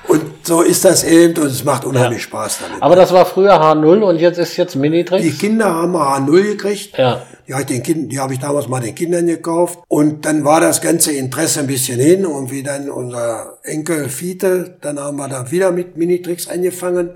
Und 0.08 0.22
so 0.44 0.62
ist 0.62 0.86
das 0.86 1.04
eben 1.04 1.42
und 1.42 1.48
es 1.48 1.64
macht 1.64 1.86
unheimlich 1.86 2.20
ja. 2.20 2.28
Spaß 2.28 2.60
damit. 2.64 2.84
Aber 2.84 2.96
das 2.96 3.12
war 3.12 3.26
früher 3.26 3.54
H0 3.54 4.02
und 4.02 4.18
jetzt 4.18 4.38
ist 4.38 4.58
jetzt 4.58 4.76
Minitrix? 4.76 5.24
Die 5.24 5.32
Kinder 5.32 5.74
haben 5.74 5.96
H0 5.96 6.44
gekriegt. 6.44 6.98
Ja. 6.98 7.24
Die 7.48 7.54
habe 7.54 7.62
ich, 7.62 7.68
den 7.68 7.84
kind, 7.84 8.12
die 8.12 8.20
hab 8.20 8.32
ich 8.32 8.40
damals 8.40 8.68
mal 8.68 8.82
den 8.82 8.96
Kindern 8.96 9.28
gekauft. 9.28 9.80
Und 9.88 10.26
dann 10.26 10.44
war 10.44 10.62
das 10.62 10.82
ganze 10.82 11.12
Interesse 11.12 11.60
ein 11.60 11.68
bisschen 11.68 12.00
hin. 12.00 12.26
Und 12.26 12.52
wie 12.52 12.64
dann 12.64 12.90
unser 12.90 13.60
Enkel 13.64 14.10
Fiete, 14.10 14.78
dann 14.82 15.00
haben 15.00 15.18
wir 15.18 15.28
da 15.28 15.52
wieder 15.52 15.72
mit 15.72 15.96
Minitricks 15.96 16.48
angefangen. 16.48 17.12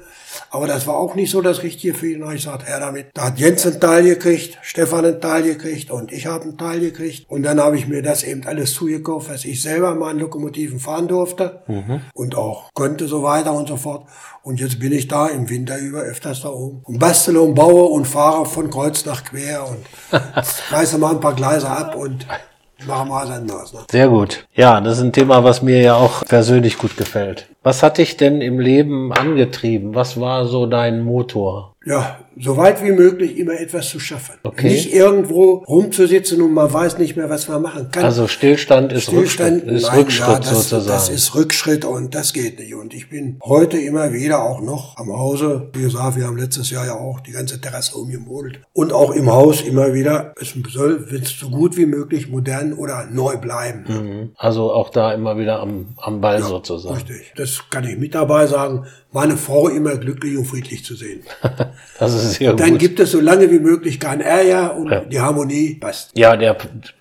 Aber 0.52 0.68
das 0.68 0.86
war 0.86 0.96
auch 0.96 1.16
nicht 1.16 1.32
so 1.32 1.42
das 1.42 1.64
Richtige 1.64 1.96
für 1.96 2.12
ihn. 2.12 2.22
Da 2.22 2.32
ich 2.32 2.44
sagte, 2.44 2.68
er 2.68 2.80
damit. 2.80 3.08
Da 3.14 3.26
hat 3.26 3.40
Jens 3.40 3.66
einen 3.66 3.80
Teil 3.80 4.04
gekriegt, 4.04 4.58
Stefan 4.62 5.06
einen 5.06 5.22
Teil 5.22 5.44
gekriegt 5.44 5.90
und 5.90 6.12
ich 6.12 6.28
habe 6.28 6.44
einen 6.44 6.58
Teil 6.58 6.80
gekriegt. 6.80 7.26
Und 7.28 7.44
dann 7.44 7.60
habe 7.60 7.78
ich 7.78 7.88
mir 7.88 8.02
das 8.04 8.24
eben 8.24 8.46
alles 8.46 8.74
zugekauft, 8.74 9.30
was 9.30 9.46
ich 9.46 9.62
selber 9.62 9.96
mal 9.96 10.12
in 10.12 10.20
Lokomotiven 10.20 10.80
fahren 10.80 11.08
durfte 11.08 11.62
mhm. 11.68 12.02
und 12.14 12.36
auch 12.36 12.70
konnte 12.80 13.10
so 13.10 13.22
weiter 13.24 13.52
und 13.52 13.68
so 13.68 13.76
fort. 13.76 14.06
Und 14.42 14.62
jetzt 14.62 14.80
bin 14.80 14.94
ich 14.94 15.10
da 15.10 15.28
im 15.28 15.50
Winter 15.50 15.78
über 15.78 16.00
öfters 16.00 16.42
da 16.44 16.50
oben 16.50 16.82
und 16.86 16.98
bastel 16.98 17.36
und 17.36 17.54
baue 17.54 17.84
und 17.90 18.06
fahre 18.06 18.46
von 18.46 18.70
Kreuz 18.70 19.06
nach 19.06 19.26
Quer 19.26 19.68
und 19.68 19.86
reiße 20.72 20.98
mal 20.98 21.12
ein 21.12 21.20
paar 21.20 21.36
Gleise 21.36 21.70
ab 21.70 21.96
und 21.96 22.26
machen 22.88 23.10
wir 23.10 23.16
was 23.16 23.30
anderes. 23.30 23.74
Ne? 23.74 23.80
Sehr 23.92 24.08
gut. 24.08 24.46
Ja, 24.54 24.80
das 24.80 24.98
ist 24.98 25.04
ein 25.04 25.12
Thema, 25.12 25.44
was 25.44 25.62
mir 25.62 25.82
ja 25.82 25.96
auch 25.96 26.24
persönlich 26.26 26.78
gut 26.78 26.96
gefällt. 26.96 27.48
Was 27.64 27.84
hat 27.84 27.98
dich 27.98 28.16
denn 28.16 28.40
im 28.40 28.62
Leben 28.62 29.12
angetrieben? 29.12 29.94
Was 29.94 30.18
war 30.18 30.46
so 30.46 30.66
dein 30.66 31.02
Motor? 31.02 31.76
Ja, 31.86 32.20
so 32.38 32.58
weit 32.58 32.84
wie 32.84 32.92
möglich 32.92 33.38
immer 33.38 33.58
etwas 33.60 33.90
zu 33.90 34.02
schaffen. 34.02 34.36
Okay. 34.44 34.68
Nicht 34.68 34.94
irgendwo 34.94 35.64
rumzusitzen 35.66 36.42
und 36.42 36.54
man 36.54 36.72
weiß 36.72 36.98
nicht 36.98 37.16
mehr, 37.16 37.30
was 37.30 37.48
man 37.48 37.62
machen 37.62 37.90
kann. 37.90 38.04
Also 38.04 38.28
Stillstand 38.28 38.92
ist 38.92 39.04
Stillstand, 39.04 39.64
Rückschritt, 39.64 39.76
ist 39.76 39.88
nein, 39.88 40.00
Rückschritt 40.00 40.28
ja, 40.28 40.40
das, 40.40 40.50
sozusagen. 40.50 40.88
Das 40.88 41.10
ist 41.10 41.36
Rückschritt 41.36 41.86
und 41.86 42.16
das 42.16 42.34
geht 42.34 42.60
nicht. 42.60 42.76
Und 42.76 42.94
ich 42.94 43.10
bin 43.10 43.40
heute 43.44 43.78
immer 43.78 44.12
wieder 44.12 44.44
auch 44.44 44.62
noch 44.62 44.98
am 44.98 45.12
Hause. 45.12 45.70
Wie 45.74 45.82
gesagt, 45.82 46.18
wir 46.18 46.28
haben 46.28 46.38
letztes 46.38 46.70
Jahr 46.70 46.86
ja 46.86 46.96
auch 46.96 47.22
die 47.22 47.32
ganze 47.32 47.62
Terrasse 47.62 47.96
umgemodelt. 47.96 48.62
Und 48.74 48.92
auch 48.92 49.12
im 49.12 49.32
Haus 49.32 49.62
immer 49.62 49.94
wieder, 49.94 50.34
es 50.40 50.54
soll, 50.70 51.08
so 51.24 51.50
gut 51.50 51.78
wie 51.78 51.86
möglich 51.86 52.30
modern 52.30 52.74
oder 52.74 53.08
neu 53.10 53.38
bleiben. 53.38 53.86
Mhm. 53.88 54.32
Also 54.36 54.74
auch 54.74 54.90
da 54.90 55.14
immer 55.14 55.38
wieder 55.38 55.62
am, 55.62 55.96
am 55.98 56.20
Ball 56.20 56.40
Ja, 56.40 56.46
sozusagen. 56.46 56.96
Richtig. 56.96 57.34
Das 57.38 57.70
kann 57.70 57.86
ich 57.86 57.98
mit 57.98 58.16
dabei 58.16 58.48
sagen. 58.48 58.86
Meine 59.12 59.38
Frau 59.38 59.70
immer 59.70 59.96
glücklich 59.96 60.38
und 60.38 60.46
friedlich 60.46 60.86
zu 60.86 60.96
sehen. 60.96 61.24
Das 62.00 62.14
ist 62.14 62.34
sehr 62.34 62.54
Dann 62.54 62.72
gut. 62.72 62.80
gibt 62.80 63.00
es 63.00 63.12
so 63.12 63.20
lange 63.20 63.50
wie 63.52 63.60
möglich 63.60 64.00
kein 64.00 64.22
Ärger 64.22 64.76
und 64.76 64.90
Ja. 64.92 65.02
die 65.02 65.20
Harmonie 65.20 65.76
passt. 65.76 66.12
Ja, 66.18 66.36
der, 66.38 66.56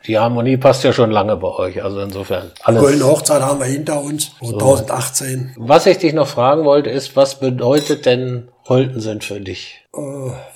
die 0.07 0.19
Harmonie 0.19 0.57
passt 0.57 0.85
ja 0.85 0.93
schon 0.93 1.11
lange 1.11 1.37
bei 1.37 1.49
euch. 1.49 1.83
Also 1.83 2.01
insofern 2.01 2.51
alles. 2.63 2.81
Goldene 2.83 3.05
Hochzeit 3.07 3.43
haben 3.43 3.61
wir 3.61 3.67
hinter 3.67 4.03
uns, 4.03 4.33
2018. 4.41 5.53
Was 5.57 5.87
ich 5.87 5.99
dich 5.99 6.13
noch 6.13 6.29
fragen 6.29 6.65
wollte, 6.65 6.91
ist, 6.91 7.17
was 7.17 7.39
bedeutet 7.41 8.07
denn 8.07 8.49
Holtensen 8.69 9.21
für 9.21 9.41
dich? 9.41 9.85
Äh, 9.97 10.01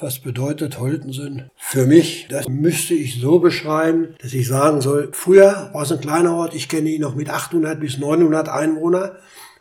was 0.01 0.19
bedeutet 0.19 0.79
Holtensen? 0.79 1.51
Für 1.57 1.87
mich, 1.87 2.27
das 2.29 2.49
müsste 2.49 2.95
ich 2.95 3.21
so 3.21 3.39
beschreiben, 3.39 4.15
dass 4.23 4.33
ich 4.35 4.47
sagen 4.49 4.81
soll, 4.81 5.09
früher 5.13 5.71
war 5.73 5.83
es 5.83 5.93
ein 5.93 6.01
kleiner 6.01 6.35
Ort, 6.37 6.55
ich 6.55 6.69
kenne 6.69 6.89
ihn 6.91 7.01
noch 7.01 7.15
mit 7.15 7.31
800 7.31 7.81
bis 7.81 7.99
900 7.99 8.49
Einwohner, 8.49 9.13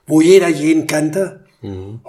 wo 0.08 0.20
jeder 0.22 0.48
jeden 0.50 0.88
kannte. 0.88 1.42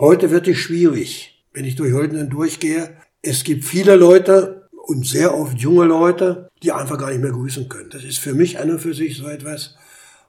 Heute 0.01 0.31
wird 0.31 0.49
es 0.49 0.57
schwierig, 0.57 1.32
wenn 1.53 1.65
ich 1.65 1.77
durch 1.77 1.93
Holtensen 1.93 2.31
durchgehe. 2.31 2.97
Es 3.23 3.45
gibt 3.45 3.65
viele 3.65 3.97
Leute 3.97 4.69
und 4.87 5.07
sehr 5.07 5.35
oft 5.35 5.59
junge 5.59 5.85
Leute, 5.85 6.51
die 6.63 6.73
einfach 6.73 6.99
gar 6.99 7.11
nicht 7.11 7.23
mehr 7.23 7.31
grüßen 7.31 7.69
können. 7.69 7.91
Das 7.91 8.05
ist 8.05 8.19
für 8.19 8.35
mich 8.35 8.59
an 8.59 8.71
und 8.71 8.81
für 8.81 8.95
sich 8.95 9.17
so 9.17 9.29
etwas, 9.29 9.77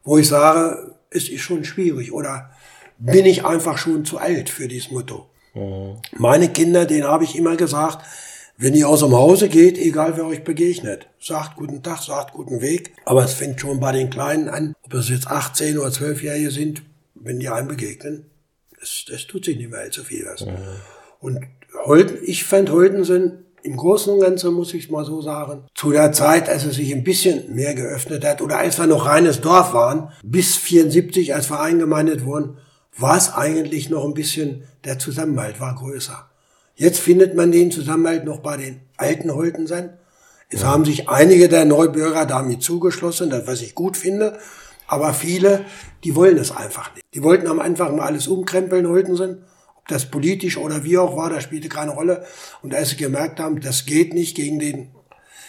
wo 0.03 0.17
ich 0.17 0.27
sage, 0.27 0.95
es 1.09 1.29
ist 1.29 1.41
schon 1.41 1.63
schwierig 1.63 2.12
oder 2.12 2.51
bin 2.99 3.25
ich 3.25 3.45
einfach 3.45 3.77
schon 3.77 4.05
zu 4.05 4.17
alt 4.17 4.49
für 4.49 4.67
dieses 4.67 4.91
Motto. 4.91 5.29
Meine 6.13 6.49
Kinder, 6.49 6.86
denen 6.86 7.05
habe 7.05 7.23
ich 7.23 7.36
immer 7.36 7.55
gesagt, 7.55 8.05
wenn 8.57 8.75
ihr 8.75 8.88
aus 8.88 8.99
dem 8.99 9.13
Hause 9.13 9.49
geht, 9.49 9.77
egal 9.77 10.15
wer 10.15 10.25
euch 10.25 10.43
begegnet, 10.43 11.07
sagt 11.19 11.55
guten 11.55 11.81
Tag, 11.81 12.01
sagt 12.01 12.33
guten 12.33 12.62
Weg. 12.62 12.93
Aber 13.05 13.23
es 13.23 13.33
fängt 13.33 13.59
schon 13.59 13.79
bei 13.79 13.91
den 13.91 14.09
Kleinen 14.09 14.47
an, 14.47 14.75
ob 14.83 14.91
das 14.91 15.09
jetzt 15.09 15.27
18 15.27 15.77
oder 15.77 15.89
12-Jährige 15.89 16.51
sind, 16.51 16.83
wenn 17.15 17.39
die 17.39 17.49
einem 17.49 17.67
begegnen, 17.67 18.25
das, 18.79 19.05
das 19.09 19.25
tut 19.27 19.45
sich 19.45 19.57
nicht 19.57 19.69
mehr 19.69 19.79
allzu 19.79 20.03
viel 20.03 20.25
was. 20.25 20.41
Und 21.23 21.39
Holten, 21.86 22.17
ich 22.25 22.43
fand 22.43 22.69
Holtensen 22.69 23.45
im 23.63 23.77
Großen 23.77 24.13
und 24.13 24.19
Ganzen, 24.19 24.53
muss 24.53 24.73
ich 24.73 24.91
mal 24.91 25.05
so 25.05 25.21
sagen, 25.21 25.63
zu 25.73 25.91
der 25.91 26.12
Zeit, 26.12 26.49
als 26.49 26.65
es 26.65 26.75
sich 26.75 26.93
ein 26.93 27.05
bisschen 27.05 27.55
mehr 27.55 27.73
geöffnet 27.73 28.25
hat 28.25 28.41
oder 28.41 28.57
als 28.57 28.77
wir 28.77 28.88
noch 28.88 29.05
reines 29.05 29.39
Dorf 29.39 29.73
waren, 29.73 30.09
bis 30.21 30.57
74, 30.57 31.33
als 31.33 31.49
wir 31.49 31.62
eingemeindet 31.62 32.25
wurden, 32.25 32.57
war 32.97 33.15
es 33.15 33.33
eigentlich 33.33 33.89
noch 33.89 34.03
ein 34.03 34.13
bisschen, 34.13 34.65
der 34.83 34.99
Zusammenhalt 34.99 35.62
war 35.62 35.73
größer. 35.75 36.29
Jetzt 36.75 36.99
findet 36.99 37.36
man 37.36 37.53
den 37.53 37.71
Zusammenhalt 37.71 38.25
noch 38.25 38.39
bei 38.39 38.57
den 38.57 38.81
alten 38.97 39.33
Holtensen. 39.33 39.91
Es 40.49 40.65
haben 40.65 40.83
sich 40.83 41.07
einige 41.07 41.47
der 41.47 41.63
Neubürger 41.63 42.25
damit 42.25 42.62
zugeschlossen, 42.62 43.29
das, 43.29 43.47
was 43.47 43.62
ich 43.62 43.75
gut 43.75 43.95
finde. 43.95 44.38
Aber 44.88 45.13
viele, 45.13 45.63
die 46.03 46.15
wollen 46.15 46.38
es 46.38 46.51
einfach 46.51 46.93
nicht. 46.93 47.05
Die 47.13 47.23
wollten 47.23 47.47
am 47.47 47.62
Anfang 47.62 47.95
mal 47.95 48.07
alles 48.07 48.27
umkrempeln, 48.27 48.89
Holtensen. 48.89 49.45
Ob 49.84 49.89
das 49.89 50.06
politisch 50.06 50.58
oder 50.58 50.84
wie 50.86 50.98
auch 50.98 51.15
war, 51.17 51.30
das 51.30 51.43
spielte 51.43 51.67
keine 51.69 51.91
Rolle. 51.91 52.24
Und 52.62 52.74
als 52.74 52.89
sie 52.91 52.96
gemerkt 52.96 53.39
haben, 53.39 53.60
das 53.60 53.86
geht 53.86 54.13
nicht 54.13 54.36
gegen 54.36 54.60
den, 54.60 54.89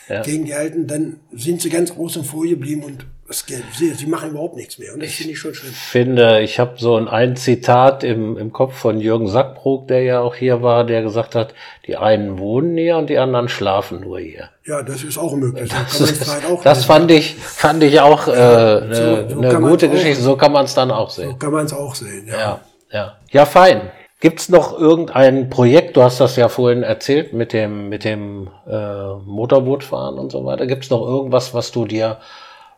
Ja. 0.09 0.23
gegen 0.23 0.45
die 0.45 0.55
Alten, 0.55 0.87
dann 0.87 1.21
sind 1.33 1.63
sie 1.63 1.71
ganz 1.71 1.93
außen 1.93 2.25
vor 2.25 2.45
geblieben 2.45 2.83
und 2.83 3.07
es 3.29 3.47
geht, 3.47 3.63
sie, 3.79 3.95
sie 3.95 4.07
machen 4.07 4.31
überhaupt 4.33 4.57
nichts 4.57 4.79
mehr. 4.79 4.93
Und 4.93 5.03
das 5.03 5.13
finde 5.13 5.33
ich 5.33 5.39
schon 5.39 5.55
schlimm. 5.55 5.73
finde, 5.73 6.41
ich 6.43 6.59
habe 6.59 6.75
so 6.77 6.97
ein, 6.97 7.09
ein 7.09 7.37
Zitat 7.37 8.05
im, 8.05 8.37
im 8.37 8.53
Kopf 8.53 8.75
von 8.77 9.01
Jürgen 9.01 9.29
Sackbrook, 9.29 9.89
der 9.89 10.03
ja 10.03 10.21
auch 10.21 10.35
hier 10.35 10.61
war, 10.63 10.85
der 10.85 11.03
gesagt 11.03 11.35
hat, 11.37 11.55
die 11.87 11.97
einen 11.97 12.39
wohnen 12.39 12.77
hier 12.77 12.99
und 12.99 13.09
die 13.09 13.17
anderen 13.19 13.49
schlafen 13.49 14.01
nur 14.01 14.19
hier. 14.19 14.51
Ja, 14.67 14.83
das 14.83 15.05
ist 15.05 15.17
auch 15.17 15.35
möglich. 15.37 15.71
So 15.71 15.77
man 15.77 15.87
es 15.87 16.19
vielleicht 16.19 16.47
auch 16.51 16.63
Das 16.63 16.85
fand 16.85 17.11
ich, 17.13 17.37
fand 17.37 17.83
ich 17.85 17.99
auch 18.01 18.27
äh, 18.29 18.33
eine 18.33 18.95
so 18.95 19.03
eine 19.39 19.49
kann 19.53 19.63
man's 19.63 19.71
gute 19.71 19.87
auch- 19.89 19.93
Geschichte. 19.93 20.23
So 20.23 20.37
kann 20.37 20.53
man 20.53 20.65
es 20.67 20.75
dann 20.75 20.91
auch 20.91 21.09
so 21.09 21.23
sehen. 21.23 21.39
kann 21.39 21.53
man 21.53 21.65
es 21.67 21.73
auch 21.73 21.95
sehen. 21.95 22.27
Ja. 22.27 22.37
Ja, 22.37 22.61
ja. 22.93 23.17
Ja, 23.31 23.47
fein. 23.47 23.81
Gibt's 24.25 24.49
noch 24.49 24.79
irgendein 24.79 25.51
Projekt, 25.51 25.99
du 25.99 26.03
hast 26.03 26.19
das 26.19 26.37
ja 26.37 26.49
vorhin 26.49 26.83
erzählt 26.83 27.35
mit 27.35 27.53
dem, 27.53 27.91
mit 27.91 28.05
dem 28.05 28.49
äh, 28.67 29.17
Motorbootfahren 29.23 30.19
und 30.19 30.33
so 30.33 30.47
weiter. 30.47 30.67
Gibt's 30.67 30.89
noch 30.89 31.03
irgendwas, 31.03 31.53
was 31.53 31.73
du 31.73 31.85
dir 31.85 32.17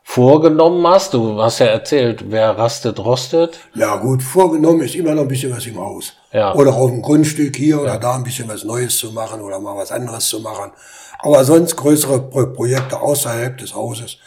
vorgenommen 0.03 0.85
hast? 0.85 1.15
Du 1.15 1.41
hast 1.41 1.61
ja 1.61 1.67
erzählt, 1.67 2.33
wer 2.33 2.59
rastet, 2.59 2.99
rostet. 2.99 3.61
Ja 3.77 3.95
gut, 3.95 4.25
vorgenommen 4.25 4.81
ist 4.81 4.97
immer 4.97 5.15
noch 5.15 5.23
ein 5.23 5.29
bisschen 5.29 5.55
was 5.55 5.65
im 5.67 5.79
Haus. 5.79 6.15
Ja. 6.33 6.53
Oder 6.53 6.75
auf 6.75 6.91
dem 6.91 7.01
Grundstück 7.01 7.55
hier 7.55 7.81
oder 7.81 7.97
da 7.99 8.17
ein 8.17 8.25
bisschen 8.25 8.49
was 8.49 8.65
Neues 8.65 8.99
zu 8.99 9.13
machen 9.13 9.41
oder 9.41 9.61
mal 9.61 9.77
was 9.77 9.93
anderes 9.93 10.27
zu 10.27 10.41
machen. 10.41 10.73
Aber 11.21 11.45
sonst 11.45 11.77
größere 11.77 12.23
Pro 12.23 12.47
Projekte 12.47 13.01
außerhalb 13.01 13.57
des 13.57 13.73
Hauses, 13.73 14.19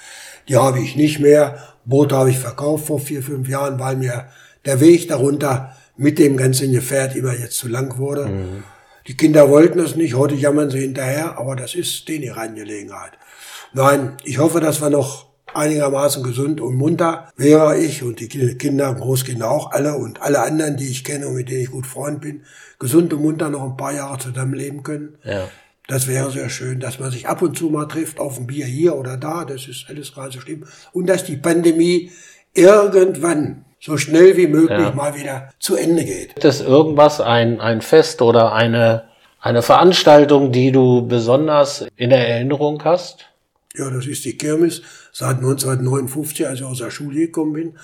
die 0.48 0.56
habe 0.56 0.80
ich 0.80 0.96
nicht 0.96 1.20
mehr. 1.20 1.58
Boot 1.84 2.14
habe 2.14 2.30
ich 2.30 2.40
verkauft 2.40 2.86
vor 2.86 3.00
vier, 3.00 3.22
fünf 3.22 3.50
Jahren, 3.50 3.78
weil 3.78 3.98
mir 3.98 4.28
der 4.64 4.80
Weg 4.80 5.10
darunter 5.10 5.76
mit 6.00 6.18
dem 6.18 6.38
ganzen 6.38 6.72
Gefährt 6.72 7.16
immer 7.18 7.34
jetzt 7.34 7.58
zu 7.58 7.68
lang 7.68 7.97
wurde. 7.97 8.28
Mhm. 8.28 8.64
Die 9.06 9.18
Kinder 9.18 9.50
wollten 9.50 9.80
es 9.80 9.97
nicht, 9.97 10.14
heute 10.14 10.34
jammern 10.34 10.70
sie 10.70 10.80
hinterher, 10.80 11.38
aber 11.38 11.58
das 11.58 11.76
ist 11.76 12.08
denen 12.08 12.24
ihre 12.24 12.39
Angelegenheit. 12.39 13.12
Nein, 13.74 14.14
ich 14.24 14.38
hoffe, 14.38 14.62
dass 14.62 14.82
wir 14.82 14.89
noch 14.89 15.28
einigermaßen 15.54 16.24
gesund 16.24 16.62
und 16.62 16.76
munter 16.76 17.30
wäre 17.36 17.78
ich 17.78 18.02
und 18.02 18.22
die 18.22 18.30
Kinder, 18.30 18.93
Großkinder 18.93 19.52
auch 19.52 19.72
alle 19.72 19.97
und 19.97 20.22
alle 20.22 20.41
anderen, 20.41 20.78
die 20.78 20.88
ich 20.88 21.04
kenne 21.04 21.28
und 21.28 21.36
mit 21.36 21.50
denen 21.50 21.64
ich 21.64 21.72
gut 21.72 21.86
Freund 21.86 22.22
bin, 22.22 22.43
gesund 22.80 23.14
und 23.14 23.22
munter 23.22 23.50
noch 23.50 23.64
ein 23.64 23.76
paar 23.76 23.93
Jahre 23.93 24.20
zusammenleben 24.20 24.84
können. 24.84 25.18
Ja. 25.26 25.50
Das 25.88 26.08
wäre 26.08 26.32
sehr 26.32 26.50
schön, 26.50 26.80
dass 26.80 27.00
man 27.00 27.12
sich 27.12 27.28
ab 27.28 27.41
und 27.41 27.58
zu 27.58 27.70
mal 27.70 27.88
trifft, 27.88 28.20
auf 28.20 28.39
ein 28.39 28.47
Bier 28.47 28.66
hier 28.66 28.95
oder 28.95 29.18
da, 29.18 29.43
das 29.43 29.68
ist 29.68 29.88
alles 29.89 30.14
gerade 30.14 30.32
so 30.32 30.39
schlimm. 30.39 30.64
Und 30.93 31.08
dass 31.10 31.26
die 31.26 31.36
Pandemie 31.36 32.12
irgendwann 32.54 33.66
so 33.80 33.98
schnell 33.98 34.36
wie 34.38 34.48
möglich 34.48 34.80
ja. 34.80 34.92
mal 34.92 35.16
wieder 35.16 35.50
zu 35.60 35.76
Ende 35.76 36.04
geht. 36.04 36.30
Gibt 36.36 36.46
es 36.46 36.62
irgendwas, 36.62 37.22
ein, 37.22 37.62
ein 37.62 37.82
Fest 37.82 38.22
oder 38.22 38.54
eine, 38.54 39.06
eine 39.40 39.62
Veranstaltung, 39.62 40.52
die 40.52 40.72
du 40.72 41.08
besonders 41.08 41.86
in 41.96 42.12
Erinnerung 42.12 42.84
hast? 42.84 43.26
Ja, 43.76 43.90
das 43.90 44.08
ist 44.08 44.26
die 44.26 44.38
Kirmes. 44.38 44.82
Seit 45.12 45.38
1959, 45.38 46.48
als 46.48 46.60
ich 46.60 46.66
aus 46.66 46.80
der 46.80 46.92
Schule 46.92 47.20
gekommen 47.20 47.54
bin, 47.54 47.80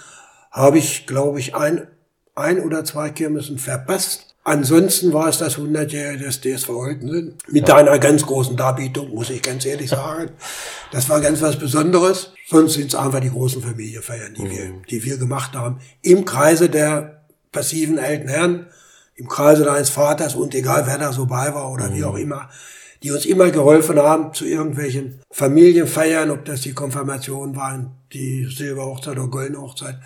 habe 0.51 0.77
ich, 0.77 1.07
glaube 1.07 1.39
ich, 1.39 1.55
ein, 1.55 1.87
ein 2.33 2.59
oder 2.59 2.83
zwei 2.83 3.09
Kirmesen 3.09 3.57
verpasst. 3.57 4.34
Ansonsten 4.47 5.11
war 5.11 5.27
es 5.27 5.39
das 5.39 5.57
100-jährige 5.57 6.25
des 6.25 6.39
DSV 6.39 6.69
Holtensen 6.69 7.33
mit 7.47 7.67
ja. 7.67 7.77
einer 7.77 7.97
ganz 7.97 8.23
großen 8.27 8.55
Darbietung, 8.55 9.09
muss 9.09 9.31
ich 9.31 9.41
ganz 9.41 9.65
ehrlich 9.65 9.89
sagen. 9.89 10.29
Das 10.91 11.09
war 11.09 11.19
ganz 11.19 11.41
was 11.41 11.57
Besonderes. 11.57 12.31
Sonst 12.47 12.75
sind 12.75 12.93
es 12.93 12.95
einfach 12.95 13.21
die 13.21 13.31
großen 13.31 13.63
Familienfeiern, 13.63 14.35
die, 14.35 14.43
mhm. 14.43 14.51
wir, 14.51 14.73
die 14.87 15.03
wir 15.03 15.17
gemacht 15.17 15.55
haben. 15.55 15.79
Im 16.03 16.25
Kreise 16.25 16.69
der 16.69 17.23
passiven 17.51 17.97
alten 17.97 18.27
Herren, 18.27 18.67
im 19.15 19.27
Kreise 19.27 19.63
deines 19.63 19.89
Vaters 19.89 20.35
und 20.35 20.53
egal 20.53 20.85
wer 20.85 20.99
da 20.99 21.11
so 21.11 21.25
bei 21.25 21.51
war 21.55 21.71
oder 21.71 21.89
mhm. 21.89 21.95
wie 21.95 22.03
auch 22.03 22.15
immer, 22.15 22.47
die 23.01 23.11
uns 23.11 23.25
immer 23.25 23.49
geholfen 23.49 23.97
haben 23.97 24.31
zu 24.35 24.45
irgendwelchen 24.45 25.21
Familienfeiern, 25.31 26.29
ob 26.29 26.45
das 26.45 26.61
die 26.61 26.73
Konfirmation 26.73 27.55
waren, 27.55 27.95
die 28.13 28.45
Silberhochzeit 28.45 29.17
oder 29.17 29.27
Goldene 29.27 29.59
Hochzeit 29.59 29.97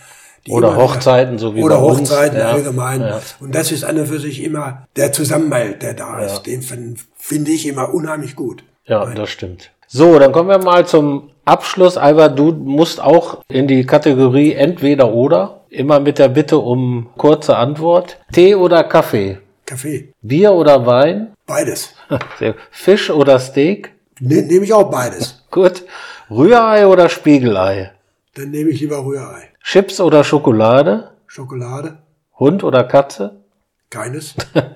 oder 0.47 0.75
Hochzeiten, 0.75 1.37
so 1.37 1.55
wie 1.55 1.63
Oder 1.63 1.81
Hochzeiten 1.81 2.37
ja. 2.39 2.51
allgemein. 2.51 3.01
Ja. 3.01 3.21
Und 3.39 3.53
das 3.53 3.71
ist 3.71 3.83
an 3.83 3.97
und 3.97 4.07
für 4.07 4.19
sich 4.19 4.43
immer 4.43 4.87
der 4.95 5.11
Zusammenhalt, 5.11 5.81
der 5.81 5.93
da 5.93 6.19
ist. 6.19 6.43
Den 6.43 6.61
finde 6.61 7.51
ich 7.51 7.67
immer 7.67 7.93
unheimlich 7.93 8.35
gut. 8.35 8.63
Ja, 8.85 9.05
Nein. 9.05 9.15
das 9.15 9.29
stimmt. 9.29 9.71
So, 9.87 10.19
dann 10.19 10.31
kommen 10.31 10.49
wir 10.49 10.59
mal 10.59 10.85
zum 10.85 11.31
Abschluss. 11.45 11.97
Albert, 11.97 12.37
du 12.37 12.51
musst 12.51 13.01
auch 13.01 13.41
in 13.47 13.67
die 13.67 13.85
Kategorie 13.85 14.53
entweder 14.53 15.13
oder. 15.13 15.61
Immer 15.69 15.99
mit 15.99 16.17
der 16.17 16.29
Bitte 16.29 16.57
um 16.57 17.09
kurze 17.17 17.55
Antwort. 17.55 18.17
Tee 18.31 18.55
oder 18.55 18.83
Kaffee? 18.83 19.37
Kaffee. 19.65 20.13
Bier 20.21 20.53
oder 20.53 20.85
Wein? 20.87 21.33
Beides. 21.45 21.93
Fisch 22.71 23.11
oder 23.11 23.39
Steak? 23.39 23.91
Ne, 24.19 24.41
nehme 24.41 24.65
ich 24.65 24.73
auch 24.73 24.89
beides. 24.89 25.43
Gut. 25.51 25.83
Rührei 26.29 26.87
oder 26.87 27.09
Spiegelei? 27.09 27.91
Dann 28.35 28.51
nehme 28.51 28.69
ich 28.69 28.79
lieber 28.79 29.03
Rührei. 29.03 29.49
Chips 29.63 29.99
oder 29.99 30.23
Schokolade? 30.23 31.11
Schokolade. 31.27 31.97
Hund 32.37 32.63
oder 32.63 32.83
Katze? 32.83 33.43
Keines. 33.89 34.35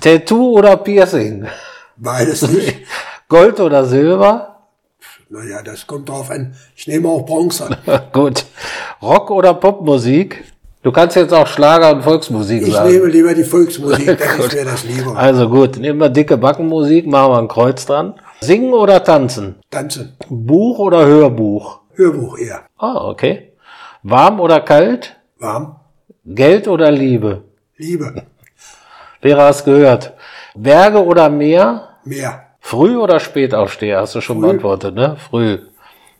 Tattoo 0.00 0.58
oder 0.58 0.76
Piercing? 0.76 1.46
Beides 1.96 2.42
nicht. 2.42 2.86
Gold 3.28 3.60
oder 3.60 3.84
Silber? 3.84 4.68
Naja, 5.30 5.62
das 5.62 5.86
kommt 5.86 6.08
drauf 6.08 6.30
an. 6.30 6.54
Ich 6.76 6.86
nehme 6.86 7.08
auch 7.08 7.24
Bronze. 7.24 7.70
Gut. 8.12 8.44
Rock 9.00 9.30
oder 9.30 9.54
Popmusik? 9.54 10.44
Du 10.82 10.92
kannst 10.92 11.16
jetzt 11.16 11.32
auch 11.32 11.46
Schlager 11.46 11.92
und 11.92 12.02
Volksmusik 12.02 12.66
ich 12.66 12.74
sagen. 12.74 12.88
Ich 12.90 12.96
nehme 12.96 13.06
lieber 13.06 13.32
die 13.32 13.42
Volksmusik, 13.42 14.18
dann 14.18 14.38
ist 14.38 14.54
mir 14.54 14.64
das 14.66 14.84
lieber. 14.84 15.16
Also 15.16 15.48
gut, 15.48 15.78
nehmen 15.78 15.98
wir 15.98 16.10
dicke 16.10 16.36
Backenmusik, 16.36 17.06
machen 17.06 17.32
wir 17.32 17.38
ein 17.38 17.48
Kreuz 17.48 17.86
dran. 17.86 18.20
Singen 18.46 18.72
oder 18.74 19.02
tanzen? 19.02 19.56
Tanzen. 19.70 20.16
Buch 20.28 20.78
oder 20.78 21.06
Hörbuch? 21.06 21.80
Hörbuch 21.94 22.38
eher. 22.38 22.60
Ah, 22.76 23.08
okay. 23.08 23.52
Warm 24.02 24.40
oder 24.40 24.60
kalt? 24.60 25.16
Warm. 25.38 25.76
Geld 26.24 26.68
oder 26.68 26.90
Liebe? 26.90 27.42
Liebe. 27.76 28.26
Wer 29.22 29.36
hast 29.38 29.64
gehört? 29.64 30.12
Berge 30.54 31.02
oder 31.04 31.28
Meer? 31.30 31.88
Meer. 32.04 32.42
Früh 32.60 32.96
oder 32.96 33.18
spät 33.20 33.54
aufstehen? 33.54 33.96
Hast 33.98 34.14
du 34.14 34.20
schon 34.20 34.38
Früh. 34.40 34.46
beantwortet, 34.46 34.94
ne? 34.94 35.16
Früh. 35.16 35.58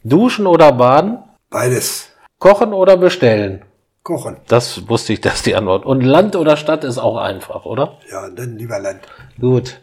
Duschen 0.02 0.46
oder 0.46 0.72
baden? 0.72 1.18
Beides. 1.50 2.10
Kochen 2.38 2.72
oder 2.72 2.96
bestellen? 2.96 3.62
Kochen. 4.02 4.36
Das 4.48 4.88
wusste 4.88 5.14
ich, 5.14 5.20
dass 5.20 5.42
die 5.42 5.54
Antwort. 5.54 5.86
Und 5.86 6.02
Land 6.02 6.36
oder 6.36 6.56
Stadt 6.58 6.84
ist 6.84 6.98
auch 6.98 7.16
einfach, 7.16 7.64
oder? 7.64 7.98
Ja, 8.10 8.28
dann 8.28 8.56
lieber 8.58 8.78
Land. 8.78 9.00
Gut. 9.40 9.80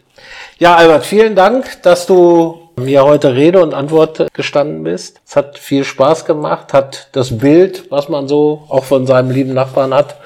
Ja, 0.58 0.76
Albert, 0.76 1.04
vielen 1.04 1.34
Dank, 1.34 1.82
dass 1.82 2.06
du 2.06 2.70
mir 2.76 3.04
heute 3.04 3.34
Rede 3.34 3.62
und 3.62 3.74
Antwort 3.74 4.28
gestanden 4.32 4.84
bist. 4.84 5.20
Es 5.26 5.36
hat 5.36 5.58
viel 5.58 5.84
Spaß 5.84 6.24
gemacht, 6.24 6.72
hat 6.72 7.08
das 7.12 7.38
Bild, 7.38 7.90
was 7.90 8.08
man 8.08 8.28
so 8.28 8.64
auch 8.68 8.84
von 8.84 9.06
seinem 9.06 9.30
lieben 9.30 9.54
Nachbarn 9.54 9.92
hat, 9.92 10.16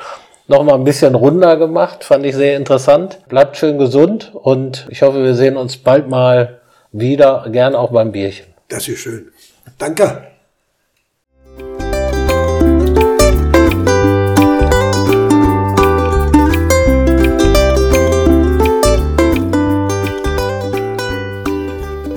noch 0.48 0.62
mal 0.62 0.74
ein 0.74 0.84
bisschen 0.84 1.14
runder 1.14 1.56
gemacht. 1.56 2.04
Fand 2.04 2.24
ich 2.24 2.34
sehr 2.34 2.56
interessant. 2.56 3.18
Bleibt 3.28 3.56
schön 3.56 3.78
gesund 3.78 4.32
und 4.34 4.86
ich 4.90 5.02
hoffe, 5.02 5.22
wir 5.22 5.34
sehen 5.34 5.56
uns 5.56 5.76
bald 5.76 6.08
mal 6.08 6.60
wieder, 6.92 7.46
gern 7.50 7.74
auch 7.74 7.90
beim 7.90 8.12
Bierchen. 8.12 8.46
Das 8.68 8.86
ist 8.88 9.00
schön. 9.00 9.32
Danke. 9.78 10.35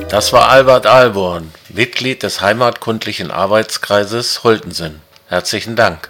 Das 0.10 0.34
war 0.34 0.50
Albert 0.50 0.88
Alborn, 0.88 1.52
Mitglied 1.70 2.24
des 2.24 2.42
Heimatkundlichen 2.42 3.30
Arbeitskreises 3.30 4.44
Holtensen. 4.44 5.02
Herzlichen 5.28 5.76
Dank. 5.76 6.10